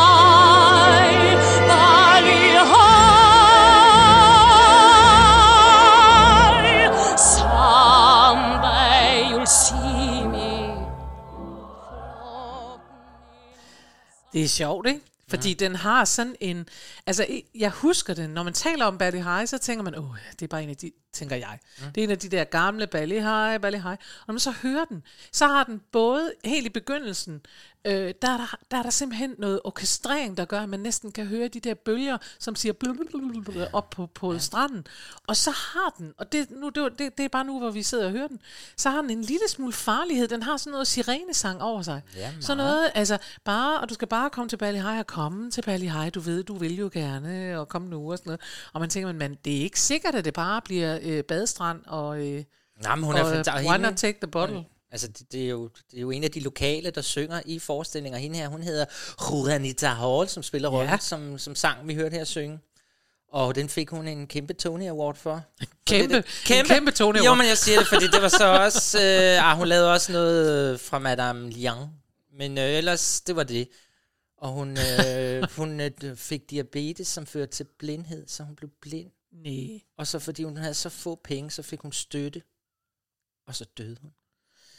Det 14.40 14.46
er 14.46 14.50
sjovt, 14.50 14.88
ikke? 14.88 15.02
Fordi 15.28 15.54
den 15.54 15.76
har 15.76 16.06
sådan 16.06 16.36
en... 16.40 16.68
Altså, 17.06 17.42
jeg 17.56 17.70
husker 17.70 18.14
den. 18.14 18.30
Når 18.30 18.44
man 18.44 18.54
taler 18.54 18.86
om 18.86 18.98
Bali 18.98 19.18
High, 19.22 19.48
så 19.48 19.58
tænker 19.58 19.84
man, 19.84 19.96
åh, 19.98 20.16
det 20.32 20.42
er 20.42 20.48
bare 20.48 20.64
en 20.64 20.70
af 20.70 20.78
de, 20.78 20.92
tænker 21.14 21.36
jeg. 21.36 21.60
Mm. 21.80 21.92
Det 21.96 22.02
er 22.02 22.04
en 22.04 22.12
af 22.12 22.20
de 22.20 22.30
der 22.30 22.44
gamle 22.44 22.88
Bali 22.88 23.20
High, 23.20 23.62
Bali 23.62 23.78
High. 23.78 23.98
Og 23.98 24.24
når 24.28 24.34
man 24.34 24.40
så 24.40 24.52
hører 24.52 24.86
den, 24.86 25.04
så 25.32 25.48
har 25.48 25.64
den 25.64 25.82
både 25.92 26.34
helt 26.46 26.66
i 26.66 26.70
begyndelsen, 26.70 27.42
øh, 27.86 28.14
der, 28.22 28.30
er 28.30 28.38
der, 28.38 28.56
der 28.72 28.78
er 28.78 28.84
der 28.84 28.90
simpelthen 28.90 29.36
noget 29.38 29.62
orkestrering, 29.64 30.38
der 30.38 30.46
gør, 30.46 30.62
at 30.62 30.70
man 30.70 30.80
næsten 30.80 31.12
kan 31.12 31.26
høre 31.26 31.48
de 31.48 31.60
der 31.60 31.74
bølger, 31.74 32.18
som 32.40 32.56
siger 32.56 32.74
blablabla 32.74 33.68
op 33.74 33.90
på, 33.90 34.06
på 34.06 34.34
ja. 34.34 34.40
stranden. 34.40 34.88
Og 35.28 35.36
så 35.36 35.52
har 35.52 35.96
den, 35.98 36.14
og 36.18 36.32
det, 36.32 36.52
nu, 36.52 36.70
det, 36.70 37.00
det, 37.00 37.18
det 37.18 37.26
er 37.26 37.30
bare 37.30 37.44
nu, 37.46 37.60
hvor 37.60 37.72
vi 37.72 37.84
sidder 37.84 38.06
og 38.06 38.12
hører 38.12 38.28
den, 38.28 38.40
så 38.78 38.90
har 38.90 39.02
den 39.02 39.10
en 39.10 39.22
lille 39.22 39.48
smule 39.50 39.74
farlighed. 39.74 40.28
Den 40.28 40.44
har 40.44 40.58
sådan 40.58 40.72
noget 40.72 40.88
sirenesang 40.88 41.62
over 41.62 41.82
sig. 41.82 42.02
Ja, 42.16 42.32
sådan 42.42 42.58
noget, 42.58 42.92
altså 42.96 43.18
bare, 43.46 43.80
og 43.80 43.90
du 43.90 43.94
skal 43.94 44.08
bare 44.08 44.30
komme 44.30 44.50
til 44.50 44.58
Bali 44.58 44.78
High 44.80 45.00
og 45.00 45.08
komme 45.08 45.52
til 45.52 45.62
Bali 45.62 45.86
High, 45.88 46.10
du 46.16 46.20
ved, 46.20 46.44
du 46.44 46.54
vil 46.58 46.76
jo 46.78 46.90
gerne, 46.94 47.60
og 47.60 47.70
komme 47.70 47.90
nu 47.90 48.12
og 48.12 48.18
sådan 48.18 48.30
noget. 48.30 48.42
Og 48.74 48.80
man 48.80 48.90
tænker, 48.90 49.14
man, 49.14 49.38
det 49.46 49.58
er 49.58 49.62
ikke 49.62 49.80
sikkert, 49.82 50.16
at 50.16 50.26
det 50.26 50.34
bare 50.34 50.62
bliver 50.62 51.00
øh, 51.02 51.24
badestrand 51.24 51.80
og, 51.88 52.28
øh, 52.28 52.44
Nej, 52.84 52.96
men 52.96 53.06
hun 53.06 53.16
er 53.16 53.24
og 53.24 53.32
fanta- 53.40 53.56
why 53.56 53.72
hende- 53.72 53.88
not 53.90 53.98
take 53.98 54.18
the 54.22 54.32
bottle? 54.32 54.64
Altså, 54.92 55.08
det, 55.08 55.32
det, 55.32 55.46
er 55.46 55.50
jo, 55.50 55.68
det 55.92 55.98
er 55.98 56.02
jo 56.02 56.12
en 56.12 56.24
af 56.24 56.32
de 56.32 56.40
lokale, 56.40 56.90
der 56.92 57.02
synger 57.02 57.42
i 57.46 57.60
forestillinger. 57.60 58.20
Hende 58.20 58.38
her, 58.38 58.48
hun 58.48 58.64
hedder 58.64 58.86
Juanita 59.32 59.88
Hall, 59.88 60.30
som 60.30 60.44
spiller 60.44 60.70
rollen, 60.70 60.90
Ja. 60.90 60.98
som, 60.98 61.38
som 61.38 61.56
sang, 61.56 61.88
vi 61.88 61.94
hørte 61.96 62.14
her 62.16 62.24
synge. 62.24 62.60
Og 63.32 63.56
den 63.56 63.70
fik 63.70 63.90
hun 63.90 64.08
en 64.08 64.28
kæmpe 64.28 64.54
Tony 64.54 64.88
Award 64.88 65.16
for. 65.16 65.44
Kæmpe- 65.90 66.16
det, 66.16 66.26
det, 66.48 66.60
en 66.60 66.66
kæmpe 66.66 66.92
Tony 66.92 67.18
Jo, 67.18 67.24
Award. 67.24 67.38
men 67.38 67.48
jeg 67.48 67.58
siger 67.58 67.80
det, 67.80 67.88
fordi 67.88 68.08
det 68.08 68.22
var 68.22 68.28
så 68.28 68.46
også... 68.64 68.98
Øh, 69.00 69.52
ah, 69.52 69.58
hun 69.58 69.68
lavede 69.68 69.94
også 69.94 70.12
noget 70.12 70.80
fra 70.80 71.00
Madame 71.00 71.50
Liang. 71.50 71.90
Men 72.38 72.58
øh, 72.58 72.64
ellers, 72.64 73.22
det 73.22 73.36
var 73.36 73.44
det. 73.44 73.70
Og 74.38 74.50
hun, 74.52 74.78
øh, 74.78 75.44
hun 75.58 75.80
øh, 75.82 76.16
fik 76.16 76.50
diabetes, 76.50 77.08
som 77.08 77.26
førte 77.26 77.52
til 77.52 77.64
blindhed, 77.80 78.28
så 78.28 78.44
hun 78.44 78.56
blev 78.56 78.70
blind. 78.82 79.12
Nej. 79.32 79.82
Og 79.98 80.08
så 80.08 80.20
fordi 80.20 80.44
hun 80.44 80.58
havde 80.58 80.74
så 80.74 80.90
få 80.90 81.20
penge, 81.24 81.52
så 81.52 81.62
fik 81.64 81.80
hun 81.80 81.92
støtte. 81.92 82.42
Og 83.48 83.56
så 83.56 83.66
døde 83.78 83.98
hun. 84.02 84.12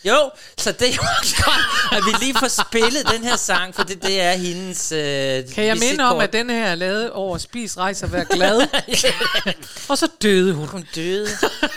Jo, 0.05 0.31
så 0.59 0.73
det 0.73 0.89
er 0.89 0.93
jo 0.93 1.03
godt, 1.45 1.93
at 1.93 2.03
vi 2.07 2.25
lige 2.25 2.35
får 2.39 2.49
spillet 2.49 3.09
den 3.13 3.25
her 3.25 3.37
sang, 3.37 3.75
for 3.75 3.83
det, 3.83 4.03
det 4.03 4.21
er 4.21 4.33
hendes 4.33 4.93
øh, 4.93 5.55
Kan 5.55 5.65
jeg 5.65 5.77
minde 5.77 6.05
om, 6.05 6.21
at 6.21 6.33
den 6.33 6.51
her 6.51 6.67
er 6.67 6.75
lavet 6.75 7.11
over 7.11 7.39
spis, 7.39 7.79
rejse 7.79 8.07
og 8.07 8.13
være 8.13 8.25
glad? 8.25 8.61
og 9.91 9.99
så 9.99 10.09
døde 10.23 10.55
hun. 10.55 10.67
Hun 10.67 10.87
døde. 10.95 11.29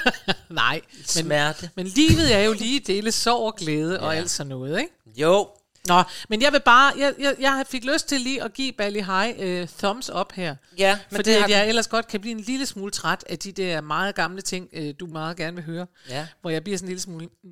Nej, 0.49 0.81
men, 0.93 1.05
Smerte. 1.05 1.69
men 1.75 1.87
livet 1.87 2.35
er 2.35 2.39
jo 2.39 2.53
lige 2.53 2.79
dele 2.79 3.11
sorg 3.11 3.45
og 3.45 3.55
glæde 3.55 3.99
og 3.99 4.15
alt 4.15 4.31
sådan 4.31 4.49
noget, 4.49 4.79
ikke? 4.79 4.93
Jo. 5.17 5.47
Nå, 5.87 6.03
men 6.29 6.41
jeg 6.41 6.53
vil 6.53 6.61
bare, 6.65 6.93
jeg, 6.97 7.13
jeg, 7.19 7.35
jeg 7.39 7.63
fik 7.69 7.83
lyst 7.83 8.07
til 8.07 8.21
lige 8.21 8.43
at 8.43 8.53
give 8.53 8.71
Bali 8.71 8.99
High 8.99 9.35
øh, 9.39 9.67
thumbs 9.77 10.09
up 10.09 10.33
her. 10.33 10.55
Ja, 10.77 10.99
men 11.09 11.15
fordi 11.15 11.31
det 11.31 11.41
har 11.41 11.47
jeg 11.47 11.69
ellers 11.69 11.87
godt 11.87 12.07
kan 12.07 12.21
blive 12.21 12.31
en 12.31 12.39
lille 12.39 12.65
smule 12.65 12.91
træt 12.91 13.23
af 13.29 13.39
de 13.39 13.51
der 13.51 13.81
meget 13.81 14.15
gamle 14.15 14.41
ting, 14.41 14.69
øh, 14.73 14.93
du 14.99 15.05
meget 15.05 15.37
gerne 15.37 15.55
vil 15.55 15.65
høre. 15.65 15.85
Ja. 16.09 16.27
Hvor 16.41 16.49
jeg 16.49 16.63
bliver 16.63 16.77
sådan 16.77 16.85
en 16.85 16.89
lille 16.89 17.01
smule... 17.01 17.27
Mm, 17.43 17.49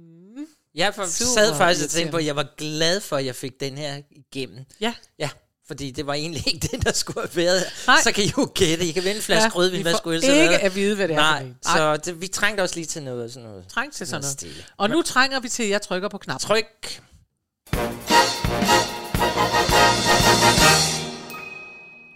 Jeg 0.75 0.95
for, 0.95 1.05
Super 1.05 1.31
sad 1.31 1.55
faktisk 1.57 1.85
og 1.85 1.89
tænkte 1.89 2.11
på, 2.11 2.17
at 2.17 2.25
jeg 2.25 2.35
var 2.35 2.47
glad 2.57 3.01
for, 3.01 3.17
at 3.17 3.25
jeg 3.25 3.35
fik 3.35 3.59
den 3.59 3.77
her 3.77 4.01
igennem. 4.11 4.65
Ja. 4.81 4.93
Ja, 5.19 5.29
fordi 5.67 5.91
det 5.91 6.07
var 6.07 6.13
egentlig 6.13 6.47
ikke 6.47 6.67
den, 6.71 6.81
der 6.81 6.93
skulle 6.93 7.21
have 7.21 7.35
været. 7.35 7.63
Nej. 7.87 8.01
Så 8.03 8.11
kan 8.11 8.23
I 8.23 8.31
jo 8.37 8.51
gætte. 8.55 8.85
I 8.85 8.91
kan 8.91 9.03
vinde 9.03 9.15
en 9.15 9.21
flaske 9.21 9.43
Ja, 9.43 9.49
rødvin. 9.49 9.77
vi 9.77 9.81
Hvad 9.81 9.95
skulle 9.95 10.15
ikke 10.15 10.59
at 10.59 10.75
vide, 10.75 10.95
hvad 10.95 11.07
det 11.07 11.13
er 11.15 11.19
Nej, 11.19 11.45
så 11.63 11.97
det, 11.97 12.21
vi 12.21 12.27
trængte 12.27 12.61
også 12.61 12.75
lige 12.75 12.85
til 12.85 13.03
noget. 13.03 13.33
Sådan 13.33 13.49
noget. 13.49 13.65
Træng 13.67 13.93
til 13.93 14.07
sådan 14.07 14.21
noget. 14.21 14.33
stille. 14.33 14.63
Og 14.77 14.89
nu 14.89 15.01
trænger 15.01 15.39
vi 15.39 15.49
til, 15.49 15.63
at 15.63 15.69
jeg 15.69 15.81
trykker 15.81 16.09
på 16.09 16.17
knappen. 16.17 16.47
Tryk. 16.47 17.01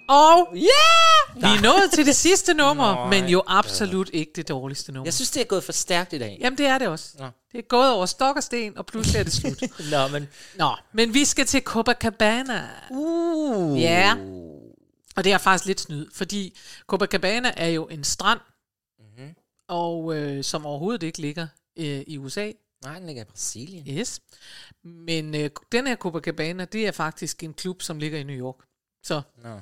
Og 0.07 0.55
ja, 0.55 1.35
vi 1.35 1.41
er 1.57 1.61
nået 1.61 1.91
til 1.93 2.05
det 2.05 2.15
sidste 2.15 2.53
nummer, 2.53 2.95
Nå, 2.95 3.09
men 3.09 3.29
jo 3.29 3.43
absolut 3.47 4.09
ikke 4.13 4.31
det 4.35 4.47
dårligste 4.47 4.91
nummer. 4.91 5.05
Jeg 5.05 5.13
synes, 5.13 5.31
det 5.31 5.41
er 5.41 5.45
gået 5.45 5.63
for 5.63 5.71
stærkt 5.71 6.13
i 6.13 6.17
dag. 6.17 6.37
Jamen, 6.41 6.57
det 6.57 6.65
er 6.65 6.77
det 6.77 6.87
også. 6.87 7.09
Nå. 7.19 7.25
Det 7.51 7.57
er 7.57 7.61
gået 7.61 7.91
over 7.91 8.05
stok 8.05 8.35
og 8.35 8.43
sten, 8.43 8.77
og 8.77 8.85
pludselig 8.85 9.19
er 9.19 9.23
det 9.23 9.33
slut. 9.33 9.61
Nå, 9.91 10.07
men... 10.07 10.27
Nå, 10.55 10.75
men 10.93 11.13
vi 11.13 11.25
skal 11.25 11.45
til 11.45 11.61
Copacabana. 11.61 12.69
Uh. 12.91 13.81
Ja. 13.81 14.15
Og 15.15 15.23
det 15.23 15.33
er 15.33 15.37
faktisk 15.37 15.65
lidt 15.65 15.79
snyd, 15.81 16.07
fordi 16.13 16.57
Copacabana 16.87 17.51
er 17.57 17.67
jo 17.67 17.85
en 17.85 18.03
strand, 18.03 18.39
Mm-hmm. 18.99 19.35
og 19.67 20.15
øh, 20.17 20.43
som 20.43 20.65
overhovedet 20.65 21.03
ikke 21.03 21.19
ligger 21.21 21.47
øh, 21.77 22.03
i 22.07 22.17
USA. 22.17 22.51
Nej, 22.83 22.97
den 22.97 23.05
ligger 23.07 23.21
i 23.21 23.25
Brasilien. 23.25 23.97
Yes. 23.97 24.19
Men 24.83 25.35
øh, 25.35 25.49
den 25.71 25.87
her 25.87 25.95
Copacabana, 25.95 26.65
det 26.65 26.87
er 26.87 26.91
faktisk 26.91 27.43
en 27.43 27.53
klub, 27.53 27.81
som 27.81 27.99
ligger 27.99 28.19
i 28.19 28.23
New 28.23 28.35
York. 28.35 28.55
Så 29.03 29.21
Nå. 29.43 29.59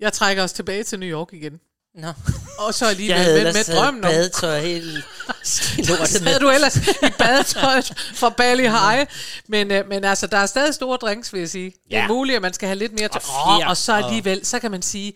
Jeg 0.00 0.12
trækker 0.12 0.42
os 0.42 0.52
tilbage 0.52 0.84
til 0.84 0.98
New 1.00 1.08
York 1.08 1.28
igen. 1.32 1.60
Nå. 1.94 2.12
Og 2.58 2.74
så 2.74 2.86
alligevel 2.86 3.20
Jeg 3.20 3.42
med, 3.44 3.52
med 3.52 3.76
drømmen 3.76 4.04
om... 4.04 4.10
badetøj 4.10 4.60
helt 4.60 4.84
lortet 5.88 6.08
Så 6.08 6.24
med. 6.24 6.38
du 6.40 6.50
ellers 6.50 6.76
i 6.76 6.80
badetøjet 7.18 7.92
fra 8.14 8.28
Bali 8.28 8.62
High. 8.62 9.06
Men, 9.48 9.70
øh, 9.70 9.88
men 9.88 10.04
altså, 10.04 10.26
der 10.26 10.36
er 10.38 10.46
stadig 10.46 10.74
store 10.74 10.96
drinks, 10.96 11.32
vil 11.32 11.38
jeg 11.38 11.48
sige. 11.48 11.64
Det 11.88 11.96
er 11.96 12.00
Ja. 12.00 12.08
muligt, 12.08 12.36
at 12.36 12.42
man 12.42 12.52
skal 12.52 12.66
have 12.68 12.78
lidt 12.78 12.92
mere 13.00 13.08
til. 13.08 13.20
Og 13.46 13.58
Og, 13.68 13.76
så 13.76 13.92
alligevel, 13.92 14.46
så 14.46 14.58
kan 14.58 14.70
man 14.70 14.82
sige, 14.82 15.12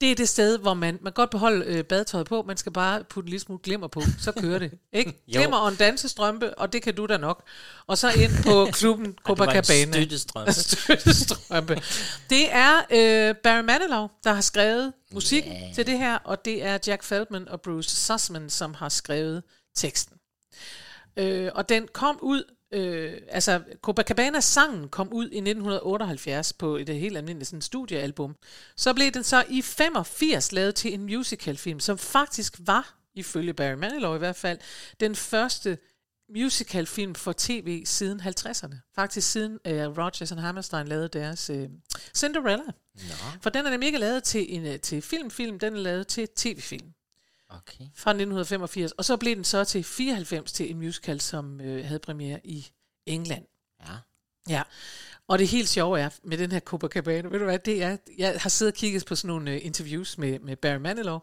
det 0.00 0.10
er 0.10 0.14
det 0.14 0.28
sted, 0.28 0.58
hvor 0.58 0.74
man, 0.74 0.98
man 1.02 1.12
godt 1.12 1.30
beholde 1.30 1.64
øh, 1.66 1.84
badetøjet 1.84 2.26
på, 2.26 2.42
man 2.42 2.56
skal 2.56 2.72
bare 2.72 3.04
putte 3.04 3.26
en 3.26 3.30
lille 3.30 3.40
smule 3.40 3.60
glimmer 3.62 3.88
på, 3.88 4.02
så 4.18 4.32
kører 4.32 4.58
det. 4.58 4.72
Ikke? 4.92 5.24
Glimmer 5.32 5.56
og 5.56 5.68
en 5.68 5.76
dansestrømpe, 5.76 6.58
og 6.58 6.72
det 6.72 6.82
kan 6.82 6.94
du 6.94 7.06
da 7.06 7.16
nok. 7.16 7.42
Og 7.86 7.98
så 7.98 8.10
ind 8.10 8.32
på 8.44 8.68
klubben 8.78 9.14
Copacabana. 9.24 9.92
støttestrømpe. 9.92 10.52
støttestrømpe. 10.62 11.82
Det 12.30 12.52
er 12.52 12.76
øh, 12.90 13.34
Barry 13.36 13.64
Manilow, 13.64 14.08
der 14.24 14.32
har 14.32 14.40
skrevet 14.40 14.92
musik 15.12 15.44
yeah. 15.46 15.74
til 15.74 15.86
det 15.86 15.98
her, 15.98 16.18
og 16.24 16.44
det 16.44 16.64
er 16.64 16.78
Jack 16.86 17.02
Feldman 17.02 17.48
og 17.48 17.60
Bruce 17.60 17.96
Sussman, 17.96 18.50
som 18.50 18.74
har 18.74 18.88
skrevet 18.88 19.42
teksten. 19.76 20.16
Øh, 21.16 21.50
og 21.54 21.68
den 21.68 21.88
kom 21.92 22.18
ud, 22.22 22.55
øh, 22.76 23.20
altså 23.28 23.62
Copacabana-sangen 23.82 24.88
kom 24.88 25.12
ud 25.12 25.24
i 25.24 25.38
1978 25.38 26.52
på 26.52 26.76
et 26.76 26.88
helt 26.88 27.16
almindeligt 27.16 27.48
sådan, 27.48 27.62
studiealbum. 27.62 28.36
Så 28.76 28.94
blev 28.94 29.10
den 29.10 29.24
så 29.24 29.44
i 29.48 29.62
85 29.62 30.52
lavet 30.52 30.74
til 30.74 30.94
en 30.94 31.02
musicalfilm, 31.02 31.80
som 31.80 31.98
faktisk 31.98 32.56
var, 32.58 32.94
ifølge 33.14 33.54
Barry 33.54 33.74
Manilow 33.74 34.14
i 34.14 34.18
hvert 34.18 34.36
fald, 34.36 34.58
den 35.00 35.14
første 35.14 35.78
musicalfilm 36.34 37.14
for 37.14 37.34
tv 37.36 37.84
siden 37.84 38.20
50'erne. 38.20 38.92
Faktisk 38.94 39.30
siden 39.30 39.58
øh, 39.66 39.98
Rodgers 39.98 40.32
og 40.32 40.42
Hammerstein 40.42 40.88
lavede 40.88 41.08
deres 41.08 41.50
øh, 41.50 41.68
Cinderella. 42.14 42.72
Nå. 42.94 43.14
For 43.40 43.50
den 43.50 43.66
er 43.66 43.70
nemlig 43.70 43.86
ikke 43.86 43.98
lavet 43.98 44.24
til 44.24 44.54
en 44.54 44.66
øh, 44.66 44.80
til 44.80 45.02
filmfilm, 45.02 45.58
den 45.58 45.76
er 45.76 45.80
lavet 45.80 46.06
til 46.06 46.28
tv-film 46.36 46.95
Okay. 47.50 47.84
fra 47.94 48.10
1985. 48.10 48.92
Og 48.92 49.04
så 49.04 49.16
blev 49.16 49.36
den 49.36 49.44
så 49.44 49.64
til 49.64 49.84
94 49.84 50.52
til 50.52 50.70
en 50.70 50.78
musical, 50.78 51.20
som 51.20 51.60
øh, 51.60 51.84
havde 51.84 51.98
premiere 51.98 52.40
i 52.44 52.66
England. 53.06 53.46
Ja. 53.80 53.96
Ja, 54.48 54.62
og 55.28 55.38
det 55.38 55.48
helt 55.48 55.68
sjove 55.68 56.00
er 56.00 56.08
med 56.22 56.38
den 56.38 56.52
her 56.52 56.60
Copacabana, 56.60 57.28
ved 57.28 57.38
du 57.38 57.44
hvad, 57.44 57.58
det 57.58 57.82
er, 57.82 57.96
jeg 58.18 58.40
har 58.40 58.48
siddet 58.48 58.74
og 58.74 58.78
kigget 58.78 59.04
på 59.06 59.14
sådan 59.14 59.28
nogle 59.28 59.54
uh, 59.54 59.66
interviews 59.66 60.18
med, 60.18 60.38
med 60.38 60.56
Barry 60.56 60.76
Manilow, 60.76 61.18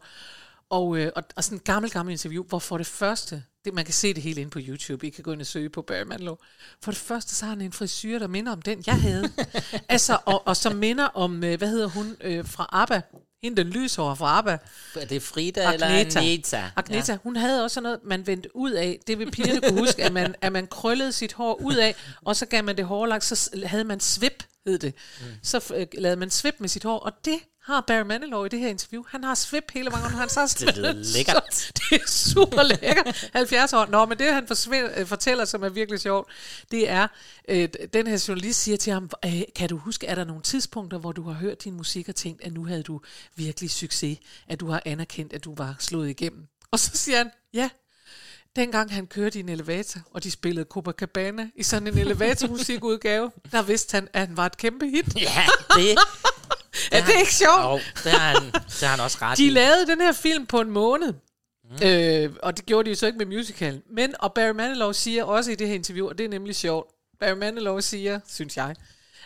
og, 0.70 0.88
uh, 0.88 1.06
og, 1.16 1.22
og 1.36 1.44
sådan 1.44 1.58
en 1.58 1.62
gammel, 1.64 1.90
gammel 1.90 2.12
interview, 2.12 2.44
hvor 2.44 2.58
for 2.58 2.78
det 2.78 2.86
første, 2.86 3.44
det, 3.64 3.74
man 3.74 3.84
kan 3.84 3.94
se 3.94 4.14
det 4.14 4.22
hele 4.22 4.40
inde 4.40 4.50
på 4.50 4.58
YouTube, 4.62 5.06
I 5.06 5.10
kan 5.10 5.24
gå 5.24 5.32
ind 5.32 5.40
og 5.40 5.46
søge 5.46 5.70
på 5.70 5.82
Barry 5.82 6.02
Manilow, 6.02 6.36
for 6.82 6.90
det 6.90 7.00
første, 7.00 7.34
så 7.34 7.44
har 7.44 7.50
han 7.50 7.60
en 7.60 7.72
frisyr, 7.72 8.18
der 8.18 8.26
minder 8.26 8.52
om 8.52 8.62
den, 8.62 8.82
jeg 8.86 9.00
havde. 9.00 9.32
altså, 9.88 10.18
og, 10.26 10.46
og 10.46 10.56
som 10.56 10.76
minder 10.76 11.04
om, 11.04 11.32
uh, 11.32 11.38
hvad 11.54 11.68
hedder 11.68 11.88
hun, 11.88 12.06
uh, 12.06 12.46
fra 12.46 12.68
ABBA, 12.72 13.02
hende 13.44 13.64
den 13.64 13.72
lyshårede 13.72 14.16
fra 14.16 14.38
ABBA. 14.38 14.58
Er 15.00 15.06
det 15.06 15.22
Frida 15.22 15.72
eller 15.72 15.86
Agneta? 15.86 16.18
Agneta, 16.76 17.12
ja. 17.12 17.18
hun 17.22 17.36
havde 17.36 17.64
også 17.64 17.74
sådan 17.74 17.82
noget, 17.82 18.00
man 18.04 18.26
vendte 18.26 18.56
ud 18.56 18.70
af. 18.70 19.00
Det 19.06 19.18
vil 19.18 19.30
pigerne 19.30 19.60
kunne 19.60 19.78
huske, 19.80 20.04
at 20.04 20.12
man, 20.12 20.34
at 20.40 20.52
man 20.52 20.66
krøllede 20.66 21.12
sit 21.12 21.32
hår 21.32 21.60
ud 21.62 21.74
af, 21.74 21.94
og 22.24 22.36
så 22.36 22.46
gav 22.46 22.64
man 22.64 22.76
det 22.76 22.84
hårlagt, 22.84 23.24
så 23.24 23.50
havde 23.66 23.84
man 23.84 24.00
svip, 24.00 24.44
hed 24.66 24.78
det. 24.78 24.94
Mm. 25.20 25.26
Så 25.42 25.74
øh, 25.76 25.86
lavede 25.98 26.16
man 26.16 26.30
svip 26.30 26.54
med 26.58 26.68
sit 26.68 26.84
hår, 26.84 26.98
og 26.98 27.12
det 27.24 27.38
har 27.62 27.80
Barry 27.80 28.06
Manilow 28.06 28.44
i 28.44 28.48
det 28.48 28.58
her 28.58 28.68
interview. 28.68 29.04
Han 29.08 29.24
har 29.24 29.34
svip 29.34 29.70
hele 29.70 29.90
vejen, 29.90 30.04
han 30.04 30.28
så 30.28 30.56
Det 30.66 30.76
lyder 30.76 30.92
lækkert. 30.92 31.54
Så, 31.54 31.72
det 31.90 32.00
er 32.02 32.06
super 32.06 32.62
lækkert. 32.62 33.30
70 33.32 33.72
år. 33.72 33.86
Nå, 33.86 34.04
men 34.04 34.18
det 34.18 34.32
han 34.32 34.46
forsvind, 34.46 34.90
øh, 34.96 35.06
fortæller, 35.06 35.44
som 35.44 35.62
er 35.62 35.68
virkelig 35.68 36.00
sjovt, 36.00 36.30
det 36.70 36.90
er, 36.90 37.08
øh, 37.48 37.68
den 37.92 38.06
her 38.06 38.24
journalist 38.28 38.62
siger 38.62 38.76
til 38.76 38.92
ham, 38.92 39.10
øh, 39.24 39.42
kan 39.56 39.68
du 39.68 39.76
huske, 39.76 40.06
er 40.06 40.14
der 40.14 40.24
nogle 40.24 40.42
tidspunkter, 40.42 40.98
hvor 40.98 41.12
du 41.12 41.22
har 41.22 41.32
hørt 41.32 41.64
din 41.64 41.74
musik 41.74 42.08
og 42.08 42.14
tænkt, 42.14 42.44
at 42.44 42.52
nu 42.52 42.64
havde 42.66 42.82
du 42.82 43.00
virkelig 43.36 43.70
succes, 43.70 44.18
at 44.48 44.60
du 44.60 44.66
har 44.66 44.82
anerkendt, 44.84 45.32
at 45.32 45.44
du 45.44 45.54
var 45.54 45.76
slået 45.78 46.10
igennem? 46.10 46.46
Og 46.70 46.78
så 46.78 46.90
siger 46.94 47.18
han, 47.18 47.30
ja, 47.54 47.70
dengang 48.56 48.92
han 48.94 49.06
kørte 49.06 49.38
i 49.38 49.42
en 49.42 49.48
elevator, 49.48 50.00
og 50.10 50.24
de 50.24 50.30
spillede 50.30 50.66
Copacabana 50.70 51.48
i 51.56 51.62
sådan 51.62 51.88
en 51.88 51.98
elevatormusikudgave, 51.98 53.30
der 53.52 53.62
vidste 53.62 53.94
han, 53.94 54.08
at 54.12 54.26
han 54.26 54.36
var 54.36 54.46
et 54.46 54.56
kæmpe 54.56 54.86
hit. 54.88 55.06
Ja, 55.16 55.44
det... 55.76 55.98
Er 56.92 57.04
det 57.06 57.14
ikke 57.18 57.34
sjovt? 57.34 57.62
Jo, 57.64 57.80
det 58.04 58.12
har 58.12 58.40
han, 58.40 58.52
det 58.52 58.80
har 58.82 58.88
han 58.88 59.00
også 59.00 59.18
ret 59.22 59.38
De 59.38 59.46
i. 59.46 59.50
lavede 59.50 59.86
den 59.86 60.00
her 60.00 60.12
film 60.12 60.46
på 60.46 60.60
en 60.60 60.70
måned. 60.70 61.12
Mm. 61.70 61.86
Øh, 61.86 62.32
og 62.42 62.56
det 62.56 62.66
gjorde 62.66 62.84
de 62.86 62.90
jo 62.90 62.96
så 62.96 63.06
ikke 63.06 63.18
med 63.18 63.26
musicalen. 63.26 63.82
Men, 63.90 64.14
og 64.18 64.32
Barry 64.34 64.50
Manilow 64.50 64.92
siger 64.92 65.24
også 65.24 65.50
i 65.50 65.54
det 65.54 65.68
her 65.68 65.74
interview, 65.74 66.08
og 66.08 66.18
det 66.18 66.24
er 66.24 66.28
nemlig 66.28 66.56
sjovt, 66.56 66.90
Barry 67.20 67.36
Manilow 67.36 67.80
siger, 67.80 68.20
synes 68.28 68.56
jeg, 68.56 68.76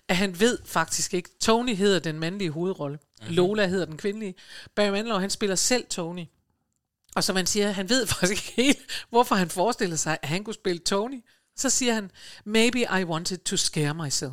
at 0.08 0.16
han 0.16 0.40
ved 0.40 0.58
faktisk 0.64 1.14
ikke, 1.14 1.30
Tony 1.40 1.76
hedder 1.76 1.98
den 1.98 2.18
mandlige 2.18 2.50
hovedrolle, 2.50 2.98
mm-hmm. 3.20 3.34
Lola 3.34 3.66
hedder 3.66 3.84
den 3.86 3.96
kvindelige. 3.96 4.34
Barry 4.76 4.90
Manilow, 4.90 5.18
han 5.18 5.30
spiller 5.30 5.56
selv 5.56 5.86
Tony. 5.90 6.24
Og 7.16 7.24
så 7.24 7.32
man 7.32 7.46
siger, 7.46 7.70
han 7.70 7.88
ved 7.88 8.06
faktisk 8.20 8.32
ikke 8.32 8.52
helt, 8.62 8.78
hvorfor 9.10 9.34
han 9.34 9.48
forestillede 9.48 9.98
sig, 9.98 10.18
at 10.22 10.28
han 10.28 10.44
kunne 10.44 10.54
spille 10.54 10.78
Tony. 10.78 11.24
Så 11.56 11.70
siger 11.70 11.94
han, 11.94 12.10
maybe 12.44 12.80
I 12.80 13.04
wanted 13.04 13.38
to 13.38 13.56
scare 13.56 13.94
myself. 13.94 14.32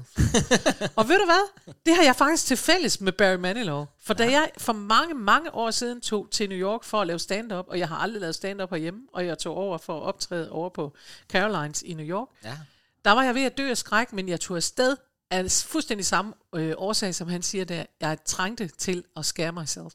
og 0.95 1.07
ved 1.09 1.17
du 1.19 1.25
hvad? 1.25 1.73
Det 1.85 1.95
har 1.95 2.03
jeg 2.03 2.15
faktisk 2.15 2.45
til 2.45 2.57
fælles 2.57 3.01
med 3.01 3.11
Barry 3.13 3.35
Manilow. 3.35 3.85
For 3.99 4.13
da 4.13 4.23
jeg 4.31 4.49
for 4.57 4.73
mange, 4.73 5.13
mange 5.15 5.53
år 5.53 5.71
siden 5.71 6.01
tog 6.01 6.27
til 6.31 6.49
New 6.49 6.57
York 6.57 6.83
for 6.83 7.01
at 7.01 7.07
lave 7.07 7.19
stand-up, 7.19 7.65
og 7.67 7.79
jeg 7.79 7.87
har 7.87 7.95
aldrig 7.97 8.21
lavet 8.21 8.35
stand-up 8.35 8.69
herhjemme, 8.69 8.99
og 9.13 9.25
jeg 9.25 9.37
tog 9.37 9.55
over 9.55 9.77
for 9.77 9.97
at 9.97 10.03
optræde 10.03 10.51
over 10.51 10.69
på 10.69 10.95
Carolines 11.29 11.81
i 11.81 11.93
New 11.93 12.05
York, 12.05 12.27
Ja. 12.43 12.57
der 13.05 13.11
var 13.11 13.23
jeg 13.23 13.35
ved 13.35 13.43
at 13.43 13.57
dø 13.57 13.69
af 13.69 13.77
skræk, 13.77 14.13
men 14.13 14.29
jeg 14.29 14.39
tog 14.39 14.57
afsted 14.57 14.97
af 15.31 15.51
fuldstændig 15.51 16.05
samme 16.05 16.33
øh, 16.55 16.73
årsag, 16.77 17.15
som 17.15 17.27
han 17.27 17.41
siger 17.41 17.65
der. 17.65 17.85
Jeg 18.01 18.17
trængte 18.25 18.67
til 18.67 19.03
at 19.17 19.25
scare 19.25 19.51
myself. 19.51 19.93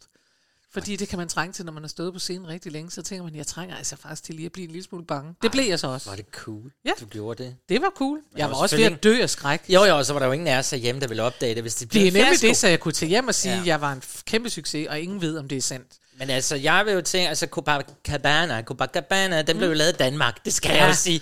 Fordi 0.72 0.96
det 0.96 1.08
kan 1.08 1.18
man 1.18 1.28
trænge 1.28 1.52
til, 1.52 1.64
når 1.64 1.72
man 1.72 1.82
har 1.82 1.88
stået 1.88 2.12
på 2.12 2.18
scenen 2.18 2.48
rigtig 2.48 2.72
længe, 2.72 2.90
så 2.90 3.02
tænker 3.02 3.24
man, 3.24 3.34
jeg 3.36 3.46
trænger 3.46 3.76
altså 3.76 3.96
faktisk 3.96 4.24
til 4.24 4.34
lige 4.34 4.46
at 4.46 4.52
blive 4.52 4.64
en 4.64 4.70
lille 4.70 4.84
smule 4.84 5.04
bange. 5.04 5.34
Det 5.42 5.50
blev 5.52 5.64
jeg 5.64 5.78
så 5.80 5.86
også. 5.86 6.10
Var 6.10 6.16
det 6.16 6.26
cool, 6.32 6.72
Ja. 6.84 6.90
du 7.00 7.04
gjorde 7.06 7.44
det? 7.44 7.56
Det 7.68 7.82
var 7.82 7.92
cool. 7.96 8.18
Jeg 8.36 8.48
var 8.48 8.54
var 8.54 8.62
også 8.62 8.76
ved 8.76 8.84
at 8.84 9.02
dø 9.02 9.22
af 9.22 9.30
skræk. 9.30 9.60
Jo, 9.68 9.84
jo, 9.84 10.02
så 10.04 10.12
var 10.12 10.20
der 10.20 10.26
jo 10.26 10.32
ingen 10.32 10.46
af 10.48 10.58
os 10.58 10.70
hjemme, 10.70 11.00
der 11.00 11.08
ville 11.08 11.22
opdage 11.22 11.54
det, 11.54 11.62
hvis 11.62 11.74
det 11.74 11.88
blev 11.88 12.00
Det 12.02 12.08
er 12.08 12.12
nemlig 12.12 12.28
fiasko. 12.28 12.46
det, 12.48 12.56
så 12.56 12.68
jeg 12.68 12.80
kunne 12.80 12.92
tage 12.92 13.08
hjem 13.08 13.28
og 13.28 13.34
sige, 13.34 13.54
Ja. 13.54 13.60
at 13.60 13.66
jeg 13.66 13.80
var 13.80 13.92
en 13.92 14.02
kæmpe 14.24 14.50
succes, 14.50 14.86
og 14.88 15.00
ingen 15.00 15.20
ved, 15.20 15.38
om 15.38 15.48
det 15.48 15.58
er 15.58 15.62
sandt. 15.62 15.86
Men 16.18 16.30
altså, 16.30 16.56
jeg 16.56 16.86
vil 16.86 16.94
jo 16.94 17.00
tænke, 17.00 17.28
altså 17.28 17.46
Copacabana, 17.46 18.62
Copacabana, 18.62 19.42
den 19.42 19.56
blev 19.56 19.68
jo 19.68 19.74
lavet 19.74 19.92
i 19.92 19.96
Danmark, 19.96 20.44
det 20.44 20.52
skal 20.54 20.70
Ja. 20.70 20.82
jeg 20.82 20.88
jo 20.88 20.94
sige. 20.94 21.20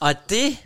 Og 0.00 0.14
det, 0.30 0.56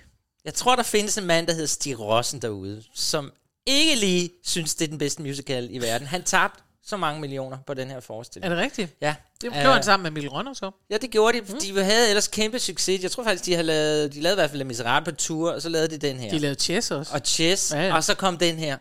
jeg 0.45 0.55
tror, 0.55 0.77
der 0.77 0.83
findes 0.83 1.19
en 1.19 1.27
mand, 1.27 1.47
der 1.47 1.53
hedder 1.53 1.67
Stig 1.67 2.01
Rossen 2.01 2.43
derude, 2.43 2.83
som 2.95 3.33
ikke 3.67 3.95
lige 3.97 4.31
synes, 4.45 4.75
det 4.75 4.85
er 4.85 4.89
den 4.89 4.99
bedste 4.99 5.23
musical 5.23 5.69
i 5.71 5.79
verden. 5.79 6.07
Han 6.07 6.23
tabte 6.23 6.63
så 6.89 6.97
mange 6.97 7.21
millioner 7.21 7.59
på 7.67 7.75
den 7.75 7.91
her 7.91 8.01
forestilling. 8.01 8.53
Er 8.53 8.55
det 8.57 8.65
rigtigt? 8.65 8.97
Ja. 9.01 9.15
Det 9.41 9.47
Øh, 9.47 9.53
gjorde 9.53 9.73
han 9.73 9.83
sammen 9.83 10.03
med 10.03 10.11
Mille 10.11 10.29
Rønner 10.29 10.53
så. 10.55 10.71
Ja, 10.91 10.97
det 10.99 11.11
gjorde 11.11 11.41
de. 11.41 11.61
De 11.61 11.85
havde 11.85 12.09
ellers 12.09 12.29
kæmpe 12.29 12.59
succes. 12.59 13.03
Jeg 13.03 13.11
tror 13.11 13.25
faktisk, 13.25 13.45
de, 13.47 13.55
har 13.55 13.63
lavet, 13.63 14.15
de 14.15 14.21
lavede 14.21 14.35
i 14.35 14.41
hvert 14.41 14.51
fald 14.51 14.59
Les 14.59 14.67
Miserables 14.67 15.13
på 15.15 15.17
tur, 15.17 15.53
og 15.53 15.63
så 15.63 15.69
lavede 15.69 15.89
de 15.99 16.09
den 16.09 16.17
her. 16.19 16.31
De 16.31 16.39
lavede 16.39 16.61
chess 16.61 16.91
også. 16.91 17.15
Og 17.15 17.21
Chess, 17.25 17.73
Ja, 17.75 17.87
ja, 17.87 17.95
og 17.95 18.05
så 18.05 18.15
kom 18.15 18.39
den 18.39 18.59
her. 18.59 18.79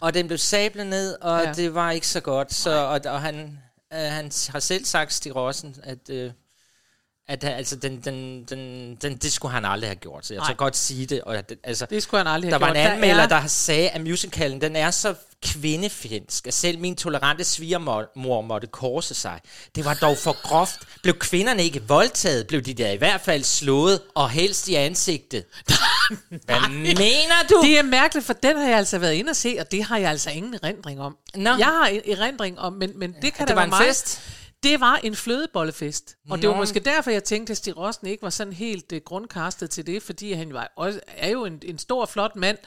Og 0.00 0.14
den 0.14 0.26
blev 0.26 0.38
sablet 0.38 0.86
ned, 0.86 1.16
og 1.20 1.42
ja. 1.44 1.52
det 1.52 1.74
var 1.74 1.90
ikke 1.90 2.08
så 2.08 2.20
godt. 2.20 2.54
Så, 2.54 2.70
og, 2.70 3.00
og 3.04 3.20
han, 3.22 3.58
øh, 3.92 3.98
han 3.98 4.30
har 4.48 4.60
selv 4.60 4.84
sagt, 4.84 5.12
Stig 5.12 5.36
Rossen, 5.36 5.76
at, 5.82 6.10
øh, 6.10 6.30
at 7.28 7.44
øh, 7.44 7.56
altså, 7.56 7.76
den, 7.76 8.00
den, 8.04 8.44
den, 8.44 8.94
den, 9.02 9.16
det 9.16 9.32
skulle 9.32 9.52
han 9.54 9.64
aldrig 9.64 9.88
have 9.90 9.96
gjort. 9.96 10.26
Så 10.26 10.34
jeg 10.34 10.40
Nej. 10.40 10.48
tør 10.50 10.54
godt 10.54 10.76
sige 10.76 11.06
det. 11.06 11.20
Og, 11.20 11.48
det- 11.48 11.58
altså, 11.64 11.86
Det 11.90 12.02
skulle 12.02 12.24
han 12.24 12.34
aldrig 12.34 12.50
der 12.52 12.58
have 12.58 12.66
var 12.68 12.74
gjort. 12.74 12.86
en 12.86 12.92
anmelder, 12.92 13.22
er- 13.22 13.28
der 13.28 13.46
sagde, 13.46 13.88
at 13.88 14.00
musicalen 14.00 14.60
den 14.60 14.76
er 14.76 14.90
så 14.90 15.14
kvindefjendsk, 15.42 16.46
at 16.46 16.54
selv 16.54 16.78
min 16.78 16.96
tolerante 16.96 17.44
svigermor 17.44 18.40
måtte 18.40 18.66
korse 18.66 19.14
sig. 19.14 19.40
Det 19.74 19.84
var 19.84 19.94
dog 19.94 20.16
for 20.18 20.42
groft. 20.42 20.80
Blev 21.02 21.18
kvinderne 21.18 21.64
ikke 21.64 21.82
voldtaget, 21.88 22.46
blev 22.46 22.62
de 22.62 22.74
der 22.74 22.90
i 22.90 22.96
hvert 22.96 23.20
fald 23.20 23.44
slået, 23.44 24.00
og 24.14 24.30
helst 24.30 24.68
i 24.68 24.74
ansigtet. 24.74 25.44
Hvad 26.46 26.68
mener 26.70 27.34
du? 27.50 27.60
Det 27.64 27.78
er 27.78 27.82
mærkeligt, 27.82 28.26
for 28.26 28.32
den 28.32 28.56
har 28.56 28.68
jeg 28.68 28.78
altså 28.78 28.98
været 28.98 29.12
inde 29.14 29.30
og 29.30 29.36
se, 29.36 29.56
og 29.60 29.70
det 29.70 29.84
har 29.84 29.98
jeg 29.98 30.10
altså 30.10 30.30
ingen 30.30 30.54
erindring 30.62 31.00
om. 31.00 31.16
Nå. 31.34 31.50
Jeg 31.58 31.66
har 31.66 31.86
erindring 32.08 32.58
om, 32.58 32.72
men, 32.72 32.92
men 32.98 33.14
det 33.22 33.34
kan 33.34 33.40
det 33.40 33.48
da 33.48 33.54
var 33.54 33.60
være 33.60 33.64
en 33.64 33.70
meget. 33.70 33.86
fest? 33.86 34.20
Det 34.62 34.80
var 34.80 34.96
en 34.96 35.16
flødebollefest. 35.16 36.16
Og 36.30 36.42
det 36.42 36.48
var 36.48 36.56
måske 36.56 36.80
derfor, 36.80 37.10
jeg 37.10 37.24
tænkte, 37.24 37.50
at 37.50 37.56
Stig 37.56 37.76
Rossen 37.76 38.06
ikke 38.06 38.22
var 38.22 38.30
sådan 38.30 38.52
helt 38.52 38.92
uh, 38.92 38.98
grundkastet 38.98 39.70
til 39.70 39.86
det, 39.86 40.02
fordi 40.02 40.32
han 40.32 40.52
var 40.52 40.72
også, 40.76 41.00
er 41.06 41.30
jo 41.30 41.44
en, 41.44 41.62
en 41.62 41.78
stor, 41.78 42.06
flot 42.06 42.36
mand. 42.36 42.58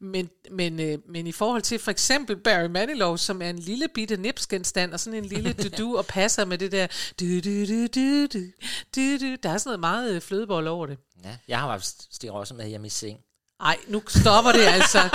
Men, 0.00 0.30
men, 0.50 0.80
uh, 0.80 1.10
men 1.10 1.26
i 1.26 1.32
forhold 1.32 1.62
til 1.62 1.78
for 1.78 1.90
eksempel 1.90 2.36
Barry 2.36 2.66
Manilow, 2.66 3.16
som 3.16 3.42
er 3.42 3.50
en 3.50 3.58
lille 3.58 3.88
bitte 3.94 4.16
nipsgenstand, 4.16 4.92
og 4.92 5.00
sådan 5.00 5.18
en 5.18 5.24
lille 5.24 5.52
du-du, 5.62 5.96
og 5.96 6.06
passer 6.06 6.44
med 6.44 6.58
det 6.58 6.72
der 6.72 6.86
du-du-du-du-du, 7.20 8.38
du-du. 8.96 9.36
Der 9.42 9.50
er 9.50 9.58
sådan 9.58 9.68
noget 9.68 9.80
meget 9.80 10.16
uh, 10.16 10.22
flødebold 10.22 10.66
over 10.68 10.86
det. 10.86 10.98
Ja, 11.24 11.36
jeg 11.48 11.58
har 11.60 11.70
haft 11.70 12.14
Stig 12.14 12.32
Rossen 12.32 12.56
med 12.56 12.68
hjemme 12.68 12.86
i 12.86 12.90
seng. 12.90 13.18
Ej, 13.60 13.76
nu 13.88 14.02
stopper 14.08 14.52
det 14.52 14.66
altså. 14.66 14.98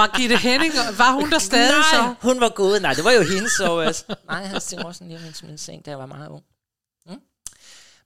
Var 0.00 0.18
Gitte 0.18 0.36
Henning, 0.36 0.72
var 0.98 1.12
hun 1.12 1.30
der 1.30 1.38
stadig 1.38 1.70
Nej, 1.78 1.82
så? 1.92 2.14
hun 2.20 2.40
var 2.40 2.48
god. 2.48 2.80
Nej, 2.80 2.94
det 2.94 3.04
var 3.04 3.10
jo 3.10 3.22
hendes 3.22 3.52
så. 3.52 3.78
Altså. 3.86 4.04
Nej, 4.26 4.48
jeg 4.52 4.62
Stig 4.62 4.84
Rossen 4.84 5.08
hjemme 5.08 5.26
i 5.42 5.46
min 5.46 5.58
seng, 5.58 5.84
da 5.86 5.90
jeg 5.90 5.98
var 5.98 6.06
meget 6.06 6.28
ung. 6.28 6.42
Mm. 7.06 7.14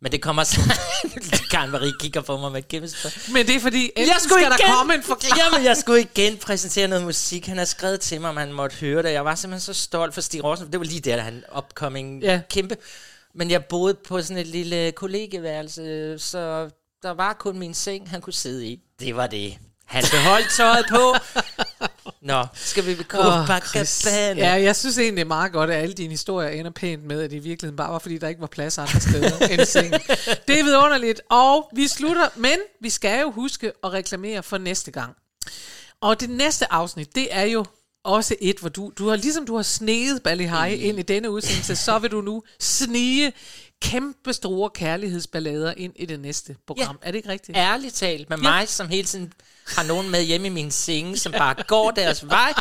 Men 0.01 0.13
det 0.13 0.23
kommer 0.23 0.45
så... 0.45 0.61
Karen 1.51 1.71
Marie 1.71 1.93
kigger 2.01 2.21
på 2.21 2.37
mig 2.37 2.53
med 2.53 2.59
et 2.59 2.69
kæmpe 2.69 2.89
spørgsmål. 2.89 3.33
Men 3.35 3.47
det 3.47 3.57
er 3.57 3.61
fordi, 3.61 3.91
enten 3.97 4.21
skal 4.21 4.37
der 4.37 4.57
komme 4.77 4.95
en 4.95 5.03
forklaring. 5.03 5.53
Jamen, 5.53 5.65
jeg 5.67 5.77
skulle 5.77 6.01
igen 6.01 6.37
præsentere 6.37 6.89
noget 6.89 7.05
musik. 7.05 7.47
Han 7.47 7.59
har 7.59 7.65
skrevet 7.65 8.01
til 8.01 8.21
mig, 8.21 8.31
om 8.31 8.37
han 8.37 8.53
måtte 8.53 8.77
høre 8.77 9.03
det. 9.03 9.13
Jeg 9.13 9.25
var 9.25 9.35
simpelthen 9.35 9.75
så 9.75 9.83
stolt 9.83 10.15
for 10.15 10.21
Stig 10.21 10.45
Rossen. 10.45 10.73
Det 10.73 10.81
var 10.81 10.87
lige 10.87 11.01
der, 11.01 11.17
da 11.17 11.23
han 11.23 11.45
upcoming 11.59 12.23
Ja. 12.23 12.33
ja. 12.33 12.41
kæmpe. 12.51 12.77
Men 13.35 13.51
jeg 13.51 13.65
boede 13.65 13.95
på 13.95 14.23
sådan 14.23 14.37
et 14.37 14.47
lille 14.47 14.93
kollegeværelse, 14.93 16.19
så 16.19 16.71
der 17.03 17.11
var 17.11 17.33
kun 17.33 17.59
min 17.59 17.75
seng, 17.75 18.11
han 18.11 18.21
kunne 18.21 18.33
sidde 18.33 18.67
i. 18.67 18.81
Det 19.01 19.17
var 19.17 19.27
det. 19.27 19.59
Han 19.85 20.05
beholdt 20.11 20.51
tøjet 20.57 20.87
på. 20.91 21.15
Nå, 22.25 22.47
skal 22.55 22.87
vi 22.87 22.95
gå 23.09 23.19
Åh, 23.19 23.27
oh. 23.27 23.47
Copacabana? 23.47 24.47
Ja, 24.47 24.63
jeg 24.63 24.77
synes 24.77 24.99
egentlig, 24.99 25.17
det 25.17 25.25
er 25.25 25.35
meget 25.35 25.53
godt, 25.53 25.71
at 25.71 25.83
alle 25.83 25.95
dine 25.95 26.11
historier 26.11 26.49
ender 26.49 26.71
pænt 26.71 27.05
med, 27.05 27.23
at 27.23 27.31
det 27.31 27.37
i 27.37 27.39
virkeligheden 27.39 27.77
bare 27.77 27.93
var, 27.93 27.99
fordi 27.99 28.19
der 28.19 28.29
ikke 28.29 28.41
var 28.41 28.47
plads 28.47 28.79
andre 28.79 29.01
steder 29.01 29.39
end 29.53 29.65
sengen. 29.65 30.01
Det 30.49 30.61
er 30.61 30.65
vidunderligt, 30.65 31.21
og 31.31 31.71
vi 31.75 31.89
slutter, 31.89 32.29
men 32.37 32.57
vi 32.81 32.91
skal 32.91 33.21
jo 33.21 33.31
huske 33.31 33.73
at 33.85 33.93
reklamere 33.93 34.43
for 34.43 34.59
næste 34.59 34.91
gang. 34.91 35.17
Og 36.01 36.21
det 36.21 36.31
næste 36.31 36.73
afsnit, 36.73 37.15
det 37.15 37.29
er 37.31 37.43
jo 37.43 37.65
også 38.05 38.37
et, 38.41 38.59
hvor 38.59 38.69
du, 38.69 38.93
du 38.99 39.09
har 39.09 39.17
ligesom 39.17 39.47
du 39.47 39.57
har 39.57 39.63
sneget 39.63 40.23
Ballyhaj 40.23 40.69
ind 40.69 40.99
i 40.99 41.03
denne 41.03 41.31
udsendelse, 41.31 41.77
så 41.77 41.99
vil 41.99 42.11
du 42.11 42.21
nu 42.21 42.43
snige 42.61 43.33
kæmpe 43.91 44.33
store 44.33 44.71
kærlighedsballader 44.71 45.75
ind 45.77 45.93
i 45.97 46.07
det 46.07 46.21
næste 46.21 46.57
program. 46.67 46.99
Ja. 47.03 47.09
Er 47.09 47.11
det 47.13 47.17
ikke 47.19 47.29
rigtigt? 47.29 47.59
Ærligt 47.59 47.95
talt 47.95 48.31
med 48.31 48.37
mig, 48.39 48.69
som 48.69 48.89
hele 48.89 49.05
tiden 49.07 49.33
har 49.77 49.83
nogen 49.83 50.11
med 50.11 50.23
hjemme 50.23 50.47
i 50.47 50.51
min 50.51 50.71
seng, 50.71 51.19
som 51.19 51.33
bare 51.33 51.55
går 51.69 51.91
deres 51.91 52.29
vej. 52.29 52.53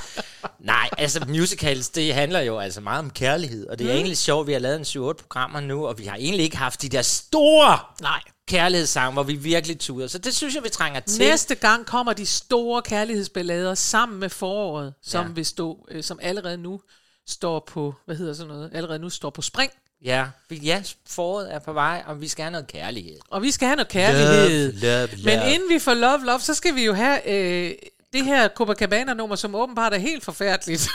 Nej, 0.59 0.89
altså 0.97 1.25
musicals, 1.27 1.89
det 1.89 2.13
handler 2.13 2.39
jo 2.39 2.59
altså 2.59 2.81
meget 2.81 2.99
om 2.99 3.09
kærlighed, 3.09 3.67
og 3.67 3.79
det 3.79 3.85
er 3.87 3.91
Mm. 3.91 3.95
egentlig 3.95 4.17
sjovt, 4.17 4.47
vi 4.47 4.53
har 4.53 4.59
lavet 4.59 4.75
en 4.75 4.85
7-8 4.85 5.13
programmer 5.13 5.59
nu, 5.59 5.87
og 5.87 5.97
vi 5.99 6.05
har 6.05 6.15
egentlig 6.15 6.43
ikke 6.43 6.57
haft 6.57 6.81
de 6.81 6.89
der 6.89 7.01
store 7.01 7.79
Nej. 8.01 8.21
kærlighedssange, 8.47 9.13
hvor 9.13 9.23
vi 9.23 9.35
virkelig 9.35 9.79
tuder. 9.79 10.07
Så 10.07 10.17
det 10.17 10.35
synes 10.35 10.55
jeg, 10.55 10.63
vi 10.63 10.69
trænger 10.69 10.99
til. 10.99 11.19
Næste 11.19 11.55
gang 11.55 11.85
kommer 11.85 12.13
de 12.13 12.25
store 12.25 12.81
kærlighedsballader 12.81 13.75
sammen 13.75 14.19
med 14.19 14.29
foråret, 14.29 14.93
som 15.03 15.25
Ja. 15.27 15.31
vil 15.33 15.45
stå, 15.45 15.87
øh, 15.91 16.03
som 16.03 16.19
allerede 16.21 16.57
nu 16.57 16.79
står 17.27 17.63
på, 17.67 17.93
hvad 18.05 18.15
hedder 18.15 18.33
sådan 18.33 18.47
noget, 18.53 18.71
allerede 18.73 18.99
nu 18.99 19.09
står 19.09 19.29
på 19.29 19.41
spring. 19.41 19.71
Ja, 20.05 20.25
vi- 20.49 20.57
ja, 20.57 20.81
foråret 21.09 21.53
er 21.53 21.59
på 21.59 21.73
vej, 21.73 22.03
og 22.05 22.21
vi 22.21 22.27
skal 22.27 22.43
have 22.43 22.51
noget 22.51 22.67
kærlighed. 22.67 23.17
Og 23.29 23.41
vi 23.41 23.51
skal 23.51 23.67
have 23.67 23.75
noget 23.75 23.87
kærlighed. 23.87 24.73
Love, 24.73 24.91
love, 24.97 25.07
love. 25.07 25.25
Men 25.25 25.53
inden 25.53 25.69
vi 25.69 25.79
får 25.79 25.93
love, 25.93 26.25
love, 26.25 26.39
så 26.39 26.53
skal 26.53 26.75
vi 26.75 26.85
jo 26.85 26.93
have 26.93 27.29
øh, 27.29 27.71
det 28.13 28.25
her 28.25 28.47
Copacabana-nummer, 28.47 29.35
som 29.35 29.55
åbenbart 29.55 29.93
er 29.93 29.97
helt 29.97 30.23
forfærdeligt. 30.23 30.89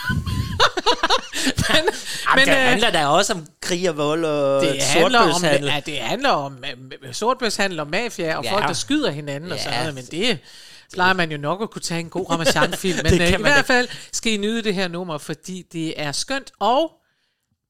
men, 1.69 1.77
Jamen, 1.77 1.85
men, 2.37 2.47
det 2.49 2.53
øh, 2.53 2.57
handler 2.69 2.91
da 2.91 3.07
også 3.07 3.33
om 3.33 3.47
krig 3.61 3.89
og 3.91 3.97
vold 3.97 4.25
og 4.25 4.63
det 4.63 4.83
handler 4.83 5.19
om, 5.21 5.45
ja, 5.45 5.81
det 5.87 5.99
handler 5.99 6.31
om 6.31 6.65
øh, 7.03 7.15
sortbørshandel 7.15 7.81
og 7.81 7.87
mafia 7.89 8.37
og 8.37 8.45
Ja. 8.45 8.53
folk, 8.53 8.67
der 8.67 8.73
skyder 8.73 9.11
hinanden 9.11 9.53
og 9.53 9.59
sådan 9.59 9.73
Ja. 9.73 9.79
noget, 9.79 9.95
men 9.95 10.05
det 10.05 10.39
plejer 10.93 11.13
man 11.15 11.31
jo 11.31 11.39
nok 11.39 11.63
at 11.63 11.71
kunne 11.71 11.83
tage 11.83 12.01
en 12.01 12.09
god 12.11 12.31
Ramachan-film. 12.31 12.99
Men 13.11 13.21
øh, 13.23 13.29
i 13.33 13.37
hvert 13.41 13.65
fald 13.65 13.89
skal 14.13 14.33
I 14.33 14.37
nyde 14.37 14.63
det 14.63 14.75
her 14.75 14.89
nummer, 14.89 15.19
fordi 15.19 15.65
det 15.73 16.01
er 16.03 16.13
skønt, 16.13 16.53
og 16.59 16.93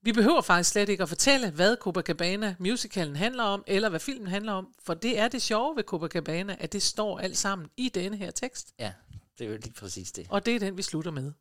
vi 0.03 0.12
behøver 0.12 0.40
faktisk 0.40 0.70
slet 0.70 0.88
ikke 0.88 1.03
at 1.03 1.09
fortælle, 1.09 1.51
hvad 1.51 1.76
Copacabana 1.80 2.55
musicalen 2.59 3.16
handler 3.16 3.42
om, 3.44 3.64
eller 3.66 3.88
hvad 3.88 4.01
filmen 4.01 4.26
handler 4.28 4.53
om, 4.53 4.66
for 4.84 4.94
det 4.94 5.18
er 5.18 5.28
det 5.28 5.42
sjove 5.42 5.76
ved 5.76 5.84
Copacabana, 5.84 6.57
at 6.61 6.72
det 6.72 6.82
står 6.82 7.18
alt 7.18 7.38
sammen 7.38 7.68
i 7.76 7.88
denne 7.88 8.16
her 8.16 8.30
tekst, 8.30 8.68
Ja, 8.78 8.92
det 9.38 9.46
er 9.46 9.51
jo 9.51 9.57
lige 9.57 9.72
præcis 9.72 10.12
det. 10.12 10.26
og 10.30 10.46
det 10.46 10.55
er 10.55 10.59
den, 10.59 10.76
vi 10.76 10.82
slutter 10.82 11.11
med. 11.11 11.32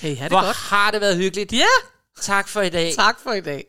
Hey, 0.00 0.16
ha' 0.16 0.24
det 0.24 0.32
Hvor 0.32 0.44
godt. 0.44 0.56
har 0.56 0.90
det 0.90 1.00
været 1.00 1.16
hyggeligt. 1.16 1.52
Ja, 1.52 1.64
Tak 2.20 2.48
for 2.48 2.60
i 2.62 2.68
dag. 2.70 2.94
tak 2.94 3.20
for 3.20 3.32
i 3.32 3.40
dag. 3.40 3.66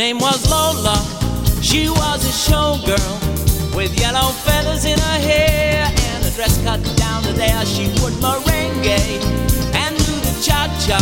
Name 0.00 0.18
was 0.18 0.50
Lola. 0.50 0.96
She 1.60 1.90
was 1.90 2.24
a 2.24 2.32
showgirl 2.32 3.76
with 3.76 3.92
yellow 4.00 4.32
feathers 4.46 4.86
in 4.86 4.98
her 4.98 5.20
hair 5.28 5.84
and 5.84 6.24
a 6.24 6.30
dress 6.30 6.56
cut 6.64 6.80
down 6.96 7.22
to 7.24 7.34
there. 7.34 7.66
She 7.66 7.84
would 8.00 8.14
merengue 8.24 9.20
and 9.82 9.92
do 9.98 10.14
the 10.24 10.34
cha 10.42 10.60
cha. 10.84 11.00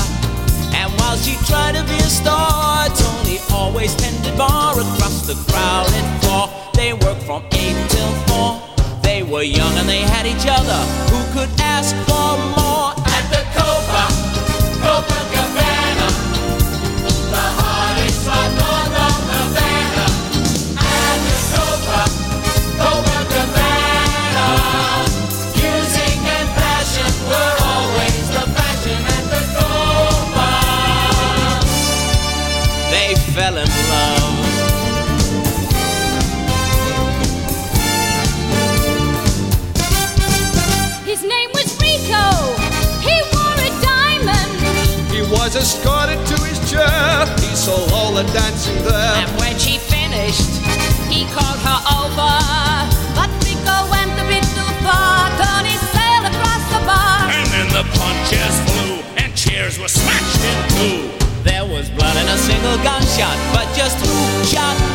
And 0.74 0.90
while 0.98 1.16
she 1.16 1.34
tried 1.46 1.76
to 1.78 1.84
be 1.84 1.94
a 1.94 2.10
star, 2.10 2.88
Tony 2.88 3.38
always 3.52 3.94
tended 3.94 4.36
bar 4.36 4.72
across 4.72 5.28
the 5.28 5.36
crowded 5.46 6.06
floor. 6.20 6.50
They 6.74 6.92
worked 6.92 7.22
from 7.22 7.44
eight 7.52 7.78
till 7.94 8.12
four. 8.26 8.50
They 9.00 9.22
were 9.22 9.44
young 9.44 9.74
and 9.78 9.88
they 9.88 10.02
had 10.14 10.26
each 10.26 10.46
other. 10.58 10.80
Who 11.12 11.20
could 11.34 11.52
ask 11.60 11.94
for 12.08 12.30
more 12.58 12.90
at 13.14 13.24
the 13.30 13.42
Copa? 13.54 14.04
Copacabana. 14.82 15.27
Saw 48.18 48.22
Lola 48.22 48.32
dancing 48.32 48.82
there. 48.84 49.14
And 49.16 49.40
when 49.40 49.58
she 49.58 49.78
finished, 49.78 50.50
He 51.10 51.24
called 51.32 51.58
her 51.60 51.80
over. 52.02 52.34
But 53.14 53.30
Rico 53.44 53.76
went 53.90 54.12
a 54.18 54.26
bit 54.28 54.44
too 54.54 54.70
far. 54.84 55.30
Tony 55.38 55.76
sailed 55.92 56.26
across 56.26 56.64
the 56.72 56.80
bar. 56.86 57.30
and 57.30 57.46
then 57.50 57.68
the 57.68 57.84
punches 57.96 58.56
flew 58.68 59.02
and 59.16 59.34
chairs 59.34 59.78
were 59.78 59.88
smashed 59.88 60.42
in 60.44 60.58
two. 60.76 61.18
There 61.44 61.64
was 61.64 61.88
blood 61.90 62.16
and 62.16 62.28
a 62.28 62.38
single 62.38 62.76
gunshot, 62.78 63.38
but 63.54 63.66
just 63.74 63.96
who 64.04 64.44
shot 64.44 64.87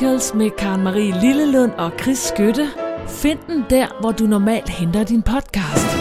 Chronicles 0.00 0.34
med 0.34 0.50
Karen 0.50 0.82
Marie 0.82 1.20
Lillelund 1.20 1.72
og 1.72 1.92
Chris 2.00 2.18
Skytte. 2.18 2.68
Find 3.08 3.38
den 3.46 3.64
der, 3.70 4.00
hvor 4.00 4.12
du 4.12 4.24
normalt 4.24 4.68
henter 4.68 5.04
din 5.04 5.22
podcast. 5.22 5.99